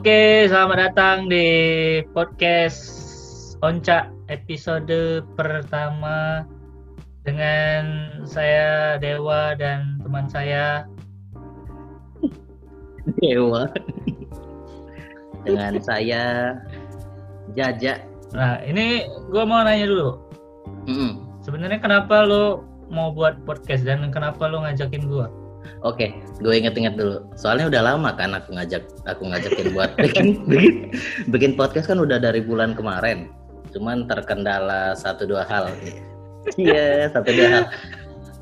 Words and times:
Oke, 0.00 0.48
selamat 0.48 0.78
datang 0.80 1.28
di 1.28 1.44
podcast 2.16 2.80
Onca 3.60 4.08
episode 4.32 5.20
pertama 5.36 6.48
dengan 7.20 8.08
saya 8.24 8.96
Dewa 8.96 9.52
dan 9.60 10.00
teman 10.00 10.24
saya 10.24 10.88
Dewa. 13.20 13.68
Dengan 15.44 15.76
saya 15.84 16.56
Jaja. 17.52 18.00
Nah, 18.32 18.56
ini 18.64 19.04
gue 19.04 19.44
mau 19.44 19.60
nanya 19.60 19.84
dulu. 19.84 20.16
Mm-mm. 20.88 21.44
Sebenarnya 21.44 21.76
kenapa 21.76 22.24
lo 22.24 22.64
mau 22.88 23.12
buat 23.12 23.36
podcast 23.44 23.84
dan 23.84 24.08
kenapa 24.08 24.48
lo 24.48 24.64
ngajakin 24.64 25.12
gue? 25.12 25.39
Oke, 25.80 26.12
gue 26.44 26.54
inget-inget 26.54 26.96
dulu. 26.96 27.24
Soalnya 27.40 27.72
udah 27.72 27.82
lama 27.94 28.12
kan 28.12 28.36
aku 28.36 28.52
ngajak 28.52 28.84
aku 29.08 29.24
ngajakin 29.28 29.72
buat 29.72 29.90
bikin, 30.04 30.44
bikin 30.44 30.74
bikin 31.32 31.52
podcast 31.56 31.88
kan 31.88 31.96
udah 32.00 32.20
dari 32.20 32.44
bulan 32.44 32.76
kemarin. 32.76 33.32
Cuman 33.72 34.04
terkendala 34.04 34.92
satu 34.92 35.24
dua 35.24 35.48
hal. 35.48 35.72
Iya, 36.60 37.08
satu 37.12 37.32
dua 37.32 37.48
hal. 37.48 37.64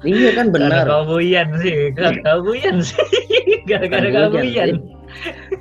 Iya 0.07 0.31
kan 0.35 0.55
benar. 0.55 0.87
Kau 0.87 1.07
buyan 1.07 1.49
sih, 1.59 1.91
kau 1.99 2.39
buyan 2.43 2.83
sih. 2.83 3.03
Gara-gara 3.71 4.31
Bukan 4.31 4.43
buyan. 4.47 4.71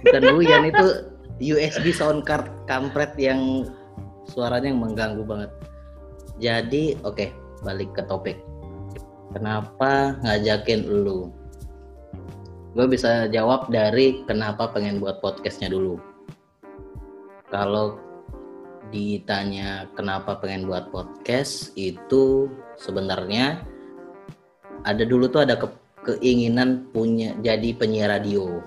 Bukan 0.06 0.64
itu 0.70 0.88
USB 1.38 1.94
sound 1.94 2.26
card 2.26 2.50
kampret 2.66 3.14
yang 3.18 3.70
suaranya 4.30 4.74
yang 4.74 4.82
mengganggu 4.82 5.24
banget. 5.26 5.52
Jadi, 6.38 6.98
oke, 7.02 7.34
balik 7.66 7.94
ke 7.98 8.02
topik. 8.06 8.38
Kenapa 9.34 10.18
ngajakin 10.22 10.86
lu? 10.86 11.34
Gue 12.78 12.86
bisa 12.86 13.26
jawab 13.34 13.74
dari 13.74 14.22
kenapa 14.30 14.70
pengen 14.70 15.02
buat 15.02 15.18
podcastnya 15.18 15.74
dulu. 15.74 15.98
Kalau 17.50 17.98
ditanya 18.94 19.90
kenapa 19.98 20.38
pengen 20.38 20.70
buat 20.70 20.94
podcast 20.94 21.74
itu 21.74 22.46
sebenarnya 22.78 23.66
ada 24.86 25.02
dulu 25.02 25.26
tuh 25.26 25.42
ada 25.42 25.58
ke- 25.58 25.74
keinginan 26.06 26.86
punya 26.94 27.34
jadi 27.42 27.74
penyiar 27.74 28.14
radio. 28.14 28.62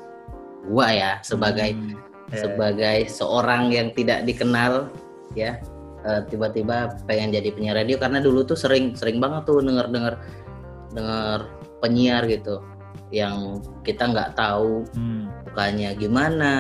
Gua 0.66 0.90
ya 0.90 1.12
sebagai 1.22 1.70
Hmm, 1.72 1.94
sebagai 2.34 3.06
seorang 3.06 3.70
yang 3.70 3.94
tidak 3.94 4.26
dikenal 4.26 4.90
ya 5.38 5.62
eh, 6.02 6.20
tiba-tiba 6.26 6.98
pengen 7.06 7.30
jadi 7.30 7.54
penyiar 7.54 7.78
radio 7.78 7.94
karena 7.94 8.18
dulu 8.18 8.42
tuh 8.42 8.58
sering 8.58 8.98
sering 8.98 9.22
banget 9.22 9.46
tuh 9.46 9.62
denger 9.62 9.86
denger 9.86 10.14
denger 10.98 11.38
penyiar 11.78 12.22
gitu 12.26 12.58
yang 13.10 13.58
kita 13.82 14.06
nggak 14.06 14.38
tahu 14.38 14.86
Hmm. 14.94 15.26
mukanya 15.50 15.90
gimana 15.98 16.52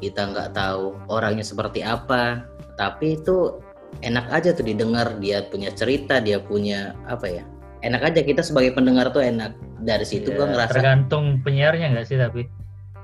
kita 0.00 0.32
nggak 0.32 0.56
tahu 0.56 0.96
orangnya 1.12 1.44
seperti 1.44 1.84
apa 1.84 2.48
tapi 2.80 3.20
itu 3.20 3.60
enak 4.00 4.28
aja 4.32 4.56
tuh 4.56 4.64
didengar 4.64 5.16
dia 5.20 5.44
punya 5.44 5.68
cerita 5.72 6.20
dia 6.20 6.40
punya 6.40 6.96
apa 7.04 7.28
ya 7.28 7.44
enak 7.84 8.02
aja 8.08 8.20
kita 8.24 8.40
sebagai 8.40 8.72
pendengar 8.72 9.12
tuh 9.12 9.20
enak 9.22 9.52
dari 9.84 10.02
situ 10.08 10.32
Ya, 10.32 10.36
gua 10.36 10.46
ngerasa 10.50 10.74
tergantung 10.80 11.44
penyiarnya 11.44 11.92
nggak 11.94 12.06
sih 12.08 12.18
tapi 12.18 12.42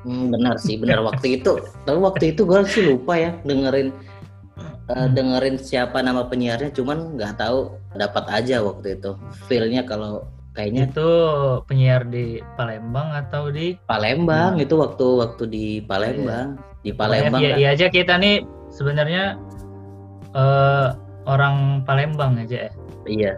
Hmm, 0.04 0.28
benar 0.28 0.60
sih, 0.60 0.76
benar 0.76 1.00
waktu 1.00 1.40
itu. 1.40 1.64
Tapi 1.88 1.96
waktu 1.96 2.36
itu 2.36 2.44
gue 2.44 2.60
sih 2.68 2.84
lupa 2.84 3.16
ya 3.16 3.32
dengerin 3.40 3.88
eh, 4.92 5.08
dengerin 5.16 5.56
siapa 5.56 6.04
nama 6.04 6.28
penyiarnya, 6.28 6.76
cuman 6.76 7.16
nggak 7.16 7.40
tahu 7.40 7.72
dapat 7.96 8.28
aja 8.28 8.60
waktu 8.60 9.00
itu. 9.00 9.16
Feelnya 9.48 9.88
kalau 9.88 10.28
kayaknya 10.54 10.86
itu 10.86 11.10
penyiar 11.66 12.02
di 12.06 12.38
Palembang 12.54 13.10
atau 13.12 13.50
di 13.50 13.74
Palembang 13.84 14.56
itu 14.56 14.78
waktu 14.78 15.06
waktu 15.18 15.44
di 15.46 15.66
Palembang, 15.82 16.54
di 16.80 16.94
Palembang. 16.94 17.42
Iya, 17.42 17.50
kan. 17.50 17.58
iya 17.58 17.68
aja 17.74 17.86
kita 17.90 18.14
nih 18.16 18.46
sebenarnya 18.70 19.34
eh, 20.32 20.88
orang 21.26 21.82
Palembang 21.82 22.38
aja 22.38 22.68
ya. 22.68 22.72
Iya, 23.04 23.32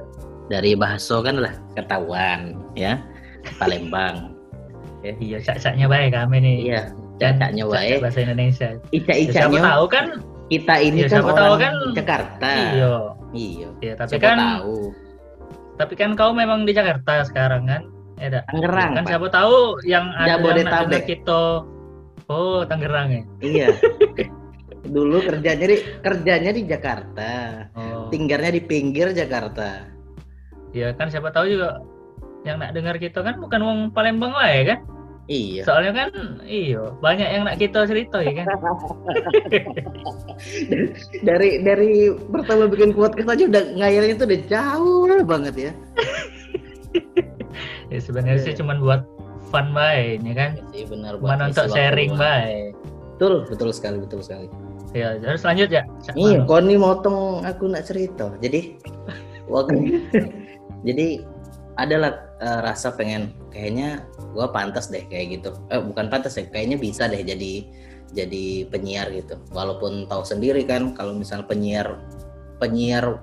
dari 0.47 0.76
Bahaso 0.76 1.21
kan 1.21 1.41
lah 1.41 1.53
ketahuan 1.75 2.55
ya 2.76 3.00
Palembang. 3.56 4.32
Iya, 5.06 5.38
cak-caknya 5.38 5.87
baik 5.87 6.19
kami 6.19 6.43
nih. 6.43 6.56
iya, 6.66 6.82
Dan 7.22 7.38
cacaknya 7.38 7.62
cak-cak 7.62 7.78
wae. 7.78 8.03
bahasa 8.03 8.19
Indonesia. 8.26 8.69
Ya, 8.75 8.75
siapa 8.75 8.91
Ica-icanya 9.15 9.60
tahu 9.62 9.84
kan? 9.87 10.06
kita 10.47 10.75
ini 10.82 10.99
Ya, 10.99 11.06
kan 11.06 11.10
siapa 11.15 11.31
tahu 11.31 11.47
orang 11.47 11.62
kan 11.62 11.75
Jakarta. 11.94 12.50
Iya. 12.50 12.94
Iya. 13.31 13.69
Iya, 13.78 13.93
tapi 13.94 14.10
Siapa 14.10 14.26
kan 14.26 14.38
tahu. 14.59 14.78
Tapi 15.76 15.94
kan 15.94 16.16
kau 16.16 16.32
memang 16.32 16.64
di 16.64 16.72
Jakarta 16.72 17.25
sekarang 17.25 17.69
kan? 17.69 17.82
Ya, 18.16 18.32
dah. 18.32 18.42
Tangerang, 18.48 18.97
kan 18.97 19.04
Pak. 19.04 19.10
siapa 19.12 19.26
tahu 19.28 19.56
yang 19.84 20.09
ada 20.16 20.41
Jabodetabek. 20.41 21.04
kita 21.04 21.69
Oh, 22.26 22.66
Tangerang 22.66 23.09
ya. 23.12 23.22
Iya. 23.38 23.69
Dulu 24.87 25.22
kerjanya 25.22 25.66
di 25.66 25.76
kerjanya 26.03 26.50
di 26.54 26.62
Jakarta, 26.66 27.31
Oh. 27.76 28.09
tinggalnya 28.10 28.54
di 28.54 28.62
pinggir 28.62 29.12
Jakarta. 29.14 29.87
Iya 30.75 30.94
kan 30.94 31.10
siapa 31.10 31.31
tahu 31.31 31.47
juga 31.56 31.81
yang 32.43 32.62
nak 32.62 32.75
dengar 32.75 32.98
kita 32.98 33.22
kan 33.22 33.38
bukan 33.38 33.60
wong 33.62 33.78
Palembang 33.94 34.34
lah 34.34 34.50
ya 34.50 34.75
kan? 34.75 34.78
Iya. 35.26 35.66
Soalnya 35.66 35.92
kan 35.92 36.09
iyo 36.47 36.94
banyak 37.03 37.26
yang 37.26 37.42
nak 37.50 37.59
kita 37.59 37.82
cerita 37.82 38.22
ya 38.22 38.32
kan. 38.42 38.47
dari 41.28 41.66
dari 41.66 42.14
pertama 42.31 42.70
bikin 42.70 42.94
podcast 42.94 43.34
aja 43.34 43.44
udah 43.50 43.62
ngayalnya 43.75 44.14
tuh 44.14 44.26
udah 44.31 44.41
jauh 44.47 45.22
banget 45.26 45.54
ya. 45.70 45.72
Ya 47.87 48.03
sebenarnya 48.03 48.42
sih 48.42 48.53
Iya. 48.53 48.59
cuman 48.60 48.82
buat 48.82 49.03
fun 49.50 49.70
bae 49.70 50.19
ya 50.19 50.34
kan. 50.34 50.50
Iya 50.75 50.84
benar 50.91 51.12
ngisi 51.22 51.54
untuk 51.54 51.66
sharing 51.70 52.12
bae. 52.19 52.75
Betul, 53.16 53.47
betul 53.48 53.70
sekali, 53.72 53.97
betul 54.03 54.20
sekali. 54.20 54.50
Ya, 54.93 55.16
terus 55.16 55.47
lanjut 55.47 55.70
ya. 55.72 55.82
Iya, 56.19 56.44
nih 56.44 56.76
motong 56.76 57.47
aku 57.47 57.70
nak 57.70 57.87
cerita. 57.88 58.28
Jadi 58.43 58.76
waktu 59.53 60.03
jadi 60.82 61.22
adalah 61.76 62.37
eh, 62.41 62.60
rasa 62.64 62.92
pengen 62.97 63.37
kayaknya 63.53 64.04
gua 64.32 64.48
pantas 64.53 64.88
deh 64.88 65.04
kayak 65.09 65.41
gitu. 65.41 65.53
Eh 65.69 65.81
bukan 65.81 66.09
pantas 66.09 66.37
ya, 66.41 66.48
kayaknya 66.48 66.81
bisa 66.81 67.09
deh 67.09 67.20
jadi 67.20 67.64
jadi 68.16 68.69
penyiar 68.72 69.12
gitu. 69.12 69.37
Walaupun 69.53 70.09
tahu 70.09 70.25
sendiri 70.25 70.64
kan 70.64 70.97
kalau 70.97 71.12
misal 71.12 71.44
penyiar 71.44 72.00
penyiar 72.56 73.20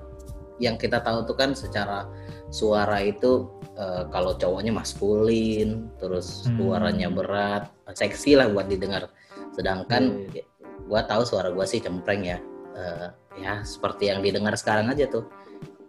yang 0.62 0.78
kita 0.78 1.02
tahu 1.02 1.26
tuh 1.26 1.34
kan 1.34 1.50
secara 1.58 2.06
suara 2.54 3.02
itu 3.02 3.50
eh, 3.74 4.06
kalau 4.14 4.38
cowoknya 4.38 4.70
maskulin, 4.70 5.90
terus 5.98 6.46
Hmm. 6.46 6.54
suaranya 6.62 7.10
berat, 7.10 7.74
seksi 7.90 8.38
lah 8.38 8.46
buat 8.46 8.70
didengar. 8.70 9.10
Sedangkan 9.50 10.30
Iya. 10.30 10.46
gua 10.86 11.02
tahu 11.02 11.26
suara 11.26 11.50
gua 11.50 11.66
sih 11.66 11.82
cempreng 11.82 12.22
ya. 12.22 12.38
Eh, 12.74 13.08
ya 13.42 13.66
seperti 13.66 14.14
yang 14.14 14.22
didengar 14.22 14.54
sekarang 14.54 14.86
aja 14.94 15.10
tuh. 15.10 15.26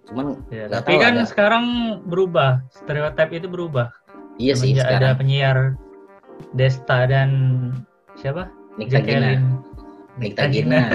Cuman 0.05 0.25
Ya, 0.47 0.69
tapi 0.69 0.95
tahu 0.95 1.01
kan 1.01 1.13
ada. 1.15 1.25
sekarang 1.25 1.65
berubah, 2.05 2.61
stereotip 2.69 3.29
itu 3.31 3.47
berubah. 3.47 3.89
iya 4.35 4.51
sih 4.51 4.75
Semenjak 4.75 4.85
ada 4.85 4.91
sekarang 4.91 5.17
penyiar 5.17 5.57
Desta 6.51 6.99
dan 7.05 7.29
siapa? 8.13 8.51
Nikta 8.75 8.99
Gina. 8.99 9.39
Nikta 10.15 10.43
Gina. 10.47 10.91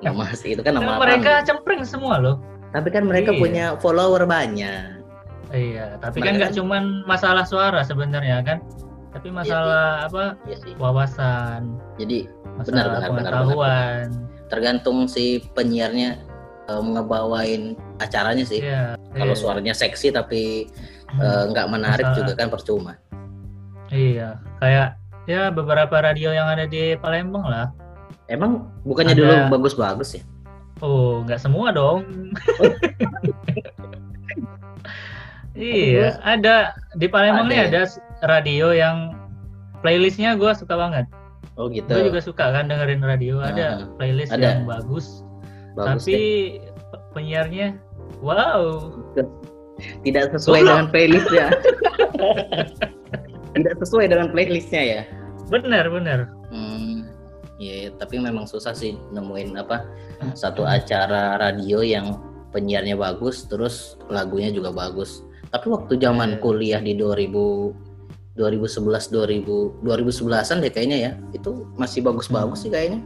Nama 0.00 0.22
itu 0.34 0.58
kan 0.58 0.72
Kan 0.72 0.74
nama 0.74 0.96
mereka 0.98 1.20
panggung. 1.36 1.46
cempreng 1.46 1.82
semua 1.84 2.16
loh. 2.16 2.36
Tapi 2.70 2.88
kan 2.88 3.04
mereka 3.04 3.30
Iya. 3.30 3.38
punya 3.38 3.64
follower 3.78 4.24
banyak. 4.24 5.04
Iya, 5.52 6.00
tapi 6.00 6.18
Mereka 6.18 6.24
kan 6.24 6.34
nggak 6.38 6.48
kan- 6.48 6.58
cuman 6.58 6.82
masalah 7.04 7.44
suara 7.44 7.84
sebenarnya 7.84 8.40
kan, 8.40 8.64
tapi 9.12 9.28
masalah 9.28 10.08
apa 10.08 10.40
Iya 10.42 10.56
sih. 10.58 10.72
wawasan, 10.74 11.76
Jadi 12.00 12.24
masalah 12.56 12.72
benar, 12.72 12.86
benar, 12.88 13.02
pengetahuan. 13.04 14.04
tergantung 14.48 15.04
si 15.04 15.44
penyiarnya 15.52 16.16
eh, 16.72 16.80
ngebawain 16.80 17.62
acaranya 18.00 18.44
sih. 18.48 18.64
Iya. 18.64 18.96
Kalau 19.12 19.36
iya. 19.36 19.40
suaranya 19.40 19.74
seksi 19.76 20.08
tapi 20.10 20.66
eh, 21.12 21.42
nggak 21.52 21.68
menarik 21.68 22.08
Masalah. 22.08 22.18
juga 22.24 22.32
kan 22.40 22.48
percuma. 22.48 22.92
Iya, 23.92 24.40
kayak 24.56 24.96
ya 25.28 25.52
beberapa 25.52 26.00
radio 26.00 26.32
yang 26.32 26.48
ada 26.48 26.64
di 26.64 26.96
Palembang 26.96 27.44
lah. 27.44 27.68
Emang 28.32 28.72
bukannya 28.88 29.12
Ada- 29.12 29.20
dulu 29.20 29.34
bagus-bagus 29.60 30.16
ya? 30.16 30.24
Oh, 30.80 31.20
nggak 31.22 31.38
semua 31.38 31.70
dong. 31.70 32.02
iya, 35.54 36.16
ada 36.24 36.72
di 36.96 37.06
Palembang 37.06 37.46
Ada 37.46 37.52
nih 37.52 37.58
ya? 37.60 37.66
ada 37.68 37.82
radio 38.24 38.66
yang 38.72 38.96
playlistnya 39.84 40.34
gue 40.34 40.50
suka 40.56 40.74
banget. 40.74 41.04
Oh 41.60 41.68
gitu. 41.68 41.92
Gue 41.92 42.08
juga 42.08 42.20
suka 42.24 42.44
kan 42.50 42.66
dengerin 42.66 43.04
radio. 43.04 43.44
Ada 43.44 43.84
Ah, 43.84 43.86
playlist 44.00 44.32
ada. 44.32 44.56
yang 44.56 44.64
bagus, 44.64 45.20
Bagus 45.72 46.04
tapi 46.04 46.12
deh. 46.12 46.28
pe- 46.90 47.02
penyiarnya, 47.12 47.68
wow, 48.20 48.90
Tidak 50.04 50.30
sesuai 50.30 50.62
Goblok. 50.62 50.70
dengan 50.70 50.86
playlist 50.88 51.30
ya. 51.30 51.48
Tidak 53.52 53.74
sesuai 53.78 54.06
dengan 54.08 54.28
playlistnya 54.30 54.82
ya. 54.82 55.02
bener 55.50 55.86
bener. 55.86 56.32
Hmm, 56.48 57.04
iya, 57.58 57.92
tapi 57.92 58.16
memang 58.16 58.48
susah 58.48 58.72
sih 58.72 58.96
nemuin 59.12 59.52
apa 59.54 59.84
satu 60.32 60.64
acara 60.64 61.36
radio 61.36 61.84
yang 61.84 62.16
penyiarnya 62.48 62.96
bagus, 62.96 63.44
terus 63.44 64.00
lagunya 64.08 64.48
juga 64.48 64.72
bagus. 64.72 65.20
Tapi 65.52 65.68
waktu 65.68 66.00
zaman 66.00 66.36
Iya. 66.36 66.40
kuliah 66.40 66.80
di 66.80 66.96
2000 66.96 67.76
2011 68.32 69.12
2000 69.12 69.84
2011-an 69.84 70.64
deh 70.64 70.72
kayaknya 70.72 70.98
ya. 70.98 71.12
Itu 71.36 71.68
masih 71.76 72.00
bagus-bagus 72.00 72.64
sih 72.64 72.72
kayaknya. 72.72 73.04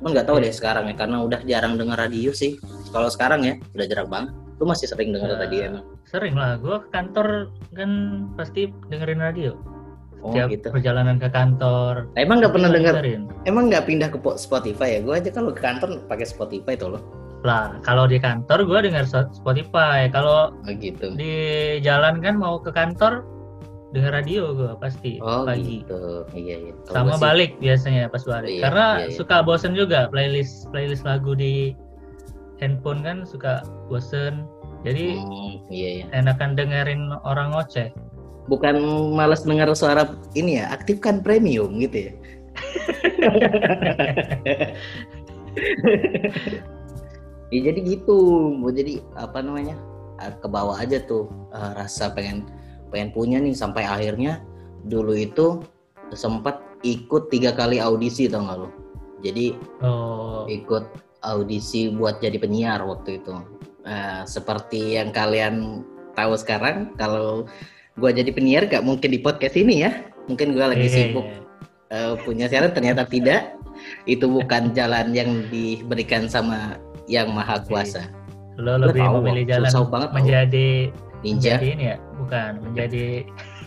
Cuman 0.00 0.10
nggak 0.10 0.26
tahu 0.26 0.40
deh 0.40 0.48
sekarang 0.50 0.88
ya 0.88 0.96
karena 0.96 1.20
udah 1.20 1.40
jarang 1.44 1.76
dengar 1.76 2.00
radio 2.00 2.32
sih. 2.32 2.56
Kalau 2.88 3.06
sekarang 3.06 3.44
ya 3.44 3.54
udah 3.70 3.86
jarang 3.86 4.08
banget. 4.08 4.30
Lu 4.56 4.64
masih 4.64 4.88
sering 4.88 5.12
dengar 5.12 5.28
Ya, 5.30 5.38
radio 5.38 5.60
emang? 5.62 5.84
Sering 6.04 6.34
lah, 6.34 6.56
gue 6.56 6.76
ke 6.78 6.88
kantor 6.90 7.28
kan 7.70 7.90
pasti 8.34 8.60
dengerin 8.88 9.20
radio. 9.20 9.52
Oh 10.20 10.32
Setiap 10.32 10.48
gitu. 10.50 10.68
perjalanan 10.70 11.16
ke 11.16 11.28
kantor. 11.28 12.12
Emang 12.12 12.40
nggak 12.40 12.52
pernah 12.52 12.68
dengar? 12.68 12.92
dengerin. 12.94 13.24
Emang 13.44 13.68
nggak 13.68 13.84
pindah 13.84 14.08
ke 14.08 14.16
po- 14.16 14.36
Spotify 14.36 14.96
ya? 14.96 15.00
Gue 15.00 15.16
aja 15.16 15.30
kalau 15.30 15.52
ke 15.52 15.60
kantor 15.60 16.00
pakai 16.04 16.24
Spotify 16.24 16.76
tuh 16.76 16.96
loh. 16.96 17.02
Lah, 17.40 17.80
kalau 17.80 18.04
di 18.04 18.16
kantor 18.16 18.64
gue 18.64 18.78
denger 18.84 19.04
so- 19.04 19.32
Spotify. 19.32 20.08
Kalau 20.08 20.52
Oh 20.52 20.72
gitu. 20.76 21.12
di 21.14 21.32
jalan 21.80 22.20
kan 22.20 22.36
mau 22.36 22.56
ke 22.56 22.68
kantor 22.68 23.24
denger 23.90 24.12
radio 24.14 24.54
gue 24.54 24.70
pasti 24.78 25.18
Oh 25.18 25.42
pagi. 25.42 25.82
gitu. 25.82 26.22
Iya 26.30 26.56
iya. 26.62 26.74
Sama 26.86 27.14
sih- 27.14 27.22
balik 27.22 27.50
biasanya 27.58 28.06
pas 28.06 28.22
balik. 28.22 28.50
Iya, 28.50 28.62
Karena 28.64 28.86
iya, 28.96 29.06
iya. 29.08 29.16
suka 29.18 29.36
bosen 29.42 29.74
juga 29.74 30.06
playlist 30.06 30.70
playlist 30.70 31.02
lagu 31.02 31.34
di 31.34 31.74
handphone 32.58 33.02
kan 33.02 33.22
suka 33.24 33.60
bosen. 33.86 34.46
Jadi 34.80 35.18
Hmm, 35.18 35.60
iya 35.68 35.88
iya. 36.00 36.04
enakan 36.12 36.54
dengerin 36.54 37.12
orang 37.22 37.52
ngoceh. 37.52 37.90
Bukan 38.46 38.80
malas 39.12 39.44
dengar 39.44 39.68
suara 39.74 40.06
ini 40.32 40.56
ya, 40.56 40.70
aktifkan 40.70 41.20
premium 41.20 41.76
gitu 41.78 42.10
ya. 42.10 42.12
ya 47.50 47.58
jadi 47.62 47.80
gitu, 47.82 48.16
mau 48.52 48.70
jadi 48.70 49.02
apa 49.14 49.40
namanya? 49.40 49.74
eh, 50.20 50.32
ke 50.36 50.46
bawah 50.46 50.76
aja 50.76 51.00
tuh 51.00 51.26
eh, 51.50 51.70
rasa 51.74 52.12
pengen 52.12 52.44
pengen 52.90 53.10
punya 53.14 53.38
nih 53.38 53.54
sampai 53.54 53.86
akhirnya 53.86 54.42
dulu 54.84 55.14
itu 55.14 55.62
sempat 56.12 56.60
ikut 56.82 57.30
tiga 57.30 57.54
kali 57.54 57.78
audisi 57.78 58.26
tau 58.26 58.44
gak 58.44 58.58
lo? 58.58 58.68
Jadi 59.20 59.52
Oh, 59.84 60.48
ikut 60.48 60.84
audisi 61.20 61.92
buat 61.92 62.18
jadi 62.20 62.40
penyiar 62.40 62.80
waktu 62.84 63.20
itu. 63.20 63.36
Eh, 63.84 64.22
seperti 64.24 64.96
yang 64.96 65.12
kalian 65.12 65.84
tahu 66.16 66.36
sekarang, 66.36 66.92
kalau 66.96 67.44
gua 68.00 68.10
jadi 68.12 68.32
penyiar 68.32 68.68
gak 68.68 68.84
mungkin 68.84 69.12
di 69.12 69.20
podcast 69.20 69.56
ini 69.56 69.84
ya. 69.84 69.92
Mungkin 70.28 70.56
gua 70.56 70.72
lagi 70.72 70.88
iya, 70.88 70.94
sibuk 71.10 71.26
iya. 71.26 71.38
eh, 71.92 72.14
punya 72.24 72.46
siaran, 72.48 72.72
ternyata 72.72 73.04
tidak. 73.04 73.56
Itu 74.04 74.28
bukan 74.28 74.76
jalan 74.76 75.12
yang 75.16 75.48
diberikan 75.48 76.28
sama 76.28 76.76
yang 77.08 77.32
maha 77.32 77.60
kuasa. 77.64 78.08
Lo 78.60 78.76
lebih 78.76 79.00
tahu, 79.00 79.24
memilih 79.24 79.44
jalan 79.56 79.70
susah 79.72 79.88
banget 79.88 80.10
menjadi 80.12 80.68
Ninja. 81.20 81.56
menjadi 81.56 81.66
ini 81.72 81.84
ya, 81.84 81.96
bukan 82.16 82.50
menjadi 82.64 83.06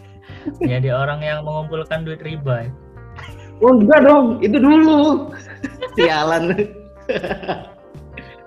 menjadi 0.62 0.90
orang 0.92 1.20
yang 1.22 1.40
mengumpulkan 1.44 2.04
duit 2.04 2.22
riba. 2.22 2.66
ya. 2.66 2.72
Oh 3.62 3.78
enggak 3.78 4.02
dong, 4.04 4.26
itu 4.42 4.58
dulu. 4.58 5.30
Sialan. 5.96 6.52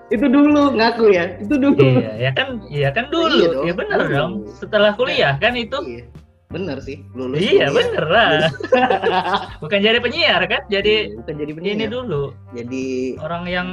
itu 0.07 0.23
dulu 0.23 0.71
ngaku 0.71 1.11
ya, 1.11 1.35
itu 1.35 1.55
dulu. 1.55 1.83
Iya, 1.83 2.11
ya 2.15 2.31
kan, 2.31 2.47
iya 2.71 2.89
kan 2.95 3.11
dulu, 3.11 3.27
Iya 3.33 3.47
dong, 3.51 3.65
ya 3.67 3.73
benar 3.75 3.99
dulu. 4.03 4.15
dong. 4.15 4.31
Setelah 4.55 4.91
kuliah 4.95 5.35
kan 5.37 5.51
itu, 5.55 5.75
Iya. 5.83 6.05
Bener 6.47 6.79
sih, 6.79 7.03
lulus. 7.11 7.43
iya 7.43 7.67
kuliah. 7.67 7.75
bener 7.75 8.05
lah. 8.07 8.31
Bukan 9.59 9.83
jadi 9.83 9.99
penyiar 9.99 10.39
kan, 10.47 10.63
jadi 10.71 11.11
Iya, 11.11 11.19
bukan 11.19 11.33
jadi 11.35 11.51
penyiar. 11.51 11.75
ini 11.75 11.85
dulu 11.91 12.23
Jadi 12.55 12.83
orang 13.19 13.43
yang 13.51 13.69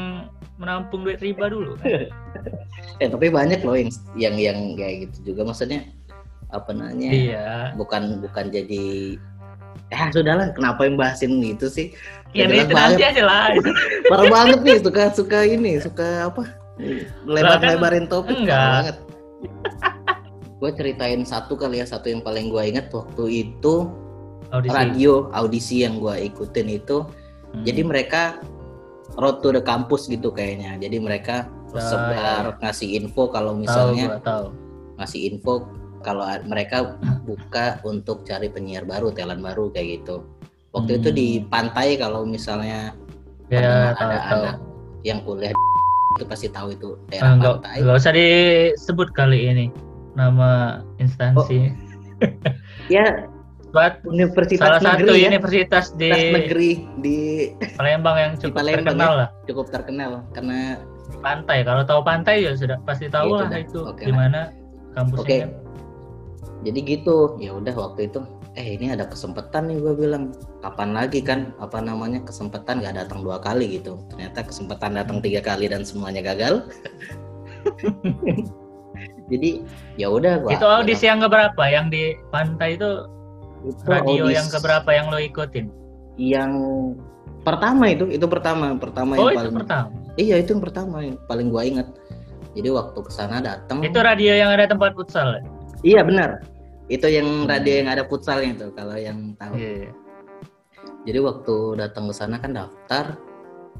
menampung 0.60 1.02
duit 1.02 1.18
riba 1.18 1.50
dulu. 1.50 1.74
Kan? 1.82 2.08
eh 3.02 3.08
tapi 3.10 3.26
banyak 3.30 3.66
loh 3.66 3.74
yang 3.74 3.90
yang 4.14 4.36
yang 4.38 4.58
kayak 4.78 5.10
gitu 5.10 5.34
juga 5.34 5.50
maksudnya 5.50 5.86
apa 6.54 6.70
namanya? 6.70 7.10
iya. 7.10 7.48
Bukan 7.74 8.22
bukan 8.22 8.50
jadi 8.54 9.18
eh 9.90 10.00
sudahlah 10.14 10.54
kenapa 10.54 10.86
yang 10.86 10.94
bahasin 10.94 11.42
itu 11.42 11.66
sih? 11.66 11.90
Ya 12.34 12.46
itu 12.46 12.70
nanti 12.70 13.02
aja 13.02 13.22
lah. 13.26 13.50
Parah 14.10 14.26
banget 14.30 14.60
nih 14.62 14.78
suka 14.82 15.10
suka 15.10 15.38
ini, 15.42 15.82
suka 15.82 16.30
apa? 16.30 16.46
Lebar-lebarin 17.26 18.06
topik 18.10 18.46
enggak. 18.46 18.94
banget. 18.94 18.96
gue 20.64 20.70
ceritain 20.80 21.20
satu 21.28 21.60
kali 21.60 21.82
ya 21.82 21.86
satu 21.86 22.08
yang 22.08 22.24
paling 22.24 22.48
gue 22.48 22.62
ingat 22.64 22.88
waktu 22.88 23.44
itu 23.44 23.92
Audisi. 24.48 24.72
radio 24.72 25.28
audisi 25.36 25.76
yang 25.84 26.00
gue 26.00 26.32
ikutin 26.32 26.80
itu 26.80 27.04
Hmm. 27.54 27.62
jadi 27.62 27.86
mereka 27.86 28.42
road 29.16 29.40
to 29.40 29.50
the 29.50 29.60
campus 29.60 30.06
gitu 30.06 30.28
kayaknya 30.28 30.76
jadi 30.76 30.96
mereka 30.98 31.36
Ah, 31.70 31.82
sebar 31.82 32.44
ngasih 32.60 32.86
info 32.94 33.26
kalau 33.26 33.50
tahu 33.50 33.60
misalnya 33.60 34.06
gua 34.08 34.20
tahu. 34.22 34.46
ngasih 34.96 35.20
info 35.26 35.54
kalau 36.00 36.22
mereka 36.44 36.94
buka 37.20 37.82
untuk 37.82 38.22
cari 38.22 38.46
penyiar 38.46 38.84
baru 38.84 39.10
talent 39.10 39.42
baru 39.42 39.68
kayak 39.68 40.00
gitu 40.00 40.22
waktu 40.70 40.98
itu 40.98 41.08
Hmm. 41.08 41.16
di 41.16 41.28
pantai 41.44 41.96
kalau 41.96 42.22
misalnya 42.22 42.94
Ya, 43.46 43.90
tahu 43.92 44.06
ada 44.06 44.18
tahu. 44.22 44.44
anak 44.46 44.56
yang 45.02 45.18
kuliah 45.20 45.50
itu 46.14 46.24
pasti 46.24 46.46
tahu 46.48 46.70
itu 46.70 46.94
Ah, 46.94 46.98
daerah 47.10 47.30
Enggak, 47.34 47.54
pantai 47.58 47.76
enggak 47.82 47.96
usah 47.98 48.12
disebut 48.14 49.08
kali 49.10 49.38
ini 49.44 49.66
nama 50.14 50.50
instansi. 50.96 51.74
ya 52.86 53.26
Buat 53.74 54.06
universitas 54.06 54.62
salah 54.62 54.78
satu 54.78 55.02
negeri 55.02 55.18
ya 55.18 55.28
universitas 55.34 55.84
di 55.98 56.06
universitas 56.08 56.34
negeri 56.38 56.70
di 57.02 57.18
Palembang 57.74 58.16
yang 58.16 58.32
cukup 58.38 58.54
Palembang 58.62 58.86
terkenal 58.94 59.10
ya. 59.10 59.18
lah. 59.18 59.28
cukup 59.50 59.66
terkenal 59.74 60.12
karena 60.30 60.58
Pantai, 61.20 61.58
kalau 61.68 61.84
tahu 61.84 62.00
pantai 62.00 62.48
ya 62.48 62.56
sudah 62.56 62.80
pasti 62.88 63.12
tahu 63.12 63.28
Gitu 63.28 63.42
lah 63.44 63.48
dah. 63.52 63.60
itu 63.60 63.80
Oke 63.84 64.02
di 64.08 64.12
lah. 64.12 64.18
mana 64.24 64.40
kampusnya. 64.96 65.20
Oke. 65.20 65.36
kan. 65.36 65.50
jadi 66.64 66.78
gitu 66.80 67.16
ya 67.36 67.50
udah 67.52 67.74
waktu 67.76 68.08
itu 68.08 68.20
eh 68.54 68.78
ini 68.78 68.94
ada 68.94 69.04
kesempatan 69.10 69.68
nih 69.68 69.82
gue 69.82 69.94
bilang 69.98 70.30
kapan 70.62 70.94
lagi 70.94 71.20
kan 71.20 71.50
apa 71.58 71.82
namanya 71.82 72.22
kesempatan 72.24 72.80
gak 72.80 72.94
datang 72.96 73.20
dua 73.26 73.42
kali 73.42 73.82
gitu 73.82 73.98
ternyata 74.14 74.46
kesempatan 74.46 74.94
datang 74.96 75.18
tiga 75.20 75.42
kali 75.42 75.66
dan 75.68 75.82
semuanya 75.82 76.22
gagal 76.22 76.62
jadi 79.32 79.64
ya 79.98 80.06
udah 80.08 80.40
gua 80.44 80.50
Itu 80.54 80.66
audisi 80.68 81.08
yang 81.08 81.20
keberapa? 81.24 81.62
Yang 81.66 81.86
di 81.90 82.02
pantai 82.30 82.76
itu 82.78 82.90
itu 83.64 83.80
radio 83.84 84.24
audisi 84.24 84.36
yang 84.36 84.48
keberapa 84.48 84.90
yang 84.90 85.06
lo 85.08 85.18
ikutin? 85.18 85.66
yang 86.14 86.52
pertama 87.42 87.90
itu 87.90 88.06
itu 88.06 88.24
pertama 88.24 88.76
pertama 88.76 89.16
Oh 89.16 89.26
yang 89.26 89.32
itu 89.32 89.38
paling 89.40 89.56
pertama. 89.58 89.88
iya 90.14 90.34
itu 90.38 90.50
yang 90.52 90.62
pertama 90.62 90.96
yang 91.00 91.16
paling 91.24 91.48
gua 91.48 91.62
inget 91.62 91.88
jadi 92.54 92.70
waktu 92.70 92.98
ke 93.02 93.10
sana 93.10 93.42
datang 93.42 93.82
Itu 93.82 93.98
radio 93.98 94.30
yang 94.30 94.48
ada 94.48 94.64
tempat 94.64 94.94
futsal. 94.94 95.36
ya? 95.36 95.42
iya 95.82 96.00
benar 96.00 96.40
itu 96.86 97.04
yang 97.04 97.24
Hmm. 97.26 97.48
radio 97.48 97.72
yang 97.80 97.88
ada 97.88 98.04
futsalnya 98.04 98.52
tuh 98.56 98.70
kalau 98.72 98.94
yang 98.94 99.32
tahu 99.34 99.56
Iya. 99.56 99.88
Jadi 101.04 101.18
waktu 101.20 101.54
datang 101.76 102.08
ke 102.08 102.14
sana 102.14 102.36
kan 102.36 102.56
daftar, 102.56 103.20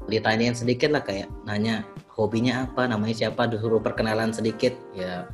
ditanyain 0.05 0.53
sedikit 0.53 0.89
lah 0.89 1.01
kayak 1.01 1.25
nanya 1.41 1.81
hobinya 2.07 2.65
apa, 2.65 2.85
namanya 2.85 3.17
siapa, 3.17 3.49
disuruh 3.49 3.81
perkenalan 3.81 4.29
sedikit. 4.29 4.77
Ya, 4.93 5.25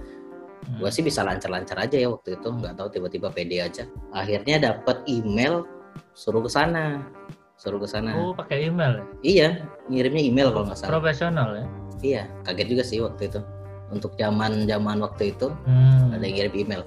Gua 0.80 0.88
sih 0.88 1.02
bisa 1.02 1.26
lancar-lancar 1.26 1.76
aja 1.76 1.98
ya 1.98 2.08
waktu 2.08 2.38
itu, 2.38 2.48
nggak 2.48 2.78
tahu 2.78 2.88
tiba-tiba 2.94 3.28
pede 3.28 3.60
aja. 3.60 3.84
Akhirnya 4.14 4.62
dapat 4.62 5.04
email 5.10 5.68
suruh 6.14 6.46
ke 6.46 6.52
sana, 6.52 7.04
suruh 7.58 7.82
ke 7.82 7.88
sana. 7.90 8.16
Oh 8.16 8.32
pakai 8.32 8.72
email 8.72 9.02
ya? 9.02 9.06
Iya, 9.22 9.50
ngirimnya 9.90 10.24
email 10.24 10.48
kalau 10.54 10.66
nggak 10.70 10.80
salah. 10.80 10.92
Profesional 10.98 11.50
ya? 11.58 11.66
Iya, 12.02 12.24
kaget 12.48 12.68
juga 12.72 12.84
sih 12.88 13.00
waktu 13.02 13.28
itu. 13.28 13.40
Untuk 13.92 14.16
zaman-zaman 14.16 15.04
waktu 15.04 15.36
itu 15.36 15.52
Hmm. 15.68 16.16
ada 16.16 16.24
yang 16.24 16.36
ngirim 16.40 16.54
email. 16.56 16.82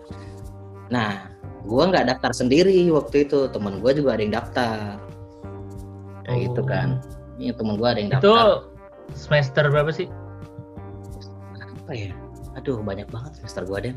Nah, 0.88 1.28
gua 1.68 1.92
nggak 1.92 2.08
daftar 2.16 2.32
sendiri 2.32 2.80
waktu 2.88 3.28
itu, 3.28 3.46
temen 3.52 3.84
gua 3.84 3.92
juga 3.92 4.16
ada 4.16 4.22
yang 4.24 4.34
daftar. 4.34 4.96
Kayak 6.24 6.38
gitu 6.48 6.60
Oh. 6.62 6.66
kan. 6.66 6.88
Ini 7.36 7.52
temen 7.52 7.74
gua 7.76 7.92
ada 7.92 8.00
yang 8.00 8.10
Itu 8.16 8.32
daftar. 8.32 8.48
semester 9.12 9.64
berapa 9.68 9.92
sih? 9.92 10.08
apa 11.84 11.92
ya? 11.92 12.16
Aduh, 12.54 12.80
banyak 12.80 13.06
banget 13.10 13.32
semester 13.38 13.62
gua 13.66 13.78
deh. 13.82 13.94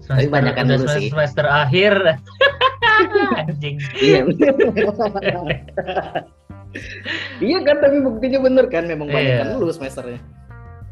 Semester, 0.00 0.32
banyak 0.32 0.54
kan 0.56 0.64
dulu 0.64 0.84
semester, 0.88 0.96
sih. 0.96 1.08
semester 1.12 1.44
akhir. 1.46 1.94
Anjing. 3.40 3.76
Iya. 4.00 4.20
iya 7.40 7.58
kan, 7.66 7.76
tapi 7.82 7.96
buktinya 8.00 8.38
bener 8.40 8.66
kan, 8.70 8.84
memang 8.88 9.08
banyak 9.10 9.34
Iya. 9.36 9.40
kan 9.44 9.48
lulus 9.60 9.76
semesternya. 9.76 10.20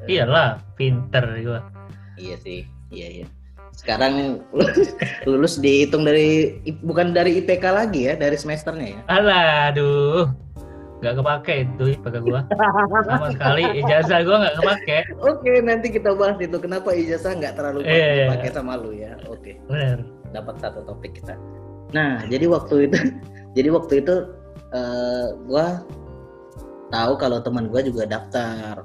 Iyalah, 0.08 0.60
pinter 0.76 1.24
gua. 1.44 1.60
Iya 2.18 2.36
sih, 2.40 2.64
iya 2.90 3.22
iya. 3.22 3.26
Sekarang 3.78 4.42
lulus 5.30 5.60
dihitung 5.62 6.02
dari 6.02 6.58
bukan 6.82 7.14
dari 7.14 7.38
IPK 7.38 7.64
lagi 7.70 8.10
ya, 8.10 8.14
dari 8.18 8.34
semesternya 8.34 8.86
ya. 8.98 9.00
Alah, 9.06 9.70
aduh. 9.72 10.26
Gak 10.98 11.14
kepake 11.14 11.54
itu 11.62 11.84
IPK 11.94 12.16
gua. 12.26 12.40
Sama 13.06 13.30
sekali 13.30 13.62
ijazah 13.86 14.18
gua 14.26 14.36
gak 14.50 14.56
kepake. 14.58 14.98
Oke, 15.22 15.52
nanti 15.62 15.86
kita 15.94 16.10
bahas 16.18 16.38
itu 16.42 16.58
kenapa 16.58 16.90
ijazah 16.90 17.38
nggak 17.38 17.54
terlalu 17.54 17.86
Iya, 17.86 17.94
iya. 17.94 18.26
dipakai 18.26 18.50
sama 18.50 18.74
lu 18.74 18.90
ya. 18.94 19.14
Oke. 19.30 19.58
Bener. 19.70 20.02
dapat 20.28 20.60
satu 20.60 20.84
topik 20.84 21.16
kita. 21.24 21.40
Nah, 21.96 22.20
jadi 22.28 22.44
waktu 22.52 22.90
itu, 22.90 22.98
jadi 23.56 23.72
waktu 23.72 24.04
itu 24.04 24.14
eh, 24.76 25.28
gua 25.48 25.80
tahu 26.92 27.12
kalau 27.16 27.40
teman 27.40 27.72
gua 27.72 27.80
juga 27.80 28.04
daftar 28.04 28.84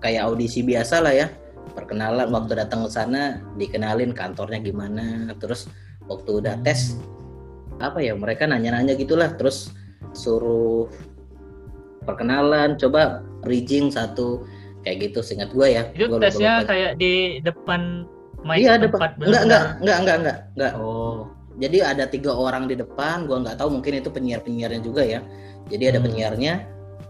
kayak 0.00 0.22
audisi 0.32 0.64
biasa 0.64 1.04
lah 1.04 1.12
ya. 1.12 1.28
Perkenalan 1.76 2.32
waktu 2.32 2.56
datang 2.56 2.88
ke 2.88 2.90
sana 2.92 3.42
dikenalin 3.60 4.16
kantornya 4.16 4.62
gimana, 4.64 5.34
terus 5.42 5.68
waktu 6.08 6.40
udah 6.40 6.56
tes 6.64 6.96
apa 7.80 7.98
ya 7.98 8.14
mereka 8.14 8.44
nanya-nanya 8.46 8.94
gitulah 8.94 9.32
terus 9.34 9.72
suruh 10.12 10.86
perkenalan 12.04 12.74
coba 12.76 13.20
bridging 13.42 13.90
satu. 13.90 14.44
Kayak 14.82 15.14
gitu 15.14 15.18
seingat 15.22 15.54
gue 15.54 15.68
ya. 15.78 15.82
Itu 15.94 16.10
Gua 16.10 16.18
tesnya 16.18 16.66
lupa. 16.66 16.74
kayak 16.74 16.90
di 16.98 17.38
depan 17.38 18.02
mic 18.42 18.58
iya 18.58 18.74
tempat 18.74 19.14
depan 19.14 19.30
enggak 19.30 19.42
enggak 19.46 19.64
enggak 19.78 19.96
enggak 20.02 20.16
enggak 20.18 20.38
enggak. 20.58 20.72
Oh. 20.82 21.30
jadi 21.60 21.78
ada 21.84 22.08
tiga 22.08 22.32
orang 22.32 22.64
di 22.64 22.74
depan 22.74 23.28
gua 23.28 23.44
nggak 23.44 23.60
tahu 23.60 23.68
mungkin 23.78 24.00
itu 24.00 24.08
penyiar 24.10 24.40
penyiarnya 24.42 24.80
juga 24.82 25.04
ya. 25.06 25.20
Jadi 25.70 25.84
ada 25.86 25.98
Hmm. 26.02 26.06
penyiarnya 26.10 26.54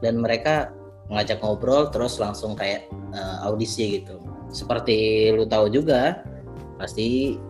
dan 0.05 0.21
mereka 0.21 0.69
ngajak 1.09 1.41
ngobrol 1.41 1.89
terus 1.89 2.21
langsung 2.21 2.53
kayak 2.53 2.85
eh, 3.15 3.37
audisi 3.49 4.03
gitu. 4.03 4.21
Seperti 4.53 5.31
lu 5.33 5.49
tahu 5.49 5.73
juga 5.73 6.21
pasti 6.77 7.41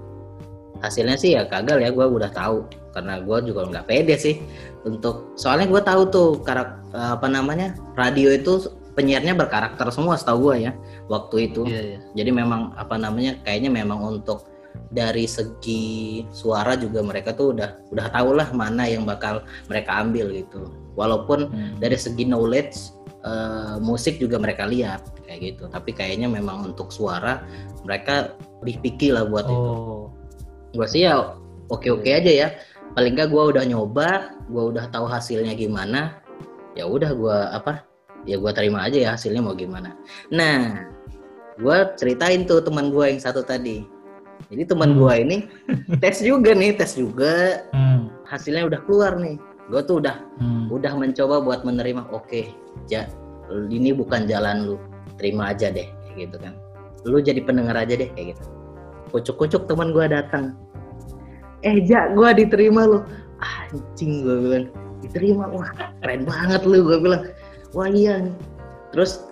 hasilnya 0.83 1.17
sih 1.17 1.39
ya 1.39 1.47
gagal 1.47 1.79
ya 1.81 1.91
gua 1.95 2.11
udah 2.11 2.31
tahu. 2.35 2.67
Karena 2.93 3.25
gua 3.25 3.41
juga 3.41 3.65
nggak 3.71 3.87
pede 3.89 4.15
sih 4.21 4.37
untuk 4.85 5.33
soalnya 5.41 5.71
gua 5.71 5.81
tahu 5.81 6.03
tuh 6.12 6.29
karak 6.45 6.83
apa 6.93 7.25
namanya 7.31 7.73
radio 7.97 8.29
itu 8.35 8.69
penyiarnya 8.93 9.33
berkarakter 9.33 9.89
semua 9.89 10.21
setahu 10.21 10.53
gua 10.53 10.57
ya 10.61 10.73
waktu 11.09 11.49
itu. 11.49 11.65
Iya, 11.65 11.81
iya. 11.81 11.99
jadi 12.12 12.31
memang 12.37 12.77
apa 12.77 13.01
namanya 13.01 13.41
kayaknya 13.47 13.73
memang 13.73 14.03
untuk 14.21 14.45
dari 14.93 15.25
segi 15.25 16.25
suara 16.33 16.77
juga 16.77 17.01
mereka 17.01 17.33
tuh 17.33 17.57
udah 17.57 17.81
udah 17.93 18.07
tahu 18.12 18.37
lah 18.37 18.49
mana 18.53 18.85
yang 18.89 19.09
bakal 19.09 19.41
mereka 19.73 20.05
ambil 20.05 20.29
gitu. 20.33 20.69
Walaupun 20.93 21.49
Hmm. 21.49 21.81
dari 21.81 21.97
segi 21.97 22.29
knowledge 22.29 22.93
eh, 23.23 23.77
musik 23.81 24.19
juga 24.21 24.37
mereka 24.37 24.69
lihat 24.69 25.07
kayak 25.25 25.41
gitu. 25.41 25.65
Tapi 25.73 25.97
kayaknya 25.97 26.29
memang 26.29 26.73
untuk 26.73 26.93
suara 26.93 27.41
mereka 27.89 28.37
lebih 28.61 28.85
picky 28.85 29.09
lah 29.15 29.25
buat 29.25 29.49
itu 29.49 29.73
Gua 30.73 30.87
sih 30.88 31.05
ya 31.05 31.37
oke 31.69 31.88
oke 31.93 32.09
aja 32.09 32.33
ya. 32.33 32.49
Paling 32.93 33.17
nggak 33.17 33.29
gua 33.33 33.52
udah 33.52 33.64
nyoba 33.64 34.37
gua 34.52 34.69
udah 34.69 34.85
tahu 34.93 35.09
hasilnya 35.09 35.57
gimana 35.57 36.21
ya 36.76 36.85
udah 36.88 37.12
gua 37.17 37.37
apa 37.52 37.85
ya 38.29 38.37
gua 38.37 38.52
terima 38.52 38.85
aja 38.85 39.00
ya 39.00 39.11
hasilnya 39.17 39.41
mau 39.41 39.57
gimana. 39.57 39.97
Nah 40.33 40.85
gua 41.61 41.93
ceritain 41.97 42.45
tuh 42.45 42.61
teman 42.61 42.93
gua 42.93 43.09
yang 43.09 43.21
satu 43.21 43.41
tadi. 43.45 43.85
Jadi 44.52 44.69
teman 44.69 44.93
Hmm. 44.93 44.99
gua 45.00 45.12
ini 45.17 45.49
tes 46.05 46.21
juga 46.21 46.52
nih 46.52 46.76
tes 46.76 46.97
juga 46.97 47.64
Hmm. 47.73 48.12
hasilnya 48.29 48.69
udah 48.69 48.81
keluar 48.85 49.17
nih. 49.17 49.37
Gua 49.73 49.81
tuh 49.81 50.05
udah 50.05 50.17
Hmm. 50.37 50.69
udah 50.69 50.93
mencoba 50.93 51.41
buat 51.41 51.64
menerima 51.64 52.12
oke 52.12 52.49
ja 52.88 53.09
ini 53.69 53.93
bukan 53.93 54.25
jalan 54.29 54.64
lu 54.69 54.76
terima 55.21 55.52
aja 55.52 55.69
deh 55.73 55.88
kayak 56.12 56.29
gitu 56.29 56.37
kan. 56.41 56.52
Lu 57.09 57.21
jadi 57.21 57.41
pendengar 57.41 57.76
aja 57.76 57.97
deh 57.97 58.09
kayak 58.12 58.37
gitu 58.37 58.45
kucuk-kucuk 59.12 59.69
teman 59.69 59.92
gua 59.92 60.09
datang. 60.09 60.57
Eh 61.62 61.85
ja 61.87 62.11
gua 62.16 62.33
diterima 62.35 62.88
lu. 62.88 62.99
Anjing 63.38 64.25
gua 64.25 64.37
bilang. 64.40 64.66
Diterima 65.04 65.45
wah 65.52 65.71
keren 66.00 66.25
banget 66.26 66.61
lu 66.64 66.83
gua 66.83 66.99
bilang. 66.99 67.23
Wah 67.76 67.87
iya 67.87 68.25
nih. 68.25 68.35
Terus 68.90 69.28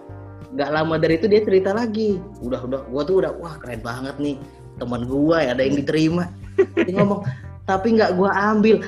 nggak 0.54 0.70
lama 0.70 0.94
dari 1.00 1.16
itu 1.16 1.26
dia 1.26 1.42
cerita 1.42 1.74
lagi. 1.74 2.20
Udah 2.44 2.62
udah 2.62 2.80
gua 2.92 3.02
tuh 3.02 3.24
udah 3.24 3.32
wah 3.40 3.56
keren 3.64 3.80
banget 3.82 4.14
nih. 4.20 4.36
Teman 4.78 5.08
gua 5.08 5.42
ya 5.42 5.56
ada 5.56 5.62
yang 5.64 5.80
diterima. 5.80 6.28
Dia 6.76 6.94
ngomong 7.00 7.24
tapi 7.64 7.96
nggak 7.96 8.14
gua 8.14 8.30
ambil. 8.54 8.84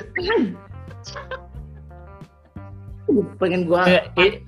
Pengen 3.37 3.67
gua 3.69 3.85
Eh, 4.17 4.41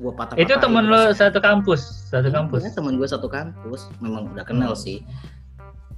gua 0.00 0.08
patah 0.16 0.40
itu 0.40 0.56
temen 0.56 0.88
lo 0.88 1.12
satu 1.12 1.36
kampus, 1.36 2.08
satu 2.08 2.32
kampus. 2.32 2.64
Iya, 2.64 2.72
temen 2.80 2.96
gue 2.96 3.04
satu 3.04 3.28
kampus. 3.28 3.92
Memang 4.00 4.32
udah 4.32 4.40
kenal 4.48 4.72
Hmm. 4.72 4.80
sih 4.80 5.04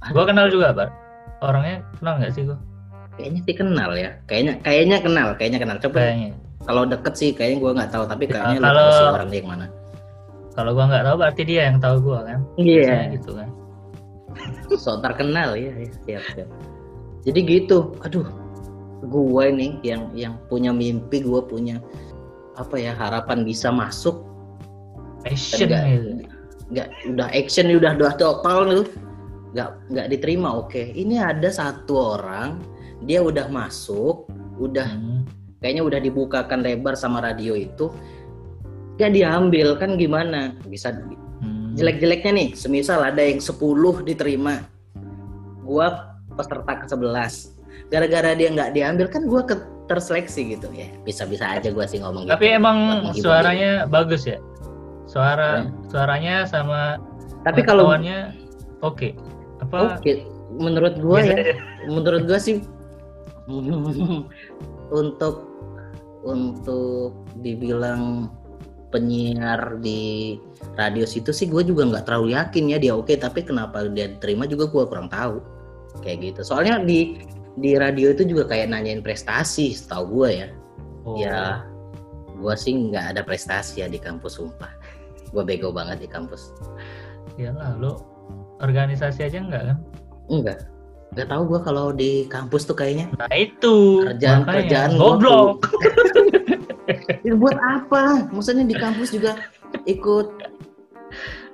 Gua 0.09 0.23
kenal 0.23 0.47
juga, 0.47 0.71
Bar. 0.71 0.89
Orangnya 1.39 1.83
kenal 1.97 2.13
nggak 2.17 2.33
sih 2.33 2.43
gua? 2.43 2.57
kayaknya 3.15 3.41
sih 3.43 3.51
kenal 3.51 3.91
ya 3.93 4.15
kayaknya 4.31 4.53
kayaknya 4.63 4.97
kenal 5.03 5.27
kayaknya 5.35 5.59
kenal 5.59 5.75
coba 5.75 6.07
Kayaknya. 6.07 6.31
kalau 6.63 6.83
deket 6.87 7.13
sih 7.19 7.29
kayaknya 7.35 7.57
gua 7.59 7.71
nggak 7.75 7.91
tahu 7.91 8.03
tapi 8.07 8.23
kayaknya 8.25 8.57
lu 8.57 8.63
kalau- 8.63 9.11
orang 9.11 9.27
dia 9.27 9.39
yang 9.43 9.49
mana 9.51 9.65
Kalau 10.55 10.71
gua 10.71 10.85
nggak 10.87 11.03
tahu 11.03 11.15
berarti 11.19 11.41
dia 11.43 11.61
yang 11.67 11.77
tahu 11.79 11.95
gua 11.99 12.19
kan. 12.23 12.39
iya 12.55 12.79
Biasanya 12.79 13.07
gitu 13.11 13.31
kan. 13.35 13.49
so 14.83 14.91
terkenal 15.03 15.49
ya, 15.51 15.67
ya 15.75 15.87
siap 15.99 16.23
siap 16.31 16.49
jadi 17.27 17.39
gitu 17.43 17.91
aduh 17.99 18.23
gue 19.01 19.43
ini 19.47 19.67
yang 19.81 20.07
yang 20.11 20.39
punya 20.47 20.71
mimpi 20.71 21.19
gue 21.19 21.41
punya 21.41 21.75
apa 22.55 22.75
ya 22.75 22.95
harapan 22.95 23.43
bisa 23.43 23.67
masuk 23.67 24.23
Passion 25.19 25.67
Enggak. 25.67 25.83
gitu. 25.91 26.09
nggak 26.71 26.87
udah 27.11 27.27
action 27.31 27.67
udah 27.67 27.91
udah 27.95 28.13
total 28.15 28.63
lu 28.63 28.81
nggak 29.49 29.69
nggak 29.89 30.07
diterima 30.09 30.49
oke 30.53 30.93
ini 30.93 31.17
ada 31.17 31.49
satu 31.49 32.19
orang 32.19 32.61
dia 33.03 33.23
udah 33.23 33.49
masuk 33.49 34.29
udah 34.59 34.85
Hmm. 34.85 35.23
kayaknya 35.59 35.83
udah 35.83 35.99
dibukakan 35.99 36.59
lebar 36.61 36.93
sama 36.93 37.19
radio 37.19 37.55
itu 37.55 37.89
gak 38.95 39.15
diambil 39.15 39.79
kan 39.79 39.95
gimana 39.95 40.51
bisa 40.67 40.91
Hmm. 41.39 41.71
jelek-jeleknya 41.73 42.31
nih 42.35 42.49
semisal 42.53 42.99
ada 42.99 43.23
yang 43.23 43.39
10 43.39 44.03
diterima 44.03 44.59
gua 45.63 46.11
peserta 46.35 46.83
ke 46.83 46.85
11 46.91 47.55
gara-gara 47.87 48.35
dia 48.35 48.51
nggak 48.51 48.71
diambil 48.75 49.07
kan 49.07 49.23
gua 49.25 49.41
ke 49.43 49.55
terseleksi 49.87 50.53
gitu 50.53 50.67
ya 50.69 50.85
bisa-bisa 51.01 51.47
aja 51.47 51.71
gua 51.71 51.87
sih 51.87 51.97
ngomong 51.97 52.27
Tapi 52.27 52.45
gitu. 52.45 52.57
emang 52.61 52.77
suaranya 53.17 53.87
bagus 53.87 54.27
ya. 54.27 54.37
Suara 55.09 55.65
Ya. 55.65 55.73
suaranya 55.89 56.35
sama 56.45 57.01
tapi 57.41 57.65
kalau 57.65 57.89
oke 58.83 59.15
pengetahuannya 59.69 59.97
oke. 60.01 60.11
Apa? 60.11 60.37
menurut 60.49 60.95
gua 60.97 61.19
biasa 61.21 61.29
ya 61.29 61.35
aja? 61.37 61.53
menurut 61.85 62.23
gua 62.25 62.39
sih 62.41 62.57
untuk 65.01 65.35
untuk 66.25 67.15
dibilang 67.39 68.27
penyiar 68.89 69.77
di 69.79 70.35
radio 70.73 71.05
situ 71.05 71.29
sih 71.29 71.45
gue 71.45 71.61
juga 71.61 71.85
nggak 71.85 72.09
terlalu 72.09 72.33
yakin 72.33 72.73
ya 72.73 72.77
dia 72.81 72.93
oke 72.97 73.13
tapi 73.15 73.45
kenapa 73.45 73.85
dia 73.93 74.17
terima 74.17 74.49
juga 74.49 74.65
gue 74.65 74.83
kurang 74.89 75.07
tahu 75.13 75.39
kayak 76.01 76.33
gitu 76.33 76.41
soalnya 76.41 76.81
di 76.81 77.21
di 77.61 77.77
radio 77.77 78.09
itu 78.09 78.25
juga 78.25 78.49
kayak 78.49 78.73
nanyain 78.73 79.05
prestasi 79.05 79.77
setahu 79.77 80.25
gue 80.25 80.29
ya 80.45 80.49
Oh. 81.09 81.15
ya 81.17 81.63
gue 82.39 82.55
sih 82.55 82.75
nggak 82.75 83.15
ada 83.15 83.21
prestasi 83.23 83.83
ya 83.83 83.87
di 83.87 83.99
kampus 83.99 84.39
sumpah 84.39 84.71
gue 85.31 85.43
bego 85.43 85.71
banget 85.71 86.03
di 86.03 86.09
kampus 86.09 86.51
Iyalah, 87.39 87.77
lo 87.79 88.03
organisasi 88.59 89.19
aja 89.23 89.37
enggak 89.37 89.63
kan? 89.65 89.77
enggak 90.27 90.57
nggak 91.09 91.25
tahu 91.25 91.41
gue 91.47 91.59
kalau 91.63 91.89
di 91.89 92.29
kampus 92.29 92.63
tuh 92.63 92.77
kayaknya 92.77 93.09
Nah 93.17 93.33
itu 93.33 94.05
Kerjaan- 94.05 94.45
makanya. 94.45 94.53
kerjaan 94.61 94.89
gua 94.91 95.01
goblok. 95.09 95.57
Ya, 97.25 97.33
buat 97.41 97.57
apa? 97.57 98.29
Maksudnya 98.29 98.61
di 98.63 98.77
kampus 98.77 99.09
juga 99.09 99.41
ikut 99.83 100.27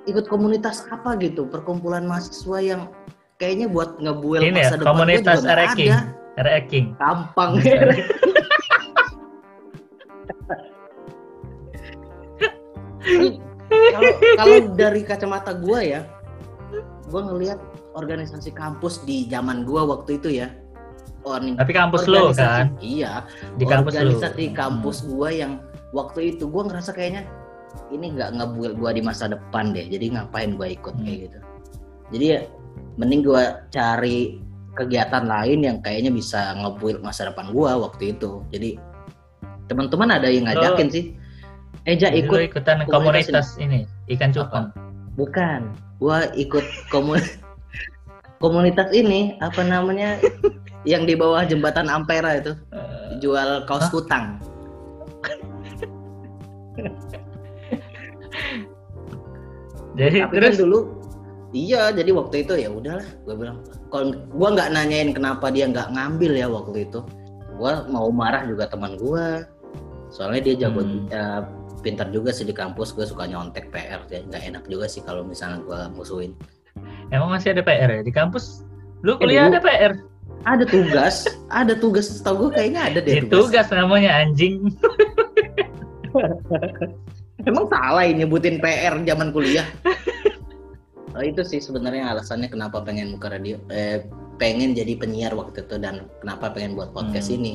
ikut 0.04 0.24
komunitas 0.26 0.84
apa 0.86 1.16
gitu, 1.18 1.48
perkumpulan 1.48 2.04
mahasiswa 2.04 2.58
yang 2.60 2.82
kayaknya 3.36 3.66
buat 3.66 3.96
ngebuel 3.96 4.44
Ini 4.44 4.52
ya, 4.52 4.56
masa 4.62 4.76
depan 4.76 4.84
gua 4.84 4.92
komunitas 4.92 5.36
juga 5.40 5.48
ada. 5.48 5.96
Ranking. 6.36 6.84
Gampang. 6.94 7.52
Kalau 13.66 14.10
kalau 14.36 14.56
dari 14.74 15.02
kacamata 15.02 15.52
gua 15.54 15.80
ya, 15.80 16.00
gua 17.08 17.20
ngelihat 17.26 17.58
organisasi 17.94 18.50
kampus 18.52 19.02
di 19.06 19.26
zaman 19.26 19.62
gua 19.64 19.86
waktu 19.86 20.18
itu 20.18 20.42
ya. 20.42 20.50
Nih, 21.26 21.58
Tapi 21.58 21.72
kampus 21.74 22.06
lo 22.06 22.30
kan, 22.30 22.70
Iya, 22.78 23.26
di 23.58 23.66
kampus 23.66 23.98
lo. 23.98 24.06
organisasi 24.06 24.54
kampus 24.54 25.02
gua 25.10 25.34
yang 25.34 25.58
waktu 25.90 26.38
itu 26.38 26.46
gua 26.46 26.70
ngerasa 26.70 26.94
kayaknya 26.94 27.26
ini 27.90 28.14
nggak 28.14 28.30
ngebuat 28.38 28.72
gua 28.78 28.94
di 28.94 29.02
masa 29.02 29.26
depan 29.26 29.74
deh. 29.74 29.90
Jadi 29.90 30.14
ngapain 30.14 30.54
gua 30.54 30.70
ikut 30.70 30.94
Hmm. 30.94 31.02
kayak 31.02 31.18
gitu. 31.26 31.38
Jadi 32.14 32.24
ya 32.30 32.40
mending 32.94 33.26
gua 33.26 33.66
cari 33.74 34.38
kegiatan 34.78 35.26
lain 35.26 35.66
yang 35.66 35.76
kayaknya 35.82 36.14
bisa 36.14 36.54
ngebuild 36.62 37.02
masa 37.02 37.26
depan 37.26 37.50
gua 37.50 37.74
waktu 37.74 38.14
itu. 38.14 38.46
Jadi 38.54 38.78
teman-teman 39.66 40.14
ada 40.14 40.30
yang 40.30 40.46
ngajakin 40.46 40.88
sih. 40.94 41.04
Eja 41.86 42.10
lo 42.10 42.18
ikut 42.22 42.38
ikutan 42.50 42.86
komunitas 42.86 43.30
komunitas 43.30 43.46
ini 43.58 43.86
ikan 44.14 44.30
cupang. 44.30 44.70
bukan 45.18 45.70
gua 45.98 46.28
ikut 46.36 46.64
komun 46.92 47.20
komunitas 48.42 48.92
ini 48.92 49.40
apa 49.40 49.64
namanya 49.64 50.20
yang 50.84 51.08
di 51.08 51.16
bawah 51.16 51.42
jembatan 51.48 51.88
Ampera 51.88 52.38
itu. 52.38 52.52
Eh, 52.72 53.18
jual 53.24 53.64
kaos 53.64 53.88
Hah? 53.88 53.92
kutang. 53.92 54.24
Jadi 59.96 60.16
tapi 60.20 60.34
terus? 60.36 60.60
kan 60.60 60.60
dulu 60.60 60.78
iya 61.56 61.88
jadi 61.88 62.10
waktu 62.12 62.44
itu 62.44 62.52
ya 62.60 62.68
udahlah 62.68 63.06
gue 63.24 63.32
bilang 63.32 63.64
kalau 63.88 64.12
gue 64.12 64.48
nggak 64.52 64.70
nanyain 64.76 65.10
kenapa 65.16 65.48
dia 65.48 65.64
nggak 65.72 65.88
ngambil 65.96 66.32
ya 66.36 66.46
waktu 66.52 66.84
itu. 66.84 67.00
Gue 67.56 67.72
mau 67.88 68.12
marah 68.12 68.44
juga 68.44 68.68
teman 68.68 69.00
gue 69.00 69.48
soalnya 70.12 70.40
dia 70.52 70.68
jago 70.68 70.84
Hmm. 70.84 71.08
eh, 71.10 71.40
pintar 71.86 72.10
juga 72.10 72.28
sih 72.28 72.42
di 72.42 72.50
kampus 72.50 72.90
gue 72.90 73.06
suka 73.06 73.24
nyontek 73.24 73.70
PR 73.70 74.02
ya 74.08 74.20
nggak 74.20 74.42
enak 74.44 74.62
juga 74.66 74.86
sih 74.86 75.00
kalau 75.00 75.22
misalnya 75.22 75.62
gue 75.62 75.80
musuhin 75.94 76.34
emang 77.08 77.30
masih 77.30 77.54
ada 77.54 77.62
PR 77.62 77.88
ya 77.88 78.02
di 78.02 78.10
kampus? 78.10 78.66
Lu 79.00 79.14
Eh, 79.14 79.16
kuliah 79.16 79.46
dulu- 79.46 79.54
ada 79.54 79.60
PR? 79.62 79.92
ada 80.42 80.64
tugas 80.64 81.16
ada 81.48 81.72
tugas 81.74 82.06
setahu 82.08 82.36
gue 82.44 82.50
kayaknya 82.52 82.80
ada 82.84 82.98
deh 82.98 83.14
Ya, 83.16 83.24
tugas 83.24 83.70
namanya 83.70 84.10
anjing. 84.16 84.74
emang 87.46 87.66
salah 87.66 88.02
ini 88.02 88.24
nyebutin 88.24 88.58
PR 88.58 88.98
zaman 89.00 89.30
kuliah 89.30 89.66
Oh, 91.16 91.24
itu 91.24 91.40
sih 91.40 91.64
sebenarnya 91.64 92.12
alasannya 92.12 92.44
kenapa 92.46 92.84
pengen 92.84 93.16
buka 93.16 93.32
radio 93.32 93.56
eh, 93.68 94.04
pengen 94.36 94.76
jadi 94.76 95.00
penyiar 95.00 95.32
waktu 95.32 95.64
itu 95.64 95.80
dan 95.80 96.04
kenapa 96.20 96.52
pengen 96.52 96.76
buat 96.76 96.92
podcast 96.92 97.32
Hmm. 97.32 97.40
ini 97.40 97.54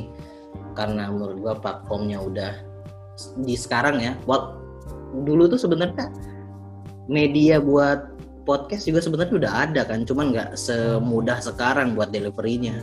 karena 0.73 1.13
menurut 1.13 1.37
gua 1.37 1.53
platformnya 1.55 2.17
udah 2.17 2.57
di 3.39 3.55
sekarang 3.55 3.99
ya 3.99 4.13
buat 4.25 4.57
dulu 5.23 5.51
tuh 5.51 5.59
sebenarnya 5.59 6.07
media 7.05 7.59
buat 7.59 8.07
podcast 8.41 8.87
juga 8.87 9.03
sebenarnya 9.03 9.35
udah 9.37 9.53
ada 9.67 9.81
kan 9.85 10.01
cuman 10.01 10.33
nggak 10.33 10.49
semudah 10.55 11.37
sekarang 11.39 11.93
buat 11.93 12.09
deliverynya 12.09 12.81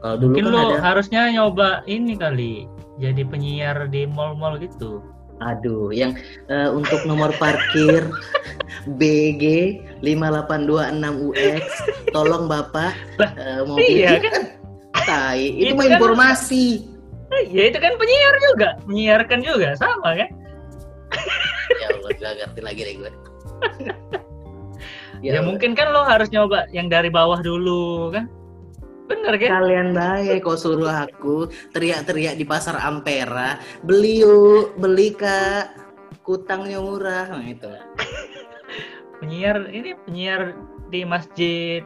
kalau 0.00 0.16
dulu 0.16 0.32
Mungkin 0.32 0.44
kan 0.48 0.52
lo 0.52 0.60
ada 0.64 0.78
harusnya 0.80 1.20
nyoba 1.28 1.84
ini 1.84 2.16
kali. 2.16 2.64
Jadi 2.96 3.20
penyiar 3.20 3.84
di 3.88 4.08
mall-mall 4.08 4.56
gitu. 4.56 5.04
aduh 5.40 5.88
yang 5.88 6.12
eh, 6.52 6.68
untuk 6.68 7.00
nomor 7.08 7.32
parkir 7.40 8.04
BG 9.00 9.44
5826 10.04 11.00
UX 11.32 11.64
tolong 12.12 12.44
Bapak 12.44 12.92
eh, 13.40 13.64
mau 13.64 13.80
Iya 13.80 14.20
kan 14.20 14.42
tai 15.08 15.48
itu 15.56 15.72
Itu 15.72 15.80
mah 15.80 15.84
kan- 15.84 15.92
informasi 15.96 16.64
Eh, 17.30 17.42
Ya 17.50 17.70
itu 17.70 17.78
kan 17.78 17.94
penyiar 17.94 18.34
juga, 18.50 18.68
menyiarkan 18.86 19.40
juga 19.40 19.68
sama 19.78 20.18
kan? 20.18 20.30
ya 21.70 21.86
Allah 21.90 22.10
gak 22.14 22.32
ngerti 22.38 22.60
lagi 22.62 22.80
deh 22.82 22.94
gue 22.98 23.10
Ya, 25.20 25.44
mungkin 25.44 25.76
kan 25.76 25.92
lo 25.92 26.00
harus 26.00 26.32
nyoba 26.32 26.64
yang 26.72 26.88
dari 26.88 27.12
bawah 27.12 27.44
dulu 27.44 28.08
kan? 28.08 28.24
Bener 29.04 29.36
kan? 29.36 29.60
kalian 29.60 29.92
baik 29.92 30.46
kok 30.46 30.56
suruh 30.56 30.88
aku 30.88 31.44
teriak-teriak 31.74 32.38
di 32.38 32.46
pasar 32.46 32.78
Ampera 32.78 33.58
beli 33.82 34.22
yuk 34.24 34.78
beli 34.78 35.12
kak 35.12 35.74
kutangnya 36.22 36.78
murah 36.78 37.26
nah 37.26 37.42
itu 37.44 37.66
Penyiar 39.20 39.68
ini 39.68 39.92
penyiar 40.06 40.56
di 40.88 41.04
masjid 41.04 41.82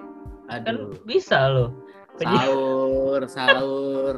kan 0.47 0.63
aduh 0.69 0.95
bisa 1.03 1.49
lo. 1.51 1.73
Penyiar. 2.15 2.47
sahur 2.47 3.21
sahur 3.27 4.15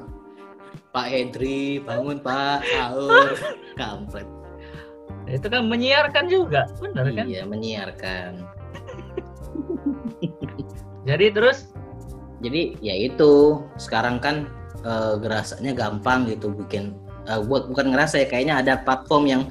Pak 0.97 1.13
Hendri 1.13 1.77
bangun 1.85 2.17
Pak 2.25 2.65
sahur 2.65 3.37
kampret 3.81 4.25
Itu 5.29 5.51
kan 5.53 5.69
menyiarkan 5.69 6.31
juga, 6.33 6.65
bener 6.81 7.13
kan? 7.13 7.25
iya 7.29 7.45
menyiarkan 7.45 8.41
Jadi 11.09 11.27
terus 11.37 11.69
jadi 12.37 12.77
ya 12.85 12.93
itu 12.97 13.65
sekarang 13.77 14.21
kan 14.21 14.49
eh, 14.85 15.15
gerasanya 15.21 15.73
gampang 15.73 16.29
gitu 16.29 16.53
bikin 16.53 16.93
eh, 17.29 17.41
buat 17.45 17.69
bukan 17.69 17.93
ngerasa 17.93 18.25
ya 18.25 18.27
kayaknya 18.29 18.55
ada 18.61 18.75
platform 18.81 19.25
yang 19.29 19.43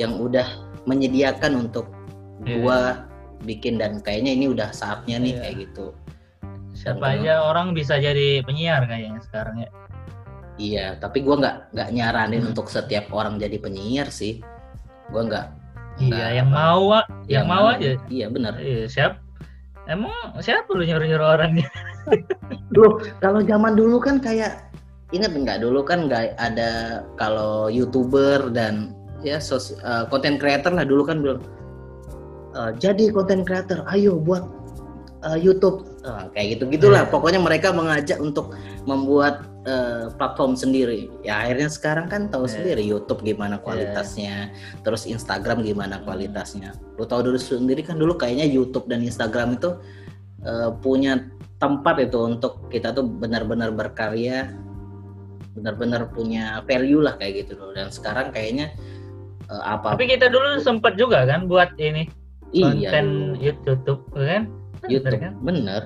yang 0.00 0.16
udah 0.16 0.44
menyediakan 0.88 1.68
untuk 1.68 1.92
Iya. 2.44 2.60
gua 2.60 2.78
bikin 3.48 3.80
dan 3.80 4.04
kayaknya 4.04 4.36
ini 4.36 4.52
udah 4.52 4.68
saatnya 4.68 5.16
nih 5.16 5.32
Iya. 5.32 5.40
kayak 5.40 5.56
gitu 5.64 5.86
siapa 6.76 7.16
aja 7.16 7.48
orang 7.48 7.72
bisa 7.72 7.96
jadi 7.96 8.44
penyiar 8.44 8.84
kayaknya 8.84 9.24
sekarang 9.24 9.64
ya. 9.64 9.70
Iya 10.56 10.96
tapi 10.96 11.20
gua 11.20 11.36
nggak 11.36 11.56
nggak 11.72 11.88
nyaranin 11.92 12.42
Hmm. 12.42 12.50
untuk 12.50 12.66
setiap 12.66 13.08
orang 13.10 13.36
jadi 13.36 13.56
penyiar 13.56 14.08
sih 14.08 14.40
gua 15.08 15.24
nggak 15.24 15.46
Iya, 15.96 16.44
yang 16.44 16.52
apa. 16.52 16.60
mau, 16.60 16.80
Wak. 16.92 17.04
yang, 17.24 17.48
mau 17.48 17.72
aja. 17.72 17.96
iya 18.12 18.28
benar 18.28 18.60
Iya, 18.60 18.84
siap. 18.84 19.16
Emang 19.88 20.12
siapa 20.44 20.68
lu 20.68 20.84
nyuruh-nyuruh 20.84 21.28
orangnya? 21.40 21.64
Loh, 22.76 23.00
kalau 23.16 23.40
zaman 23.40 23.72
dulu 23.72 23.96
kan 23.96 24.20
kayak 24.20 24.60
ingat 25.08 25.32
nggak 25.32 25.64
dulu 25.64 25.80
kan 25.80 26.04
nggak 26.04 26.36
ada 26.36 27.00
kalau 27.16 27.72
youtuber 27.72 28.52
dan 28.52 28.92
ya 29.24 29.40
sos, 29.40 29.72
eh, 29.72 30.04
content 30.12 30.36
creator 30.36 30.68
lah 30.68 30.84
dulu 30.84 31.00
kan 31.00 31.24
bilang 31.24 31.40
"Eh, 32.52 32.70
jadi 32.76 33.08
content 33.08 33.48
creator, 33.48 33.80
ayo 33.88 34.20
buat 34.20 34.44
eh, 35.24 35.40
YouTube 35.40 35.95
Ah, 36.06 36.30
kayak 36.30 36.56
gitu 36.56 36.70
gitulah. 36.70 37.02
Iya. 37.04 37.10
Pokoknya 37.10 37.40
mereka 37.42 37.74
mengajak 37.74 38.22
untuk 38.22 38.54
membuat 38.86 39.42
eh, 39.66 40.06
platform 40.14 40.54
sendiri. 40.54 41.10
Ya 41.26 41.42
akhirnya 41.42 41.66
sekarang 41.66 42.06
kan 42.06 42.30
tahu 42.30 42.46
Iya. 42.46 42.54
sendiri 42.54 42.82
YouTube 42.86 43.26
gimana 43.26 43.58
kualitasnya, 43.58 44.54
terus 44.86 45.10
Instagram 45.10 45.66
gimana 45.66 45.98
kualitasnya. 46.06 46.70
Lu 46.94 47.02
tahu 47.02 47.26
dulu 47.26 47.38
sendiri 47.38 47.82
kan 47.82 47.98
dulu 47.98 48.14
kayaknya 48.14 48.46
YouTube 48.46 48.86
dan 48.86 49.02
Instagram 49.02 49.58
itu 49.58 49.74
eh, 50.40 50.70
punya 50.78 51.26
tempat 51.58 51.98
itu 51.98 52.14
untuk 52.22 52.70
kita 52.70 52.94
tuh 52.94 53.02
benar-benar 53.02 53.74
berkarya 53.74 54.54
benar-benar 55.56 56.12
punya 56.12 56.60
value 56.68 57.00
lah 57.00 57.16
kayak 57.16 57.48
gitu 57.48 57.56
loh 57.56 57.72
dan 57.72 57.88
sekarang 57.88 58.28
kayaknya 58.28 58.70
eh, 59.48 59.62
apa 59.64 59.96
Tapi 59.96 60.04
kita 60.06 60.28
dulu 60.28 60.60
sempet 60.60 60.94
juga 60.94 61.24
kan 61.24 61.48
buat 61.48 61.72
ini 61.80 62.06
iya 62.52 62.92
konten 62.92 63.34
dulu. 63.34 63.42
YouTube 63.42 64.02
kan? 64.14 64.52
Bener 64.78 64.90
YouTube 64.92 65.18
kan? 65.18 65.34
bener 65.40 65.82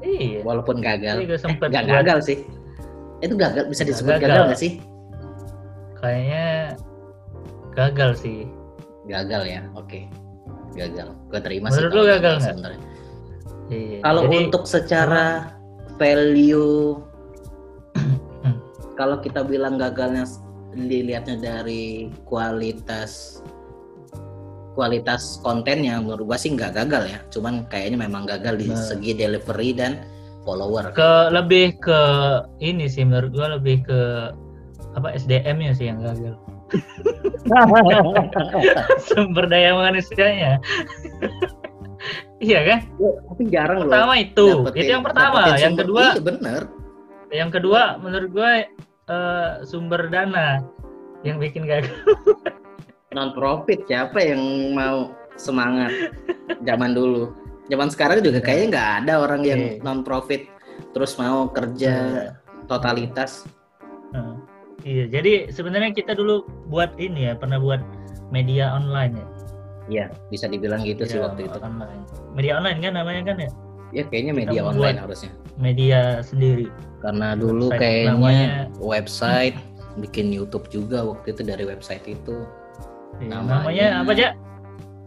Iya. 0.00 0.40
walaupun 0.42 0.78
gagal 0.78 1.16
sempet 1.36 1.68
nggak 1.68 1.82
buat- 1.82 1.96
gagal 1.98 2.18
sih 2.22 2.38
itu 3.18 3.34
gagal 3.34 3.64
bisa 3.66 3.82
disebut 3.82 4.10
gagal 4.14 4.28
gagal. 4.28 4.44
nggak 4.46 4.60
sih 4.60 4.72
Kayaknya 5.96 6.46
gagal 7.72 8.10
sih. 8.14 8.38
gagal 9.04 9.42
ya 9.44 9.60
oke 9.72 10.00
gagal 10.72 11.08
gue 11.28 11.40
terima 11.40 11.68
Menurut 11.68 11.80
sih 11.84 11.88
lu 11.90 11.96
kalau 11.98 12.08
gagal 12.10 12.34
nggak? 12.34 12.46
sebenarnya 12.46 12.80
Iya. 13.66 13.98
kalau 14.02 14.22
Jadi, 14.22 14.36
untuk 14.38 14.62
secara 14.64 15.24
value 15.96 17.00
kalau 18.98 19.16
kita 19.18 19.40
bilang 19.40 19.76
gagalnya 19.76 20.28
dilihatnya 20.74 21.36
dari 21.38 21.84
kualitas 22.24 23.40
kualitas 24.74 25.38
kontennya 25.40 25.96
menurut 25.98 26.26
gua 26.26 26.36
sih 26.36 26.50
nggak 26.50 26.74
gagal 26.74 27.02
ya 27.06 27.18
cuman 27.30 27.64
kayaknya 27.66 27.98
memang 28.00 28.26
gagal 28.26 28.58
di 28.58 28.68
Nah. 28.68 28.76
segi 28.76 29.14
delivery 29.14 29.70
dan 29.72 30.02
follower 30.42 30.92
ke 30.92 31.10
lebih 31.30 31.78
ke 31.78 32.00
ini 32.58 32.84
sih 32.84 33.02
menurut 33.02 33.30
gua 33.30 33.56
lebih 33.56 33.80
ke 33.82 34.00
apa 34.94 35.10
SDM-nya 35.14 35.74
sih 35.74 35.90
yang 35.90 35.98
gagal. 35.98 36.38
Sumber 39.06 39.46
daya 39.46 39.74
manusianya. 39.74 40.62
iya 42.38 42.60
kan? 42.62 42.78
tapi 43.00 43.42
jarang 43.48 43.78
loh 43.82 43.90
Pertama 43.90 44.14
itu, 44.14 44.46
dapetin- 44.62 44.78
itu 44.78 44.90
yang 44.92 45.04
pertama. 45.04 45.38
Yang 45.56 45.74
kedua, 45.82 46.02
iya 46.04 46.20
bener 46.20 46.62
yang 47.34 47.50
kedua 47.50 47.82
menurut 47.98 48.30
gue 48.30 48.52
eh, 49.10 49.50
sumber 49.66 50.06
dana 50.06 50.62
yang 51.26 51.42
bikin 51.42 51.66
gagal. 51.66 51.90
Non 53.14 53.30
profit 53.32 53.86
siapa 53.86 54.18
yang 54.20 54.42
mau 54.72 55.14
semangat 55.34 55.90
zaman 56.62 56.92
dulu 56.92 57.30
zaman 57.66 57.88
sekarang 57.88 58.20
juga 58.20 58.38
kayaknya 58.38 58.66
nggak 58.70 58.90
ada 59.00 59.12
orang 59.20 59.42
yang 59.42 59.60
Iya. 59.60 59.80
non 59.80 60.02
profit 60.02 60.50
terus 60.90 61.14
mau 61.14 61.48
kerja 61.48 61.94
totalitas 62.66 63.46
Nah, 64.10 64.38
iya, 64.82 65.10
jadi 65.10 65.50
sebenarnya 65.50 65.90
kita 65.90 66.14
dulu 66.14 66.46
buat 66.64 66.94
ini 66.96 67.26
ya, 67.26 67.34
pernah 67.34 67.58
buat 67.58 67.82
media 68.30 68.70
online 68.70 69.18
ya. 69.18 69.26
Iya 69.84 70.04
bisa 70.28 70.46
dibilang 70.46 70.80
gitu 70.80 71.02
sih 71.02 71.18
Media 71.18 71.26
waktu 71.26 71.40
itu 71.44 71.58
Online. 71.58 72.02
Media 72.30 72.52
online 72.54 72.78
kan 72.78 72.92
namanya 72.94 73.22
kan 73.26 73.36
ya? 73.36 73.50
ya 73.90 74.02
kayaknya 74.04 74.32
media 74.34 74.60
Kita 74.60 74.70
online 74.70 74.96
harusnya 74.96 75.30
Media 75.54 76.00
sendiri. 76.20 76.70
karena 76.98 77.34
dulu 77.34 77.68
Website 77.68 77.80
kayaknya 77.82 78.08
namanya- 78.08 78.70
website 78.78 79.56
bikin 79.98 80.30
YouTube 80.30 80.66
juga 80.68 81.02
waktu 81.02 81.26
itu 81.28 81.42
dari 81.42 81.64
website 81.64 82.06
itu 82.06 82.38
Iya, 82.38 82.48
Namanya- 83.20 83.62
namanya 83.62 83.86
apa 84.00 84.10
aja? 84.12 84.28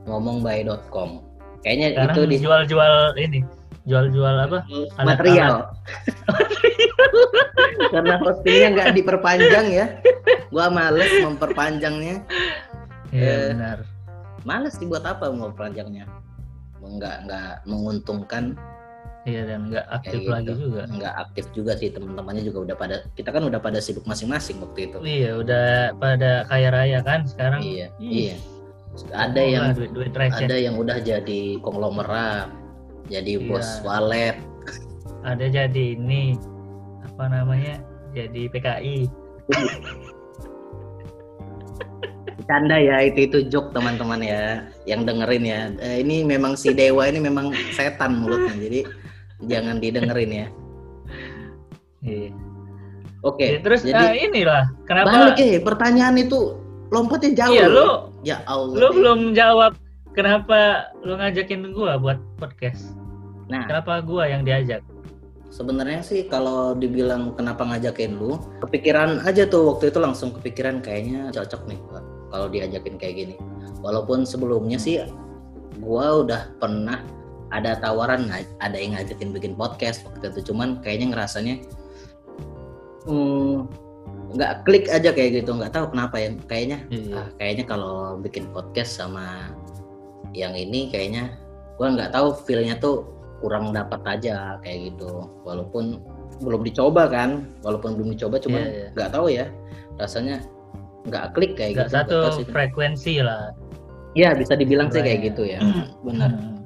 ngomongby.com 0.08 1.10
kayaknya 1.62 1.88
Sekarang 1.92 2.16
itu 2.16 2.22
di 2.24 2.38
jual-jual 2.40 2.94
ini, 3.18 3.40
jual-jual 3.84 4.36
apa? 4.40 4.60
Alat-alat. 4.64 5.04
material 5.04 5.54
karena 7.94 8.16
hostingnya 8.20 8.68
nggak 8.74 8.90
diperpanjang 8.96 9.68
ya 9.70 9.86
gua 10.50 10.68
males 10.70 11.12
memperpanjangnya 11.20 12.24
Iya 13.10 13.24
Eh, 13.24 13.46
benar. 13.52 13.78
males 14.44 14.76
dibuat 14.76 15.04
apa 15.04 15.28
mau 15.30 15.48
perpanjangnya 15.50 16.08
nggak 16.80 17.16
nggak 17.26 17.52
menguntungkan 17.66 18.56
Iya 19.28 19.44
dan 19.44 19.68
nggak 19.68 19.86
aktif 19.92 20.20
gitu. 20.24 20.32
lagi 20.32 20.52
juga. 20.56 20.82
nggak 20.88 21.14
aktif 21.20 21.46
juga 21.52 21.72
sih 21.76 21.92
teman-temannya 21.92 22.44
juga 22.48 22.60
udah 22.64 22.76
pada 22.80 22.96
kita 23.12 23.30
kan 23.36 23.44
udah 23.44 23.60
pada 23.60 23.84
sibuk 23.84 24.08
masing-masing 24.08 24.64
waktu 24.64 24.88
itu 24.88 24.98
Iya 25.04 25.32
udah 25.44 25.68
pada 26.00 26.48
kaya 26.48 26.70
raya 26.72 27.00
kan 27.04 27.28
sekarang. 27.28 27.60
iya 27.60 27.92
iya 28.00 28.40
ada 29.12 29.38
oh, 29.38 29.46
yang 29.52 29.66
duit 29.76 29.92
duit 29.92 30.14
receh. 30.16 30.48
ada 30.48 30.56
yang 30.56 30.80
udah 30.80 30.98
jadi 31.04 31.60
konglomerat 31.60 32.48
jadi 33.12 33.36
Iya. 33.36 33.46
bos 33.46 33.68
walet 33.84 34.40
Ada 35.28 35.52
jadi 35.52 36.00
ini 36.00 36.40
apa 37.04 37.28
namanya? 37.28 37.84
Jadi 38.16 38.48
PKI. 38.48 38.98
Canda 42.48 42.80
ya 42.80 43.04
itu 43.04 43.28
itu 43.28 43.38
joke 43.52 43.76
teman-teman 43.76 44.24
ya 44.24 44.64
yang 44.88 45.04
dengerin 45.04 45.44
ya 45.44 45.62
Eh, 45.84 46.00
ini 46.00 46.24
memang 46.24 46.56
si 46.56 46.72
dewa 46.72 47.04
ini 47.04 47.20
memang 47.20 47.52
setan 47.76 48.24
mulutnya 48.24 48.56
jadi 48.56 48.80
jangan 49.46 49.78
didengerin 49.84 50.32
ya 50.34 50.48
Iya. 52.04 52.30
Oke. 53.26 53.58
Ya, 53.58 53.60
terus 53.66 53.82
jadi 53.82 53.98
nah, 53.98 54.14
inilah 54.14 54.64
kenapa 54.86 55.34
balik 55.34 55.42
eh 55.42 55.58
pertanyaan 55.60 56.16
itu 56.22 56.56
lompatnya 56.94 57.46
jauh. 57.46 57.54
Iya, 57.58 57.66
lu 57.68 57.88
Ya 58.22 58.38
Allah. 58.46 58.78
lu 58.78 58.88
belum 58.94 59.20
jawab 59.34 59.74
kenapa 60.14 60.88
lu 61.02 61.18
ngajakin 61.18 61.74
gua 61.74 61.98
buat 61.98 62.22
podcast. 62.38 62.94
Nah, 63.50 63.66
Kenapa 63.66 64.04
gua 64.04 64.30
yang 64.30 64.46
diajak? 64.46 64.86
sebenarnya 65.48 66.04
sih 66.06 66.28
kalau 66.28 66.76
dibilang 66.78 67.34
kenapa 67.34 67.64
ngajakin 67.66 68.20
lu, 68.20 68.38
kepikiran 68.62 69.24
aja 69.26 69.48
tuh 69.48 69.74
waktu 69.74 69.90
itu 69.90 69.98
langsung 69.98 70.30
kepikiran 70.36 70.84
kayaknya 70.84 71.32
cocok 71.34 71.66
nih 71.72 71.80
kalau 72.30 72.46
diajakin 72.52 72.96
kayak 73.00 73.16
gini. 73.16 73.36
Walaupun 73.82 74.28
sebelumnya 74.28 74.78
sih 74.78 75.02
gua 75.82 76.22
udah 76.22 76.54
pernah 76.62 77.02
ada 77.50 77.80
tawaran 77.80 78.28
nga- 78.28 78.44
ada 78.60 78.78
yang 78.78 78.94
ngajakin 78.94 79.32
bikin 79.32 79.54
podcast 79.54 80.04
waktu 80.04 80.32
itu. 80.32 80.52
Cuman 80.52 80.80
kayaknya 80.82 81.16
ngerasanya 81.16 81.56
hmm, 83.08 83.68
nggak 84.36 84.54
klik 84.68 84.86
aja 84.92 85.10
kayak 85.12 85.44
gitu. 85.44 85.56
Nggak 85.56 85.74
tahu 85.74 85.92
kenapa 85.96 86.16
ya. 86.20 86.30
Kayaknya 86.48 86.78
Iya. 86.90 87.14
ah, 87.16 87.28
kayaknya 87.40 87.66
kalau 87.66 87.96
bikin 88.20 88.52
podcast 88.52 89.00
sama 89.00 89.52
yang 90.36 90.54
ini 90.54 90.92
kayaknya 90.92 91.34
gua 91.80 91.94
nggak 91.94 92.12
tahu 92.12 92.36
feelnya 92.44 92.76
tuh 92.78 93.08
kurang 93.40 93.72
dapat 93.72 94.02
aja 94.04 94.58
kayak 94.62 94.92
gitu. 94.94 95.30
Walaupun 95.46 96.02
belum 96.44 96.62
dicoba 96.62 97.08
kan. 97.08 97.48
Walaupun 97.64 97.96
belum 97.96 98.14
dicoba 98.14 98.38
cuman 98.38 98.62
Iya, 98.62 98.72
iya. 98.74 98.88
nggak 98.94 99.10
tahu 99.14 99.28
ya. 99.32 99.46
Rasanya 99.98 100.44
nggak 101.08 101.26
klik 101.32 101.56
kayak 101.56 101.72
Nggak 101.80 101.88
gitu. 101.88 102.20
satu 102.28 102.44
frekuensi 102.52 103.24
lah. 103.24 103.56
ya 104.18 104.34
bisa 104.34 104.58
dibilang 104.58 104.90
sih 104.90 104.98
kayak 105.00 105.22
Iya. 105.22 105.28
gitu 105.30 105.44
ya. 105.46 105.60
Benar. 106.02 106.32
Hmm. 106.34 106.57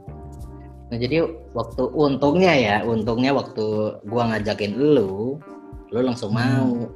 Nah 0.92 1.00
jadi 1.00 1.24
waktu 1.56 1.88
untungnya 1.88 2.52
ya 2.52 2.76
untungnya 2.84 3.32
waktu 3.32 3.96
gua 4.04 4.28
ngajakin 4.28 4.76
lu 4.76 5.40
lu 5.88 6.00
langsung 6.04 6.36
mau 6.36 6.92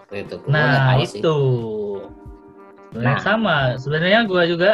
waktu 0.00 0.24
itu 0.24 0.34
Gua 0.40 0.48
Nah 0.48 0.96
sih. 1.04 1.20
itu 1.20 1.36
Sebenarnya 2.88 3.18
Nah. 3.18 3.20
sama. 3.20 3.56
Sebenarnya 3.76 4.20
gua 4.24 4.42
juga 4.46 4.70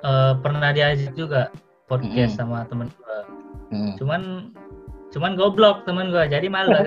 eh, 0.00 0.32
pernah 0.38 0.70
diajak 0.70 1.16
juga 1.16 1.50
podcast 1.88 2.36
Mm-mm. 2.36 2.38
sama 2.38 2.68
temen 2.68 2.86
gua. 2.94 3.18
Hmm. 3.72 3.92
Cuman 3.98 4.22
cuman 5.10 5.32
goblok 5.34 5.82
temen 5.82 6.12
gua 6.12 6.28
jadi 6.28 6.46
malu. 6.46 6.76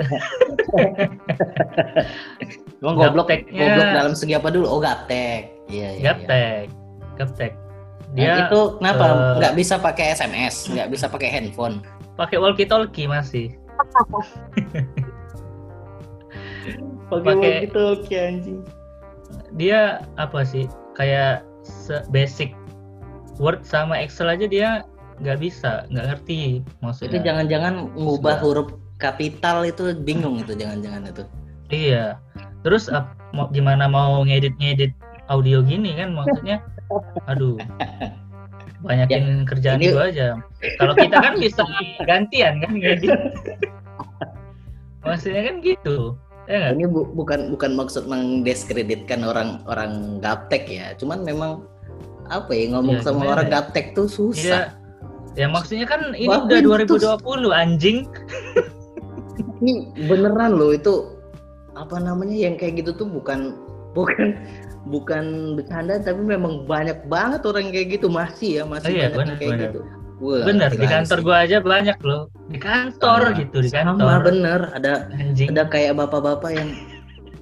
Emang 2.80 2.96
goblok, 2.96 3.28
goblok 3.28 3.90
dalam 3.92 4.14
segi 4.16 4.40
apa 4.40 4.48
dulu? 4.48 4.70
Oh 4.70 4.80
gaptek. 4.80 5.52
Iya, 5.68 6.00
iya. 6.00 6.00
iya. 6.00 6.04
Gaptek. 6.06 6.66
Gaptek. 7.20 7.52
Nah, 8.10 8.18
Dia 8.18 8.34
itu 8.44 8.60
kenapa 8.78 9.06
eh, 9.06 9.34
nggak 9.38 9.54
bisa 9.54 9.76
pakai 9.78 10.06
SMS, 10.12 10.66
nggak 10.68 10.90
bisa 10.90 11.06
pakai 11.06 11.30
handphone? 11.30 11.86
pakai 12.16 12.36
walkie 12.36 12.66
talkie 12.66 13.06
masih. 13.06 13.54
Pakai 17.10 17.66
walkie 17.72 18.18
anjing. 18.18 18.60
Dia 19.56 20.04
apa 20.16 20.46
sih? 20.46 20.70
Kayak 20.94 21.42
basic 22.10 22.54
Word 23.40 23.64
sama 23.64 23.96
Excel 23.98 24.30
aja 24.30 24.46
dia 24.46 24.70
nggak 25.20 25.40
bisa, 25.40 25.88
nggak 25.90 26.06
ngerti 26.06 26.60
Itu 26.60 26.84
maksudnya. 26.84 27.20
jangan-jangan 27.24 27.74
ngubah 27.94 28.36
Sudah. 28.36 28.44
huruf 28.44 28.68
kapital 29.00 29.64
itu 29.64 29.96
bingung 29.98 30.40
itu 30.40 30.54
jangan-jangan 30.54 31.08
itu. 31.08 31.24
Iya. 31.70 32.20
Terus 32.62 32.88
ap- 32.90 33.16
mau 33.32 33.48
gimana 33.48 33.88
mau 33.88 34.22
ngedit-ngedit 34.22 34.92
audio 35.30 35.62
gini 35.62 35.94
kan 35.96 36.12
maksudnya 36.12 36.58
aduh. 37.26 37.56
Banyakin 38.80 39.44
kerjaan 39.44 39.78
Ya, 39.78 39.84
ini- 39.84 39.94
gua 39.94 40.06
aja. 40.08 40.28
Kalau 40.80 40.94
kita 40.96 41.18
kan 41.20 41.34
bisa 41.36 41.64
gantian 42.04 42.54
kan 42.60 42.72
ngedit. 42.74 43.12
Maksudnya 45.00 45.42
kan 45.52 45.56
gitu. 45.62 46.16
Ya? 46.48 46.74
Ini 46.74 46.90
bu- 46.90 47.12
bukan 47.14 47.54
bukan 47.54 47.78
maksud 47.78 48.10
mengdiskreditkan 48.10 49.22
orang-orang 49.22 50.18
gaptek 50.18 50.66
ya, 50.66 50.98
cuman 50.98 51.22
memang 51.22 51.62
apa 52.26 52.50
ya 52.52 52.74
ngomong 52.74 52.98
Iya, 52.98 53.06
sama 53.06 53.22
gimana 53.22 53.32
orang 53.36 53.48
ya? 53.48 53.54
gaptek 53.54 53.86
tuh 53.94 54.08
susah. 54.08 54.74
Ya 55.38 55.46
maksudnya 55.46 55.86
kan 55.86 56.16
ini 56.18 56.26
Wah, 56.26 56.42
udah 56.42 56.58
itu 56.82 56.98
2020 56.98 57.54
anjing. 57.54 57.98
Ini 59.60 59.72
beneran 60.08 60.56
loh 60.56 60.72
itu 60.72 61.20
apa 61.76 62.00
namanya 62.00 62.34
yang 62.34 62.56
kayak 62.56 62.82
gitu 62.82 62.96
tuh 62.96 63.08
bukan 63.08 63.54
bukan 63.92 64.36
bukan 64.90 65.24
bercanda 65.54 66.02
tapi 66.02 66.18
memang 66.20 66.66
banyak 66.66 67.06
banget 67.06 67.46
orang 67.46 67.70
kayak 67.70 67.88
gitu 67.94 68.08
masih 68.10 68.50
ya 68.58 68.64
masih 68.66 68.90
Iya, 68.92 69.08
banyak 69.08 69.16
bener, 69.16 69.36
kayak 69.38 69.52
bener. 69.52 69.64
gitu. 69.70 69.82
Wah, 70.20 70.44
Bener, 70.44 70.70
di 70.70 70.84
kantor 70.84 71.20
gua 71.24 71.38
aja 71.48 71.58
banyak 71.64 71.96
loh. 72.04 72.28
Di 72.52 72.60
kantor 72.60 73.22
Sama. 73.24 73.40
gitu, 73.40 73.58
di 73.62 73.70
Sama 73.70 73.96
kantor. 73.96 74.20
bener 74.26 74.60
ada 74.74 74.94
Anjing. 75.14 75.48
ada 75.50 75.64
kayak 75.66 75.94
bapak-bapak 75.96 76.52
yang 76.52 76.70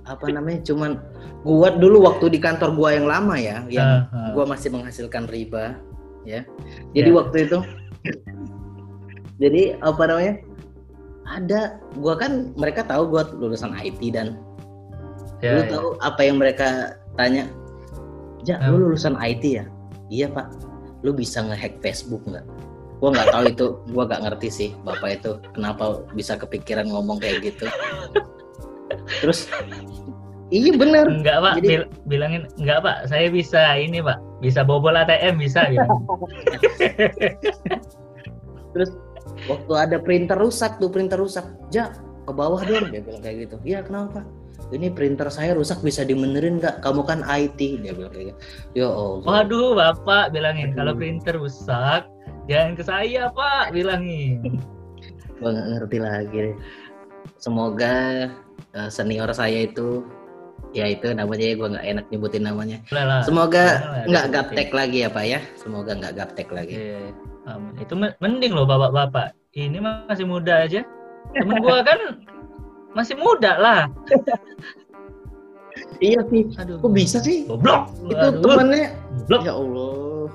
apa 0.05 0.25
namanya 0.29 0.61
cuman 0.61 1.01
gua 1.41 1.73
dulu 1.73 2.05
waktu 2.05 2.29
di 2.29 2.37
kantor 2.37 2.71
gua 2.71 2.93
yang 2.93 3.09
lama 3.09 3.33
ya 3.35 3.65
yang 3.67 4.05
Ah, 4.05 4.13
ah. 4.13 4.29
gua 4.31 4.45
masih 4.45 4.69
menghasilkan 4.69 5.25
riba 5.25 5.73
ya 6.21 6.45
jadi 6.93 7.09
Ya. 7.09 7.15
waktu 7.15 7.37
itu 7.43 7.57
jadi 9.37 9.77
apa 9.79 10.03
namanya 10.03 10.33
ada 11.25 11.59
gua 11.95 12.15
kan 12.15 12.53
mereka 12.53 12.83
tahu 12.83 13.09
gua 13.09 13.25
lulusan 13.31 13.73
IT 13.75 13.99
dan 14.11 14.37
Ya, 15.37 15.53
lu 15.53 15.61
ya. 15.61 15.69
tahu 15.69 15.87
apa 15.99 16.21
yang 16.23 16.41
mereka 16.41 16.97
tanya 17.17 17.49
ja 18.45 18.61
lu 18.69 18.87
lulusan 18.87 19.17
IT 19.19 19.43
ya? 19.43 19.65
Iya 20.07 20.31
pak. 20.31 20.47
Lu 21.03 21.11
bisa 21.11 21.43
ngehack 21.43 21.81
Facebook 21.83 22.23
nggak? 22.23 22.45
Gua 22.97 23.09
nggak 23.13 23.29
tahu 23.29 23.43
itu 23.51 23.65
gua 23.91 24.03
nggak 24.07 24.21
ngerti 24.23 24.47
sih 24.49 24.69
bapak 24.81 25.21
itu 25.21 25.31
kenapa 25.53 26.01
bisa 26.15 26.37
kepikiran 26.39 26.87
ngomong 26.87 27.19
kayak 27.19 27.43
gitu. 27.43 27.67
Terus 29.21 29.51
iya 30.49 30.71
bener. 30.73 31.05
Enggak 31.11 31.37
pak, 31.43 31.53
Jadi- 31.59 31.67
bil- 31.67 31.89
bilangin 32.07 32.43
enggak 32.55 32.79
pak, 32.85 32.97
saya 33.11 33.27
bisa 33.27 33.75
ini 33.75 33.99
pak, 33.99 34.17
bisa 34.39 34.63
bobol 34.63 34.95
ATM 34.95 35.37
bisa 35.41 35.67
bilang. 35.67 35.91
terus 38.73 38.93
waktu 39.49 39.73
ada 39.75 39.97
printer 40.01 40.37
rusak 40.39 40.79
tuh 40.79 40.89
printer 40.89 41.19
rusak. 41.19 41.43
Ja 41.73 41.91
ke 42.27 42.31
bawah 42.35 42.59
dong 42.63 42.91
dia 42.91 43.03
bilang 43.03 43.21
kayak 43.23 43.47
gitu. 43.47 43.55
Iya 43.63 43.79
kenapa 43.83 44.23
ini 44.75 44.91
printer 44.91 45.31
saya 45.31 45.55
rusak 45.55 45.79
bisa 45.79 46.03
dimenerin 46.03 46.59
nggak? 46.59 46.83
Kamu 46.83 47.07
kan 47.07 47.23
IT 47.23 47.59
dia 47.83 47.93
bilang 47.95 48.11
kayak 48.11 48.35
gitu. 48.35 48.39
Ya 48.83 48.87
Allah. 48.91 49.23
Waduh 49.23 49.71
bapak 49.77 50.35
bilangin 50.35 50.75
kalau 50.75 50.91
printer 50.91 51.39
rusak 51.39 52.03
jangan 52.51 52.75
ke 52.75 52.83
saya 52.83 53.31
pak 53.31 53.71
bilangin. 53.71 54.59
gua 55.37 55.53
nggak 55.53 55.67
ngerti 55.69 55.97
lagi 56.01 56.37
semoga 57.37 58.25
eh, 58.73 58.89
senior 58.89 59.29
saya 59.37 59.69
itu 59.69 60.01
ya 60.73 60.89
itu 60.89 61.13
namanya 61.13 61.53
gua 61.55 61.67
nggak 61.77 61.87
enak 61.87 62.05
nyebutin 62.11 62.43
namanya. 62.43 62.77
Lah. 62.91 63.23
semoga 63.23 63.65
nggak 64.09 64.25
gaptek 64.33 64.69
lagi 64.75 65.07
ya 65.07 65.09
pak 65.11 65.25
ya. 65.25 65.39
Semoga 65.55 65.95
nggak 65.95 66.15
gaptek 66.17 66.49
lagi. 66.51 66.75
Iya, 66.75 67.13
amin. 67.47 67.73
itu 67.79 67.93
men- 67.95 68.17
mending 68.19 68.51
loh 68.51 68.67
bapak-bapak. 68.67 69.31
Ini 69.55 69.79
masih 69.79 70.27
muda 70.27 70.67
aja. 70.67 70.83
Temen 71.33 71.59
gua 71.63 71.83
kan 71.83 72.27
masih 72.97 73.13
muda 73.15 73.53
lah. 73.55 73.81
iya 75.99 76.21
sih 76.27 76.49
Aduh. 76.57 76.77
kok 76.77 76.91
bisa 76.91 77.17
sih 77.21 77.45
Goblok. 77.45 77.89
itu 78.05 78.17
Aduh, 78.17 78.41
temannya 78.41 78.85
Goblok. 79.23 79.41
ya 79.43 79.53
Allah 79.53 80.25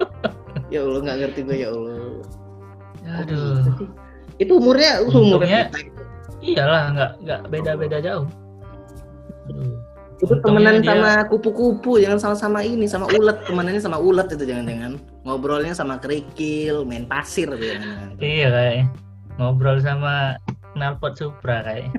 ya 0.74 0.80
Allah 0.82 0.98
nggak 1.00 1.18
ngerti 1.20 1.40
gue 1.42 1.56
ya 1.58 1.68
Allah 1.68 1.96
Aduh. 3.20 3.60
itu 4.36 4.52
umurnya 4.54 4.90
umurnya. 5.04 5.60
Iyalah 6.40 6.82
nggak 6.90 7.10
nggak 7.20 7.40
beda-beda 7.48 7.98
jauh. 8.00 8.26
Aduh. 9.46 9.76
itu 10.16 10.28
Untungnya 10.28 10.44
temenan 10.44 10.76
dia- 10.78 10.88
sama 10.92 11.10
kupu-kupu 11.26 11.96
jangan 11.96 12.20
sama-sama 12.20 12.60
ini 12.60 12.84
sama 12.84 13.08
ulet 13.10 13.40
temenannya 13.42 13.80
sama 13.80 13.96
ulet 13.96 14.28
itu 14.28 14.44
jangan-jangan 14.44 15.00
ngobrolnya 15.24 15.72
sama 15.72 15.96
kerikil 15.96 16.84
main 16.84 17.04
pasir 17.04 17.48
jangan-jangan 17.48 18.20
Iya 18.20 18.48
kayaknya. 18.48 18.84
Ngobrol 19.36 19.80
sama 19.80 20.36
knalpot 20.76 21.14
Supra 21.18 21.62
kayaknya. 21.66 21.90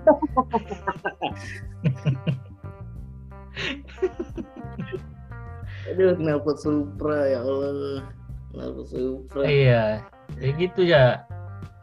aduh 5.91 6.15
knalpot 6.15 6.57
supra 6.61 7.27
ya 7.27 7.39
Allah 7.43 8.05
knalpot 8.55 8.87
supra 8.87 9.43
iya. 9.43 9.99
Ya 10.39 10.49
gitu 10.55 10.87
ya. 10.87 11.27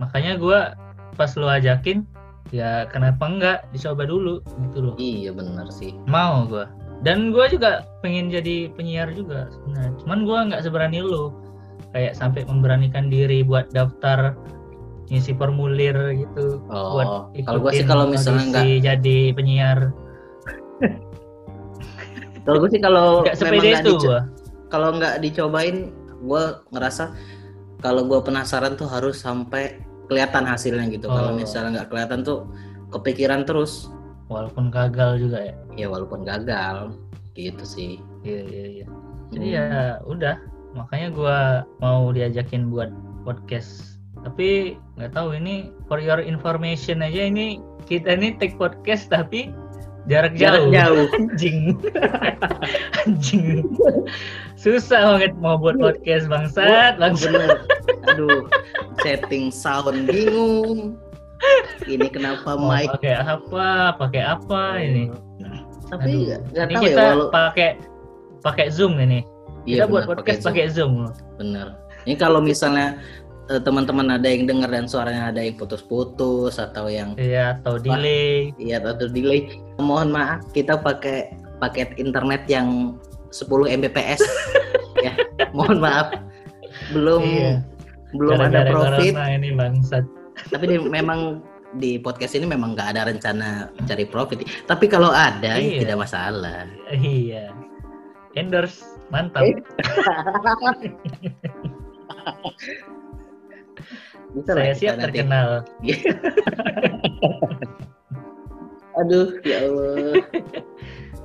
Makanya 0.00 0.40
gua 0.40 0.72
pas 1.20 1.28
lu 1.36 1.44
ajakin 1.44 2.06
ya 2.48 2.88
kenapa 2.88 3.28
enggak 3.28 3.58
dicoba 3.76 4.08
dulu 4.08 4.40
gitu 4.40 4.78
loh. 4.80 4.94
iya 4.96 5.28
benar 5.36 5.68
sih 5.68 5.92
Mau 6.08 6.48
gua. 6.48 6.70
Dan 7.04 7.30
gua 7.30 7.46
juga 7.52 7.84
pengen 8.00 8.32
jadi 8.32 8.72
penyiar 8.72 9.12
juga 9.12 9.52
sebenarnya. 9.52 9.92
Cuman 10.00 10.18
gua 10.24 10.38
nggak 10.48 10.64
seberani 10.64 11.04
lu. 11.04 11.34
Kayak 11.92 12.16
sampai 12.16 12.44
memberanikan 12.48 13.08
diri 13.12 13.44
buat 13.44 13.68
daftar 13.72 14.36
ngisi 15.08 15.32
formulir 15.36 15.96
gitu 16.20 16.60
buat 16.68 17.08
oh 17.08 17.22
kalau 17.48 17.58
gue 17.64 17.72
sih 17.72 17.86
kalau 17.88 18.04
misalnya 18.08 18.44
audisi 18.44 18.52
nggak 18.52 18.66
jadi 18.84 19.18
penyiar. 19.32 19.78
Kalau 22.44 22.58
gue 22.64 22.70
sih 22.72 22.80
kalau 22.80 23.24
sepede 23.38 23.76
itu 23.84 23.96
kalau 24.68 24.96
nggak 24.96 25.20
dicobain 25.24 25.92
gue 26.24 26.42
ngerasa 26.72 27.12
kalau 27.80 28.04
gue 28.08 28.20
penasaran 28.20 28.74
tuh 28.74 28.88
harus 28.90 29.20
sampai 29.20 29.80
kelihatan 30.08 30.48
hasilnya 30.48 30.88
gitu. 30.88 31.06
Kalau 31.08 31.32
Oh. 31.32 31.36
misalnya 31.36 31.82
nggak 31.82 31.88
kelihatan 31.92 32.20
tuh 32.24 32.48
kepikiran 32.92 33.44
terus. 33.44 33.92
Walaupun 34.28 34.68
gagal 34.68 35.24
juga 35.24 35.38
ya? 35.40 35.54
Ya 35.76 35.86
walaupun 35.88 36.24
gagal. 36.24 36.96
Gitu 37.36 37.64
sih. 37.64 37.92
Iya 38.24 38.40
iya 38.48 38.66
iya. 38.82 38.86
Jadi 39.28 39.46
ya 39.52 39.66
udah 40.08 40.36
makanya 40.72 41.08
gua 41.12 41.38
mau 41.80 42.08
diajakin 42.12 42.72
buat 42.72 42.88
podcast 43.24 43.97
tapi 44.26 44.78
nggak 44.98 45.12
tahu 45.14 45.36
ini 45.36 45.70
for 45.86 46.02
your 46.02 46.18
information 46.18 47.04
aja 47.04 47.28
ini 47.30 47.62
kita 47.86 48.16
ini 48.18 48.34
take 48.36 48.58
podcast 48.58 49.08
tapi 49.08 49.54
jarak 50.08 50.34
jauh, 50.40 50.72
jauh. 50.72 51.06
anjing. 51.20 51.76
Anjing. 53.04 53.64
Susah 54.56 55.16
banget 55.16 55.36
mau 55.36 55.60
buat 55.60 55.76
podcast 55.76 56.26
bangsat. 56.32 56.96
Langsung. 56.96 57.36
bener. 57.36 57.62
Aduh 58.12 58.48
setting 59.04 59.52
sound 59.52 60.08
bingung. 60.08 60.96
Ini 61.86 62.10
kenapa 62.10 62.58
mau 62.58 62.74
mic? 62.74 62.90
pakai 62.98 63.14
apa? 63.14 63.94
Pakai 63.94 64.22
apa 64.24 64.62
ini? 64.82 65.12
Tapi 65.88 66.34
Aduh, 66.34 66.42
nggak 66.52 66.66
tahu 66.68 66.82
ya 66.82 66.82
kita 66.82 67.02
walau 67.14 67.28
pakai 67.30 67.70
pakai 68.42 68.66
zoom 68.68 68.98
ini. 68.98 69.22
Iya, 69.68 69.84
kita 69.84 69.92
buat 69.92 70.04
bener, 70.04 70.10
podcast 70.16 70.38
Zoom. 70.40 70.48
pakai 70.48 70.64
zoom. 70.72 70.92
Bener. 71.36 71.66
Ini 72.08 72.14
kalau 72.16 72.40
misalnya 72.40 72.98
teman-teman 73.48 74.12
ada 74.12 74.28
yang 74.28 74.44
dengar 74.44 74.68
dan 74.68 74.84
suaranya 74.84 75.32
ada 75.32 75.40
yang 75.40 75.56
putus-putus 75.56 76.60
atau 76.60 76.86
yang 76.86 77.16
iya 77.16 77.56
atau 77.56 77.80
delay. 77.80 78.52
iya 78.60 78.76
atau 78.78 79.08
delay. 79.08 79.48
Mohon 79.80 80.12
maaf 80.12 80.40
kita 80.52 80.76
pakai 80.76 81.32
paket 81.56 81.96
internet 81.96 82.44
yang 82.46 82.96
10 83.32 83.48
Mbps. 83.74 84.20
Ya 84.98 85.14
mohon 85.54 85.78
maaf. 85.78 86.10
Belum 86.90 87.22
Iya. 87.22 87.62
belum 88.10 88.34
ada 88.34 88.66
Gara-gara 88.66 88.70
profit. 88.98 89.12
corona 89.14 89.30
ini 89.30 89.48
bangsat. 89.54 90.04
Tapi 90.50 90.64
di- 90.66 90.90
memang 90.90 91.38
di 91.76 91.96
podcast 91.96 92.34
ini 92.34 92.50
memang 92.50 92.74
nggak 92.74 92.88
ada 92.92 93.06
rencana 93.06 93.48
cari 93.86 94.04
profit. 94.04 94.42
Tapi 94.66 94.90
kalau 94.90 95.08
ada 95.08 95.54
ya 95.54 95.62
Iya. 95.62 95.80
tidak 95.86 96.02
masalah. 96.02 96.66
Iya. 96.90 97.54
Endorse 98.34 98.82
mantap. 99.08 99.46
Eh, 99.46 99.54
Bisa 104.36 104.52
saya 104.52 104.72
kita 104.72 104.76
siap 104.76 104.94
nanti. 104.96 105.04
terkenal. 105.08 105.48
Aduh 108.98 109.28
ya 109.42 109.58
Allah. 109.64 110.14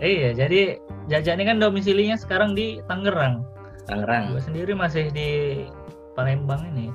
Iya 0.04 0.36
jadi 0.36 0.84
Jaja 1.08 1.32
ini 1.36 1.48
kan 1.48 1.64
domisilinya 1.64 2.20
sekarang 2.20 2.56
di 2.56 2.84
Tangerang. 2.92 3.44
Tangerang. 3.88 4.36
Gue 4.36 4.44
sendiri 4.44 4.76
masih 4.76 5.08
di 5.16 5.64
Palembang 6.12 6.60
ini. 6.76 6.92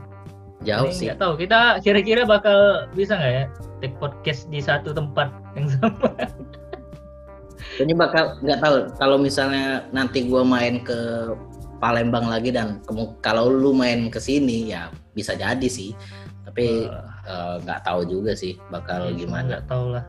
Jauh 0.61 0.89
Ini 0.89 0.93
sih. 0.93 1.07
nggak 1.09 1.21
tahu 1.23 1.33
kita 1.41 1.81
kira-kira 1.81 2.29
bakal 2.29 2.85
bisa 2.93 3.17
nggak 3.17 3.33
ya 3.33 3.45
take 3.81 3.97
podcast 3.97 4.45
di 4.53 4.61
satu 4.61 4.93
tempat 4.93 5.33
yang 5.57 5.73
sama? 5.73 6.13
Ini 7.81 7.93
bakal 7.97 8.37
nggak 8.45 8.61
tahu. 8.61 8.77
Kalau 9.01 9.17
misalnya 9.17 9.89
nanti 9.95 10.29
gua 10.29 10.45
main 10.45 10.85
ke 10.85 11.33
Palembang 11.79 12.27
lagi 12.27 12.51
dan 12.51 12.83
kalau 13.23 13.47
lu 13.47 13.71
main 13.71 14.11
ke 14.11 14.19
sini 14.19 14.71
ya 14.75 14.91
bisa 15.15 15.39
jadi 15.39 15.69
sih. 15.71 15.95
Tapi 16.47 16.91
eh, 17.29 17.55
nggak 17.63 17.87
tahu 17.87 18.03
juga 18.09 18.35
sih 18.35 18.59
bakal 18.69 19.15
iya, 19.15 19.19
gimana. 19.25 19.47
nggak 19.47 19.65
tahu 19.71 19.85
lah. 19.95 20.05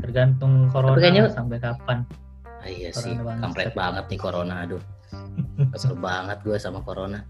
Tergantung 0.00 0.68
corona 0.72 0.96
kayaknya- 0.96 1.32
sampai 1.32 1.58
kapan. 1.60 1.98
Ah, 2.66 2.70
iya 2.72 2.90
sih 2.90 3.14
Corona 3.14 3.38
kampret 3.44 3.72
banget 3.76 4.04
nih 4.10 4.20
corona 4.20 4.54
aduh. 4.64 4.82
Kesel 5.72 5.94
banget 6.00 6.38
gue 6.42 6.56
sama 6.58 6.80
corona. 6.82 7.20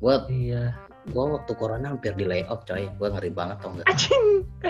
Gua 0.00 0.24
iya. 0.28 0.76
gua 1.14 1.38
waktu 1.38 1.52
corona 1.56 1.94
hampir 1.94 2.12
di 2.18 2.24
layoff 2.28 2.62
coy. 2.68 2.86
Gua 3.00 3.10
ngeri 3.14 3.30
banget 3.32 3.56
tau 3.62 3.70
nggak? 3.74 3.86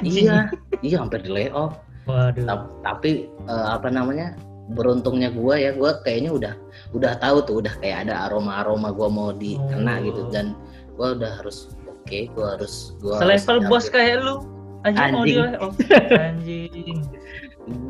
Iya 0.02 0.48
iya 0.84 0.96
hampir 1.00 1.20
di 1.24 1.30
layoff. 1.32 1.76
Waduh. 2.06 2.46
Ta- 2.46 2.70
tapi 2.86 3.26
eh, 3.26 3.66
apa 3.68 3.88
namanya 3.90 4.38
beruntungnya 4.66 5.31
gua 5.31 5.55
ya 5.55 5.70
gua 5.70 6.02
kayaknya 6.02 6.31
udah 6.33 6.55
udah 6.90 7.12
tahu 7.18 7.38
tuh 7.42 7.55
udah 7.62 7.74
kayak 7.79 8.09
ada 8.09 8.26
aroma 8.26 8.61
aroma 8.61 8.90
gua 8.90 9.07
mau 9.07 9.31
dikena 9.31 9.98
Oh. 9.98 10.05
gitu. 10.05 10.20
Dan 10.29 10.59
gua 10.94 11.14
udah 11.14 11.38
harus 11.38 11.70
oke 11.87 12.18
gua 12.35 12.59
harus 12.59 12.94
gua 12.98 13.22
selevel 13.22 13.59
bos 13.66 13.87
kayak 13.87 14.22
lu. 14.22 14.42
Anjing 14.83 15.11
mau 15.11 15.22
Anjing. 15.22 15.35
dia 15.35 15.59
oh, 15.59 15.72
anjing. 16.31 16.98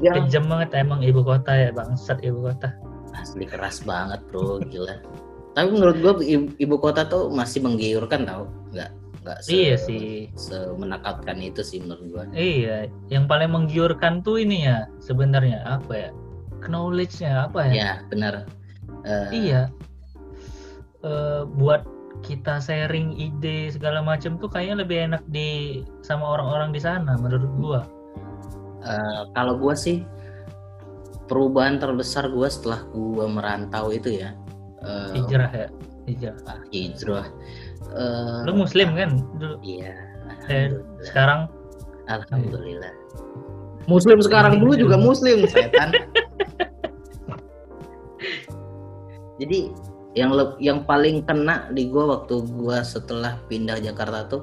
Iya, 0.01 0.11
kejam 0.17 0.45
banget 0.49 0.71
emang 0.75 1.01
ibu 1.01 1.21
kota 1.21 1.53
ya 1.53 1.69
bangsat 1.71 2.21
ibu 2.21 2.45
kota. 2.45 2.73
Asli 3.13 3.45
keras 3.45 3.81
banget 3.81 4.21
bro 4.29 4.61
gila. 4.63 5.01
Tapi 5.53 5.69
menurut 5.73 5.97
gua 6.01 6.13
i- 6.21 6.53
ibu 6.57 6.77
kota 6.77 7.05
tuh 7.05 7.29
masih 7.29 7.61
menggiurkan 7.61 8.25
tau. 8.25 8.49
Nggak 8.73 8.93
nggak 9.25 9.39
se, 9.43 9.51
iya 9.53 9.75
sih. 9.75 10.31
semenakutkan 10.37 11.41
itu 11.41 11.61
sih 11.61 11.81
menurut 11.81 12.05
gua. 12.09 12.25
Iya 12.33 12.89
yang 13.09 13.25
paling 13.25 13.53
menggiurkan 13.53 14.21
tuh 14.21 14.41
ini 14.41 14.65
ya 14.65 14.89
sebenarnya 15.01 15.61
apa 15.67 15.93
ya 15.93 16.11
knowledge-nya 16.69 17.49
apa 17.51 17.61
ya? 17.69 17.73
Ya 17.73 17.91
benar. 18.11 18.35
Eh, 19.07 19.29
iya. 19.33 19.63
Eh, 21.05 21.43
buat 21.47 21.87
kita 22.25 22.59
sharing 22.59 23.15
ide 23.15 23.71
segala 23.71 24.01
macam 24.03 24.41
tuh 24.41 24.49
kayaknya 24.49 24.83
lebih 24.83 24.99
enak 25.13 25.23
di 25.31 25.83
sama 26.03 26.27
orang-orang 26.39 26.73
di 26.75 26.81
sana 26.81 27.15
menurut 27.21 27.51
gua. 27.61 27.81
Eh, 28.83 29.21
kalau 29.37 29.55
gua 29.61 29.77
sih 29.77 30.03
perubahan 31.27 31.79
terbesar 31.79 32.31
gua 32.31 32.49
setelah 32.51 32.83
gua 32.91 33.27
merantau 33.31 33.91
itu 33.91 34.23
ya 34.23 34.35
eh, 34.83 35.11
hijrah 35.21 35.51
ya? 35.53 35.69
Hijrah. 36.07 36.39
Ah, 36.47 36.63
hijrah. 36.71 37.27
Eh, 37.95 38.39
lu 38.47 38.53
muslim 38.57 38.95
kan? 38.95 39.19
Dulu. 39.39 39.59
Iya 39.63 39.91
Eh, 40.47 40.71
alhamdulillah. 40.71 41.05
sekarang? 41.07 41.41
Alhamdulillah. 42.07 42.93
Muslim 43.87 44.19
sekarang 44.19 44.59
dulu 44.59 44.75
juga 44.75 44.99
muslim 44.99 45.47
setan 45.47 45.95
jadi 49.37 49.71
yang 50.17 50.33
le- 50.33 50.57
yang 50.59 50.85
paling 50.89 51.21
kena 51.29 51.69
di 51.77 51.93
gua 51.93 52.17
waktu 52.21 52.41
gua 52.57 52.81
setelah 52.81 53.37
pindah 53.53 53.77
Jakarta 53.85 54.25
tuh 54.33 54.43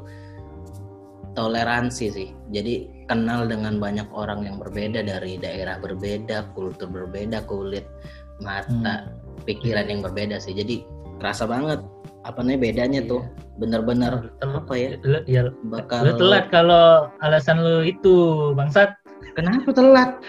toleransi 1.34 2.06
sih. 2.14 2.30
Jadi 2.54 2.86
kenal 3.10 3.50
dengan 3.50 3.82
banyak 3.82 4.06
orang 4.14 4.46
yang 4.46 4.62
berbeda 4.62 5.02
dari 5.02 5.42
daerah 5.42 5.82
berbeda 5.82 6.54
kultur 6.54 6.94
berbeda 6.94 7.42
kulit 7.50 7.90
mata 8.38 9.10
pikiran 9.50 9.90
yang 9.90 10.06
berbeda 10.06 10.38
sih. 10.38 10.54
Jadi 10.54 10.86
kerasa 11.18 11.50
banget 11.50 11.82
apa 12.24 12.40
namanya 12.40 12.70
bedanya 12.70 13.02
Iya. 13.04 13.10
tuh 13.10 13.22
bener-bener 13.60 14.30
apa 14.46 14.74
ya? 14.78 14.90
lu, 15.04 15.20
ya, 15.28 15.42
bakal 15.74 16.06
lu 16.06 16.14
telat 16.22 16.46
kalau 16.54 17.10
alasan 17.26 17.66
lu 17.66 17.82
itu 17.82 18.14
bangsat. 18.54 18.94
Kenapa 19.34 19.74
telat? 19.74 20.22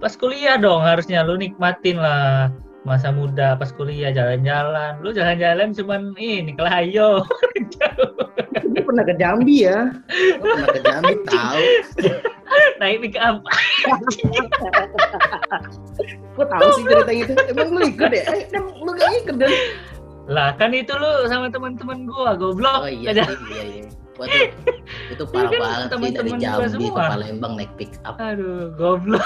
Pas 0.00 0.16
kuliah 0.16 0.56
dong 0.56 0.80
harusnya 0.80 1.20
lu 1.20 1.36
nikmatin 1.36 2.00
lah 2.00 2.48
masa 2.80 3.12
muda 3.12 3.60
pas 3.60 3.68
kuliah 3.76 4.08
jalan-jalan 4.08 4.96
lu 5.04 5.12
jalan-jalan 5.12 5.76
cuman 5.76 6.16
ini 6.16 6.56
ke 6.56 6.62
Layo 6.64 7.20
Gue 8.70 8.86
pernah 8.86 9.02
ke 9.02 9.14
Jambi 9.18 9.66
ya. 9.66 9.90
Gue 10.38 10.46
pernah 10.46 10.70
ke 10.70 10.80
Jambi 10.86 11.14
tahu. 11.30 11.62
naik 12.78 12.96
pick 13.02 13.16
up 13.18 13.42
Gue 16.38 16.46
tahu 16.46 16.68
sih 16.78 16.84
cerita 16.86 17.12
itu. 17.12 17.32
Emang 17.50 17.68
lu 17.74 17.82
ikut 17.90 18.10
ya? 18.14 18.22
Eh, 18.30 18.46
em, 18.54 18.66
lu 18.78 18.90
gak 18.94 19.10
ikut 19.26 19.36
dan. 19.42 19.50
lah 20.30 20.54
kan 20.54 20.70
itu 20.70 20.94
lu 20.94 21.26
sama 21.26 21.50
teman-teman 21.50 22.06
gua 22.06 22.38
goblok 22.38 22.86
Oh 22.86 22.90
iya, 22.90 23.10
iya, 23.10 23.26
iya. 23.26 23.90
Tuh, 24.22 24.48
itu 25.10 25.24
parah 25.26 25.46
Iya 25.46 25.48
kan, 25.50 25.60
banget 25.60 25.88
sih 25.88 26.12
dari 26.12 26.30
gua 26.30 26.40
Jambi 26.60 26.86
ke. 26.86 27.02
Palembang 27.06 27.52
naik 27.54 27.72
pick 27.76 27.92
up. 28.02 28.14
aduh 28.18 28.74
goblok 28.74 29.24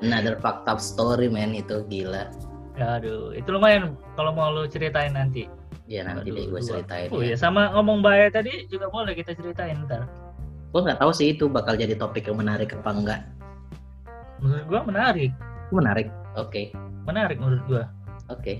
Another 0.00 0.36
fucked 0.36 0.66
up 0.66 0.78
story 0.78 1.26
man 1.26 1.52
itu 1.52 1.80
gila. 1.86 2.28
aduh 2.74 3.30
itu 3.30 3.46
lumayan 3.48 3.94
kalau 4.12 4.30
mau 4.30 4.50
lu 4.50 4.66
ceritain 4.66 5.10
nanti 5.10 5.46
Ya 5.84 6.02
nanti 6.02 6.26
Aduh, 6.26 6.34
deh 6.34 6.44
gue 6.48 6.60
ceritain 6.60 7.06
oh 7.08 7.20
iya 7.20 7.32
ya. 7.32 7.36
sama 7.38 7.70
ngomong 7.70 8.00
bahaya 8.00 8.26
tadi 8.28 8.66
juga 8.66 8.88
boleh 8.88 9.12
kita 9.12 9.30
ceritain 9.32 9.84
ntar 9.84 10.10
Gue 10.68 10.82
nggak 10.82 10.98
tahu 10.98 11.10
sih 11.10 11.30
itu 11.30 11.46
bakal 11.46 11.74
jadi 11.74 11.94
topik 11.94 12.24
yang 12.24 12.34
menarik 12.36 12.72
apa 12.72 12.90
enggak. 12.90 13.20
menurut 14.36 14.64
gua 14.66 14.80
menarik 14.82 15.30
Menarik. 15.70 16.06
Oke, 16.34 16.74
menarik 17.04 17.38
menurut 17.38 17.62
gua 17.64 17.82
oke. 18.26 18.58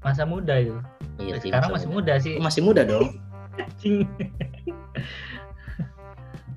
masa 0.00 0.22
muda 0.22 0.54
itu 0.56 0.72
Iya 1.18 1.36
sih. 1.36 1.48
sekarang 1.48 1.70
masih 1.72 1.88
muda. 1.88 2.12
muda 2.12 2.14
sih 2.18 2.34
masih 2.38 2.62
muda 2.62 2.82
dong. 2.82 3.06
Anjing. 3.56 4.06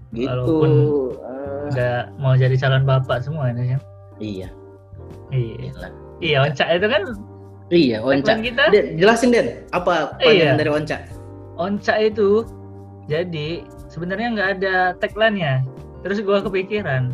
Gitu. 0.10 0.26
Walaupun- 0.26 1.14
udah 1.70 2.10
mau 2.18 2.34
jadi 2.34 2.58
calon 2.58 2.82
bapak 2.82 3.22
semua 3.22 3.54
ini 3.54 3.70
ya 3.70 3.80
iya. 4.18 4.50
iya 5.30 5.70
Gila. 5.70 5.90
iya 6.18 6.38
Onca 6.42 6.66
itu 6.68 6.88
kan 6.90 7.04
Iya, 7.70 8.02
Onca. 8.02 8.34
tagline 8.34 8.42
kita 8.42 8.64
Den, 8.74 8.98
jelasin 8.98 9.30
Den, 9.30 9.48
apa 9.70 10.18
Iya. 10.18 10.50
panjangan 10.50 10.58
dari 10.58 10.72
Onca? 10.74 10.98
Onca 11.54 11.94
itu 12.02 12.42
jadi 13.06 13.62
sebenarnya 13.86 14.28
nggak 14.34 14.50
ada 14.58 14.76
tagline-nya 14.98 15.62
terus 16.02 16.18
gua 16.20 16.42
kepikiran 16.42 17.14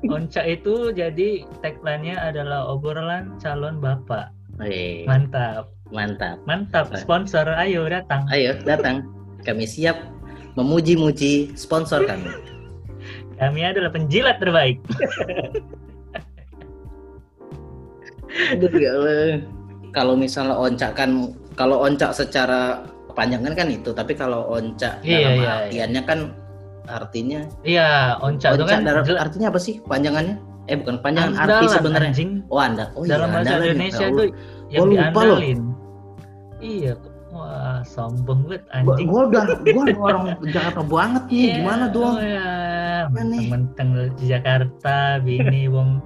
Onca 0.10 0.42
itu 0.42 0.90
jadi 0.90 1.46
tagline-nya 1.62 2.18
adalah 2.18 2.66
obrolan 2.66 3.38
calon 3.38 3.78
bapak 3.78 4.34
Wih, 4.58 5.06
mantap 5.06 5.70
mantap. 5.90 6.38
mantap 6.44 6.90
sponsor 6.94 7.46
ayo 7.56 7.86
datang 7.86 8.22
Ayo 8.28 8.54
datang, 8.62 9.06
kami 9.42 9.64
siap 9.64 9.98
memuji-muji 10.54 11.54
sponsor 11.54 12.02
kami. 12.04 12.30
Kami 13.36 13.60
adalah 13.62 13.88
penjilat 13.88 14.36
terbaik. 14.36 14.78
Aduh 18.52 18.70
ya 18.72 18.90
Allah. 18.94 19.42
Kalau 19.90 20.14
misalnya 20.14 20.54
oncak 20.54 20.94
kan, 20.94 21.10
kalau 21.54 21.82
oncak 21.82 22.14
secara 22.14 22.86
panjangan 23.10 23.52
kan 23.52 23.66
itu, 23.66 23.90
tapi 23.90 24.14
kalau 24.14 24.46
oncak 24.48 25.02
Iya, 25.02 25.18
dalam 25.18 25.34
iya, 25.34 25.50
artiannya 25.58 26.02
kan 26.04 26.18
artinya 26.86 27.40
Iya, 27.62 27.88
oncak 28.20 28.54
itu 28.54 28.62
oncak 28.62 28.70
kan 28.70 28.80
dalam- 28.86 29.18
artinya 29.18 29.46
apa 29.50 29.58
sih 29.58 29.82
panjangannya? 29.82 30.36
Eh 30.66 30.78
bukan 30.78 31.02
panjangan 31.02 31.34
arti 31.34 31.66
sebenarnya. 31.68 32.10
anjing. 32.14 32.30
Oh 32.46 32.60
anda, 32.60 32.86
oh 32.94 33.02
dalam 33.02 33.26
iya, 33.26 33.34
bahasa 33.34 33.50
ya. 33.50 33.58
Indonesia 33.66 33.98
Ya 33.98 34.06
itu 34.06 34.22
Allah. 34.22 34.28
yang 34.70 34.78
Gua 34.80 34.90
lupa 34.94 35.20
loh. 35.26 35.38
Iya, 36.60 36.92
wah 37.32 37.80
sombong 37.82 38.44
banget 38.46 38.62
anjing. 38.70 39.08
gua 39.08 39.20
udah, 39.32 39.42
gua 39.64 39.84
orang 39.96 40.24
Jakarta 40.52 40.82
banget 40.84 41.22
nih, 41.28 41.40
Iya, 41.40 41.52
gimana 41.60 41.84
dong? 41.88 42.14
Oh 42.14 42.20
ya, 42.20 42.50
nih? 43.10 43.46
lu 43.96 44.04
di 44.20 44.24
Jakarta, 44.28 44.96
bini 45.24 45.62
wong 45.74 46.04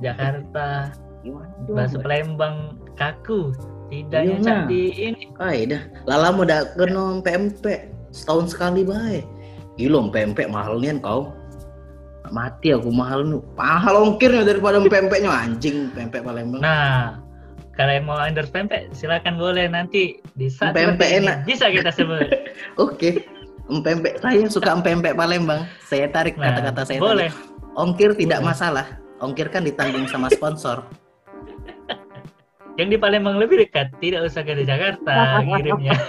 Jakarta, 0.00 0.90
Gimana 1.20 1.52
dong? 1.68 1.76
bahasa 1.76 1.96
Palembang 2.00 2.56
kaku. 2.96 3.52
Tidak 3.90 4.22
Iya, 4.22 4.38
nyecap 4.38 4.54
nah. 4.54 4.66
di 4.70 4.82
ini. 4.94 5.22
Ah, 5.36 5.50
dah. 5.66 5.82
Lala 6.06 6.28
mau 6.30 6.46
dak 6.46 6.78
kena 6.78 7.18
PMP 7.20 7.90
setahun 8.14 8.54
sekali 8.54 8.86
bae. 8.86 9.20
Gila 9.74 10.08
PMP 10.08 10.46
mahal 10.46 10.78
nian 10.78 11.02
kau. 11.02 11.34
Mati 12.30 12.70
aku 12.70 12.94
mahal 12.94 13.26
nu. 13.26 13.42
Mahal 13.58 13.98
ongkirnya 14.06 14.46
daripada 14.46 14.78
PMP-nya 14.78 15.26
anjing 15.34 15.90
PMP 15.90 16.22
Palembang. 16.22 16.62
Nah, 16.62 17.18
kalau 17.80 17.96
yang 17.96 18.04
mau 18.04 18.20
endorse 18.20 18.52
pempek, 18.52 18.92
silakan 18.92 19.40
boleh 19.40 19.64
nanti 19.64 20.20
di 20.36 20.52
saat 20.52 20.76
Pempek 20.76 21.24
enak. 21.24 21.48
bisa 21.48 21.72
kita 21.72 21.88
sebut. 21.88 22.28
Oke. 22.76 23.24
Empempek 23.72 24.20
saya 24.20 24.44
suka 24.52 24.76
empempek 24.76 25.16
Palembang. 25.16 25.64
Saya 25.88 26.12
tarik 26.12 26.36
Nah, 26.36 26.52
kata-kata 26.52 26.84
saya 26.84 27.00
boleh. 27.00 27.32
tadi. 27.32 27.80
Ongkir 27.80 28.12
tidak 28.20 28.44
Boleh. 28.44 28.52
masalah. 28.52 28.86
Ongkir 29.24 29.48
kan 29.48 29.64
ditanggung 29.64 30.04
sama 30.12 30.28
sponsor. 30.28 30.84
Yang 32.76 32.88
di 32.92 32.98
Palembang 33.00 33.40
lebih 33.40 33.64
dekat, 33.64 33.96
tidak 33.96 34.28
usah 34.28 34.44
ke 34.44 34.60
Jakarta 34.60 35.40
kirimnya. 35.40 35.96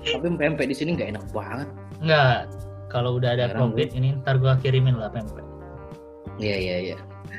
Tapi 0.00 0.24
empempek 0.24 0.64
di 0.64 0.76
sini 0.76 0.96
nggak 0.96 1.12
enak 1.12 1.24
banget. 1.28 1.68
Enggak, 2.00 2.48
kalau 2.88 3.20
udah 3.20 3.36
ada 3.36 3.52
Sekarang 3.52 3.76
COVID 3.76 3.88
ini 3.92 4.08
ntar 4.24 4.40
gua 4.40 4.56
kirimin 4.56 4.96
lah 4.96 5.12
pempek. 5.12 5.49
Iya 6.40 6.56
iya 6.56 6.76
iya. 6.80 6.96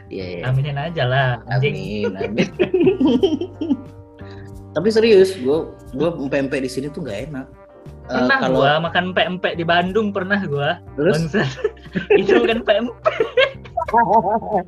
Iya 0.08 0.26
iya. 0.28 0.42
Aminin 0.46 0.78
aja 0.78 1.04
lah, 1.04 1.30
anjing. 1.48 1.76
Amin, 2.08 2.16
amin. 2.16 2.50
Tapi 4.76 4.88
serius, 4.88 5.36
gue 5.36 5.58
gue 5.92 6.10
pempek 6.30 6.64
di 6.64 6.70
sini 6.72 6.88
tuh 6.88 7.04
nggak 7.04 7.20
enak. 7.28 7.48
Eh, 8.08 8.18
Pernah 8.18 8.38
kalau 8.40 8.60
gua 8.60 8.74
makan 8.80 9.06
pempek 9.12 9.56
di 9.56 9.64
Bandung 9.64 10.12
pernah 10.12 10.40
gua. 10.44 10.80
terus 10.96 11.32
itu 12.20 12.32
bukan 12.40 12.60
pempek. 12.64 13.16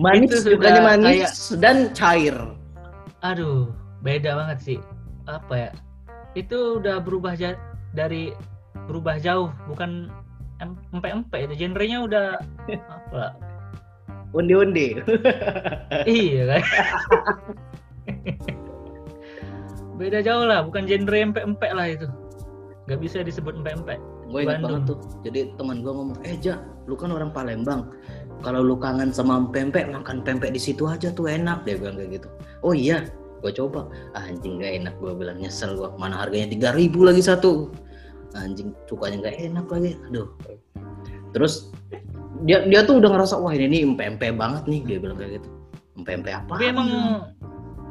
manis 0.00 0.28
itu 0.28 0.36
sudah 0.42 0.56
bukannya 0.56 0.82
manis 0.82 1.32
dan 1.60 1.92
cair. 1.92 2.36
Aduh, 3.20 3.70
beda 4.00 4.34
banget 4.34 4.58
sih. 4.60 4.78
Apa 5.28 5.54
ya? 5.54 5.70
Itu 6.32 6.80
udah 6.80 6.98
berubah 6.98 7.36
ja- 7.36 7.60
dari 7.92 8.32
berubah 8.88 9.20
jauh, 9.20 9.52
bukan 9.68 10.08
em- 10.62 10.80
empek-empek 10.94 11.40
itu 11.50 11.54
genrenya 11.66 11.98
udah 12.06 12.26
apa? 12.88 13.36
Onde-onde. 14.32 15.02
iya 16.08 16.42
kan? 16.48 16.62
beda 20.00 20.18
jauh 20.24 20.46
lah, 20.48 20.64
bukan 20.64 20.88
genre 20.88 21.18
empek-empek 21.18 21.72
lah 21.76 21.86
itu. 21.92 22.06
Gak 22.88 22.98
bisa 22.98 23.20
disebut 23.20 23.60
empek-empek. 23.60 24.00
Gue 24.32 24.48
ingat 24.48 24.64
Bandung. 24.64 24.70
banget 24.72 24.82
tuh. 24.88 24.98
Jadi 25.28 25.40
teman 25.60 25.84
gue 25.84 25.92
ngomong, 25.92 26.18
eh 26.24 26.34
Ja, 26.40 26.56
lu 26.88 26.96
kan 26.96 27.12
orang 27.12 27.30
Palembang. 27.30 27.92
Kalau 28.42 28.64
lu 28.64 28.74
kangen 28.80 29.14
sama 29.14 29.38
pempek, 29.52 29.92
makan 29.92 30.24
pempek 30.24 30.50
di 30.50 30.58
situ 30.58 30.88
aja 30.88 31.12
tuh 31.12 31.28
enak. 31.30 31.62
Dia 31.68 31.78
bilang 31.78 32.00
kayak 32.00 32.18
gitu. 32.18 32.28
Oh 32.64 32.72
iya, 32.74 33.06
gue 33.44 33.52
coba. 33.54 33.86
Ah, 34.16 34.26
anjing 34.26 34.58
gak 34.58 34.72
enak. 34.82 34.94
Gue 34.98 35.12
bilang 35.14 35.38
nyesel 35.38 35.76
gue. 35.78 35.86
Mana 36.00 36.18
harganya 36.18 36.50
3000 36.50 36.90
lagi 37.04 37.22
satu. 37.22 37.70
Anjing 38.34 38.72
cukanya 38.88 39.28
gak 39.28 39.36
enak 39.38 39.66
lagi. 39.68 39.92
Aduh. 40.08 40.28
Terus 41.32 41.72
dia 42.42 42.64
dia 42.66 42.82
tuh 42.82 42.98
udah 42.98 43.10
ngerasa 43.14 43.38
wah 43.38 43.52
ini 43.52 43.68
nih 43.68 43.80
empek 43.86 44.34
banget 44.34 44.64
nih 44.66 44.80
dia 44.84 44.98
bilang 44.98 45.16
kayak 45.16 45.40
gitu. 45.40 45.48
Empek 46.00 46.32
apa? 46.32 46.52
Tapi 46.56 46.64
emang 46.72 46.88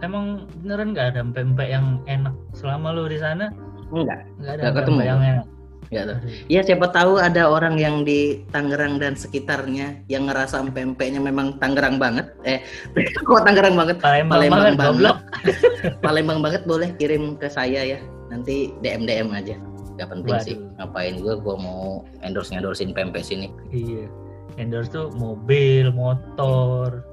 emang 0.02 0.26
beneran 0.62 0.98
nggak 0.98 1.08
ada 1.14 1.22
pempek 1.24 1.70
yang 1.70 2.02
enak 2.10 2.34
selama 2.54 2.90
lu 2.94 3.06
di 3.06 3.22
sana? 3.22 3.54
enggak. 3.92 4.24
Nggak 4.40 4.52
ada 4.56 4.62
Nggak 4.62 4.74
ketemu. 4.82 5.00
yang 5.04 5.22
enak. 5.22 5.48
Ya. 5.92 6.02
Aduh. 6.08 6.18
Ya 6.48 6.62
siapa 6.64 6.88
tahu 6.88 7.20
ada 7.20 7.52
orang 7.52 7.76
yang 7.76 8.08
di 8.08 8.48
Tangerang 8.56 8.96
dan 8.96 9.20
sekitarnya 9.20 10.00
yang 10.08 10.32
ngerasa 10.32 10.64
pempeknya 10.72 11.20
memang 11.20 11.60
Tangerang 11.60 12.00
banget. 12.00 12.32
Eh, 12.48 12.64
kok 13.28 13.44
Tangerang 13.44 13.76
banget? 13.76 14.00
Palembang, 14.00 14.40
Palembang 14.40 14.60
banget, 14.64 14.76
banget. 14.80 14.88
goblok. 14.96 15.18
Palembang 16.06 16.40
banget 16.40 16.62
boleh 16.64 16.90
kirim 16.96 17.36
ke 17.36 17.52
saya 17.52 17.84
ya. 17.84 18.00
Nanti 18.32 18.72
DM 18.80 19.04
DM 19.04 19.28
aja. 19.36 19.60
Gak 20.02 20.10
penting 20.10 20.38
sih. 20.42 20.56
Waduh. 20.58 20.74
Ngapain 20.82 21.16
gue? 21.22 21.34
Gue 21.46 21.56
mau 21.62 22.02
endorse 22.26 22.58
endorsein 22.58 22.90
pempek 22.90 23.22
sini. 23.22 23.54
Iya. 23.70 24.10
Endorse 24.58 24.90
tuh 24.90 25.14
mobil, 25.14 25.94
motor. 25.94 27.06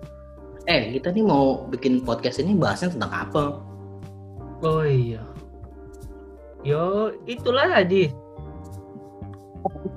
Eh, 0.64 0.96
kita 0.96 1.12
nih 1.12 1.24
mau 1.24 1.68
bikin 1.68 2.01
podcast 2.01 2.40
ini 2.40 2.57
bahasnya 2.57 2.96
tentang 2.96 3.12
apa? 3.12 3.44
Oh 4.64 4.85
iya. 4.88 5.20
Yo, 6.64 7.12
itulah 7.29 7.68
Adi. 7.68 8.09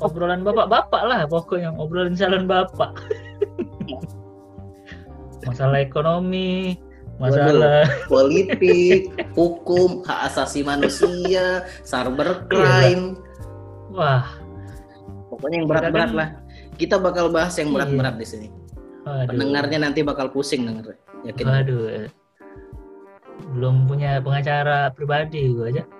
Obrolan 0.03 0.43
bapak-bapak 0.43 1.01
lah 1.07 1.23
pokoknya 1.31 1.71
obrolan 1.79 2.19
calon 2.19 2.43
bapak. 2.43 2.91
masalah 5.47 5.81
ekonomi, 5.81 6.77
masalah 7.21 7.85
Politik, 8.09 9.13
hukum, 9.37 10.01
hak 10.01 10.33
asasi 10.33 10.65
manusia, 10.65 11.61
cybercrime. 11.85 13.21
wah, 13.93 14.25
Pokoknya 15.29 15.63
yang 15.63 15.69
berat-berat 15.69 16.11
lah. 16.11 16.29
Kita 16.75 16.97
bakal 16.97 17.29
bahas 17.29 17.55
yang 17.55 17.71
Iya. 17.71 17.75
berat-berat 17.77 18.15
di 18.17 18.27
sini. 18.27 18.47
waduh. 19.01 19.29
Pendengarnya 19.31 19.79
nanti 19.81 20.01
bakal 20.01 20.29
pusing 20.29 20.65
denger. 20.65 20.97
Yakin? 21.23 21.45
Waduh. 21.45 22.09
Belum 23.55 23.85
punya 23.85 24.17
pengacara 24.21 24.89
pribadi 24.91 25.53
gua 25.53 25.69
aja. 25.71 25.83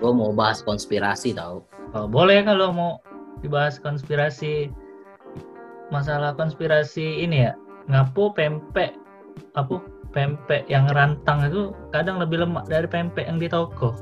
Gue 0.00 0.10
mau 0.10 0.32
bahas 0.32 0.62
konspirasi 0.62 1.36
tau. 1.36 1.66
Oh, 1.92 2.08
boleh 2.08 2.42
kalau 2.42 2.72
mau 2.72 2.92
dibahas 3.38 3.78
konspirasi 3.78 4.72
masalah 5.92 6.32
konspirasi 6.32 7.22
ini 7.22 7.46
ya 7.46 7.52
ngapo 7.90 8.34
pempek 8.36 8.94
apa 9.56 9.80
pempek 10.12 10.68
yang 10.68 10.86
rantang 10.92 11.48
itu 11.48 11.72
kadang 11.90 12.20
lebih 12.20 12.44
lemak 12.44 12.68
dari 12.68 12.86
pempek 12.86 13.24
yang 13.26 13.40
di 13.40 13.48
toko 13.48 13.96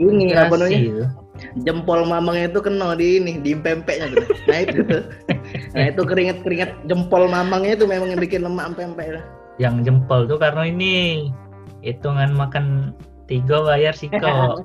Ini 0.00 0.34
apa 0.34 0.56
namanya? 0.56 1.12
Jempol 1.62 2.08
mamangnya 2.08 2.48
itu 2.48 2.60
kena 2.64 2.96
di 2.96 3.20
ini, 3.20 3.38
di 3.38 3.52
pempeknya 3.54 4.08
gitu. 4.10 4.26
Nah 4.48 4.58
itu. 4.62 4.78
nah 5.76 5.84
itu 5.90 6.02
keringet-keringet 6.02 6.70
jempol 6.88 7.28
mamangnya 7.28 7.76
itu 7.76 7.86
memang 7.86 8.14
yang 8.14 8.20
bikin 8.20 8.42
lemak 8.42 8.72
pempek 8.74 9.20
lah. 9.20 9.24
yang 9.60 9.84
jempol 9.84 10.24
tuh 10.24 10.40
karena 10.40 10.64
ini 10.64 11.28
hitungan 11.84 12.32
makan 12.32 12.96
tiga 13.28 13.60
bayar 13.68 13.92
siko 13.92 14.16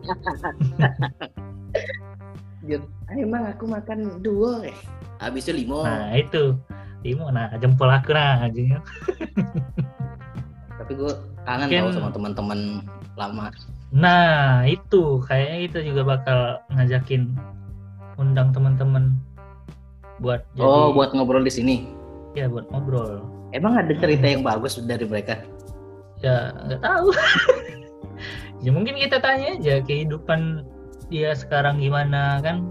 Jun, 2.67 2.83
"Ah, 3.07 3.15
emang 3.15 3.43
aku 3.51 3.63
makan 3.67 4.19
dua 4.23 4.67
eh. 4.67 4.77
Habisnya 5.17 5.53
lima. 5.53 5.79
nah 5.83 6.09
itu 6.13 6.53
Timo 6.99 7.29
nah 7.29 7.49
jempol 7.55 7.87
aku 7.87 8.11
nah 8.11 8.41
aja 8.43 8.81
Tapi 10.77 10.91
gue 10.93 11.11
kangen 11.43 11.67
Mungkin- 11.67 11.83
tau 11.83 11.93
sama 11.93 12.09
teman-teman 12.11 12.59
lama. 13.13 13.49
nah 13.87 14.61
itu 14.63 15.23
kayaknya 15.23 15.57
itu 15.63 15.79
juga 15.87 16.01
bakal 16.05 16.39
ngajakin 16.69 17.31
undang 18.15 18.51
teman-teman 18.51 19.15
buat 20.17 20.43
jadi 20.53 20.65
Oh, 20.65 20.91
buat 20.91 21.13
ngobrol 21.13 21.41
di 21.41 21.49
sini. 21.49 21.75
ya 22.33 22.45
buat 22.45 22.67
ngobrol 22.67 23.23
Emang 23.49 23.79
ada 23.79 23.93
cerita 23.93 24.27
yang 24.27 24.43
bagus 24.43 24.75
dari 24.79 25.03
mereka? 25.03 25.39
ya 26.17 26.49
nggak 26.59 26.81
tahu 26.81 27.07
ya 28.65 28.73
mungkin 28.73 28.97
kita 28.97 29.17
tanya 29.17 29.53
aja 29.53 29.79
kehidupan 29.79 30.65
dia 31.07 31.31
sekarang 31.31 31.77
gimana 31.77 32.41
kan 32.41 32.65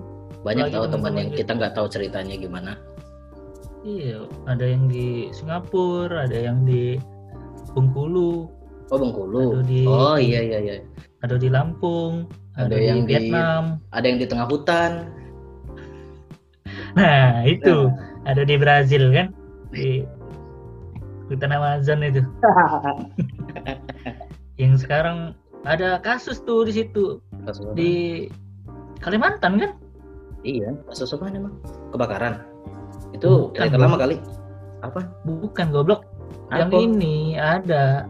Banyak 0.47 0.71
tahu 0.71 0.87
teman 0.87 1.13
yang 1.13 1.31
kita 1.31 1.51
nggak 1.53 1.75
tahu 1.75 1.87
ceritanya 1.91 2.39
gimana. 2.39 2.73
iya 3.83 4.19
ada 4.47 4.67
yang 4.67 4.87
di 4.87 5.31
Singapura 5.31 6.27
ada 6.27 6.35
yang 6.35 6.63
di 6.63 6.99
Bengkulu. 7.71 8.51
Oh, 8.89 8.99
Bengkulu. 8.99 9.59
ada 9.59 9.63
di 9.63 9.83
Oh, 9.85 10.15
iya 10.17 10.41
iya 10.41 10.59
iya. 10.61 10.77
ada 11.21 11.35
di 11.35 11.47
Lampung 11.47 12.27
ada, 12.55 12.67
Ada 12.67 12.75
di 12.75 12.83
yang 12.85 13.01
di- 13.03 13.11
Vietnam. 13.11 13.63
Ada 13.91 14.07
yang 14.07 14.19
di 14.19 14.27
tengah 14.27 14.47
hutan. 14.47 14.93
nah 16.95 17.43
itu. 17.45 17.91
Ada 18.25 18.43
di 18.43 18.55
Brazil 18.57 19.13
kan? 19.13 19.31
Di 19.71 20.03
hutan 21.29 21.53
Amazon 21.53 22.03
itu. 22.03 22.23
Yang 24.57 24.83
sekarang 24.83 25.37
ada 25.63 26.01
kasus 26.01 26.41
tuh 26.41 26.65
di 26.65 26.73
situ. 26.75 27.21
Kasus 27.45 27.71
di 27.77 28.27
Kalimantan 28.99 29.61
kan 29.61 29.71
Iya, 30.47 30.79
kasus 30.87 31.11
apa 31.11 31.27
emang? 31.29 31.59
Kebakaran. 31.91 32.47
Itu 33.11 33.51
Bukan, 33.51 33.75
lama 33.75 33.99
kali. 33.99 34.17
Apa? 34.79 35.03
bukan 35.25 35.67
goblok 35.75 36.07
yang 36.53 36.71
Apa? 36.71 36.79
ini 36.79 37.35
ada 37.35 38.07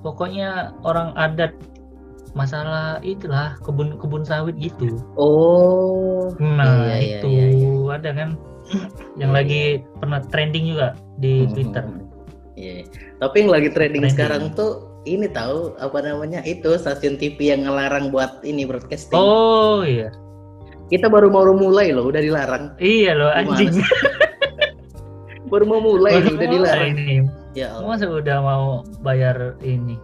pokoknya 0.00 0.72
orang 0.80 1.12
adat 1.12 1.52
masalah 2.32 3.02
itulah 3.02 3.58
kebun 3.60 3.96
kebun 3.98 4.22
sawit 4.22 4.56
gitu 4.56 4.96
Oh. 5.14 6.32
nah 6.38 6.88
Iya, 6.88 6.96
iya, 6.96 7.16
itu 7.20 7.28
iya, 7.28 7.46
iya. 7.50 7.70
ada 7.90 8.10
kan 8.12 8.28
yang 9.20 9.30
Iya, 9.30 9.36
lagi 9.36 9.62
pernah 9.98 10.20
trending 10.24 10.64
juga 10.68 10.88
di 11.16 11.44
Hmm, 11.44 11.52
Twitter 11.52 11.84
hmm, 11.84 11.96
hmm. 11.96 12.04
Iya. 12.56 12.76
Tapi 13.18 13.36
yang 13.36 13.50
lagi 13.52 13.68
trending 13.68 14.00
Trending. 14.00 14.14
sekarang 14.14 14.42
tuh 14.52 14.70
ini 15.04 15.26
tahu 15.28 15.76
apa 15.76 15.98
namanya 16.00 16.40
itu 16.42 16.70
stasiun 16.74 17.14
TV 17.14 17.52
yang 17.52 17.62
ngelarang 17.62 18.08
buat 18.08 18.40
ini 18.42 18.64
broadcasting. 18.64 19.14
oh 19.14 19.82
iya 19.82 20.08
Kita 20.86 21.10
baru 21.10 21.28
mau 21.32 21.42
mulai 21.50 21.90
loh, 21.90 22.06
udah 22.10 22.22
dilarang. 22.22 22.64
iya 22.78 23.12
loh 23.18 23.34
anjing? 23.34 23.74
Baru 25.50 25.64
mau 25.66 25.78
mulai 25.82 26.22
nih, 26.22 26.30
Baru 26.30 26.36
udah 26.38 26.48
dilarang. 26.50 26.90
ini 26.94 27.08
Ya 27.56 27.72
Allah, 27.72 27.86
masa 27.96 28.06
udah 28.10 28.38
mau 28.42 28.64
bayar 29.00 29.56
ini 29.64 29.96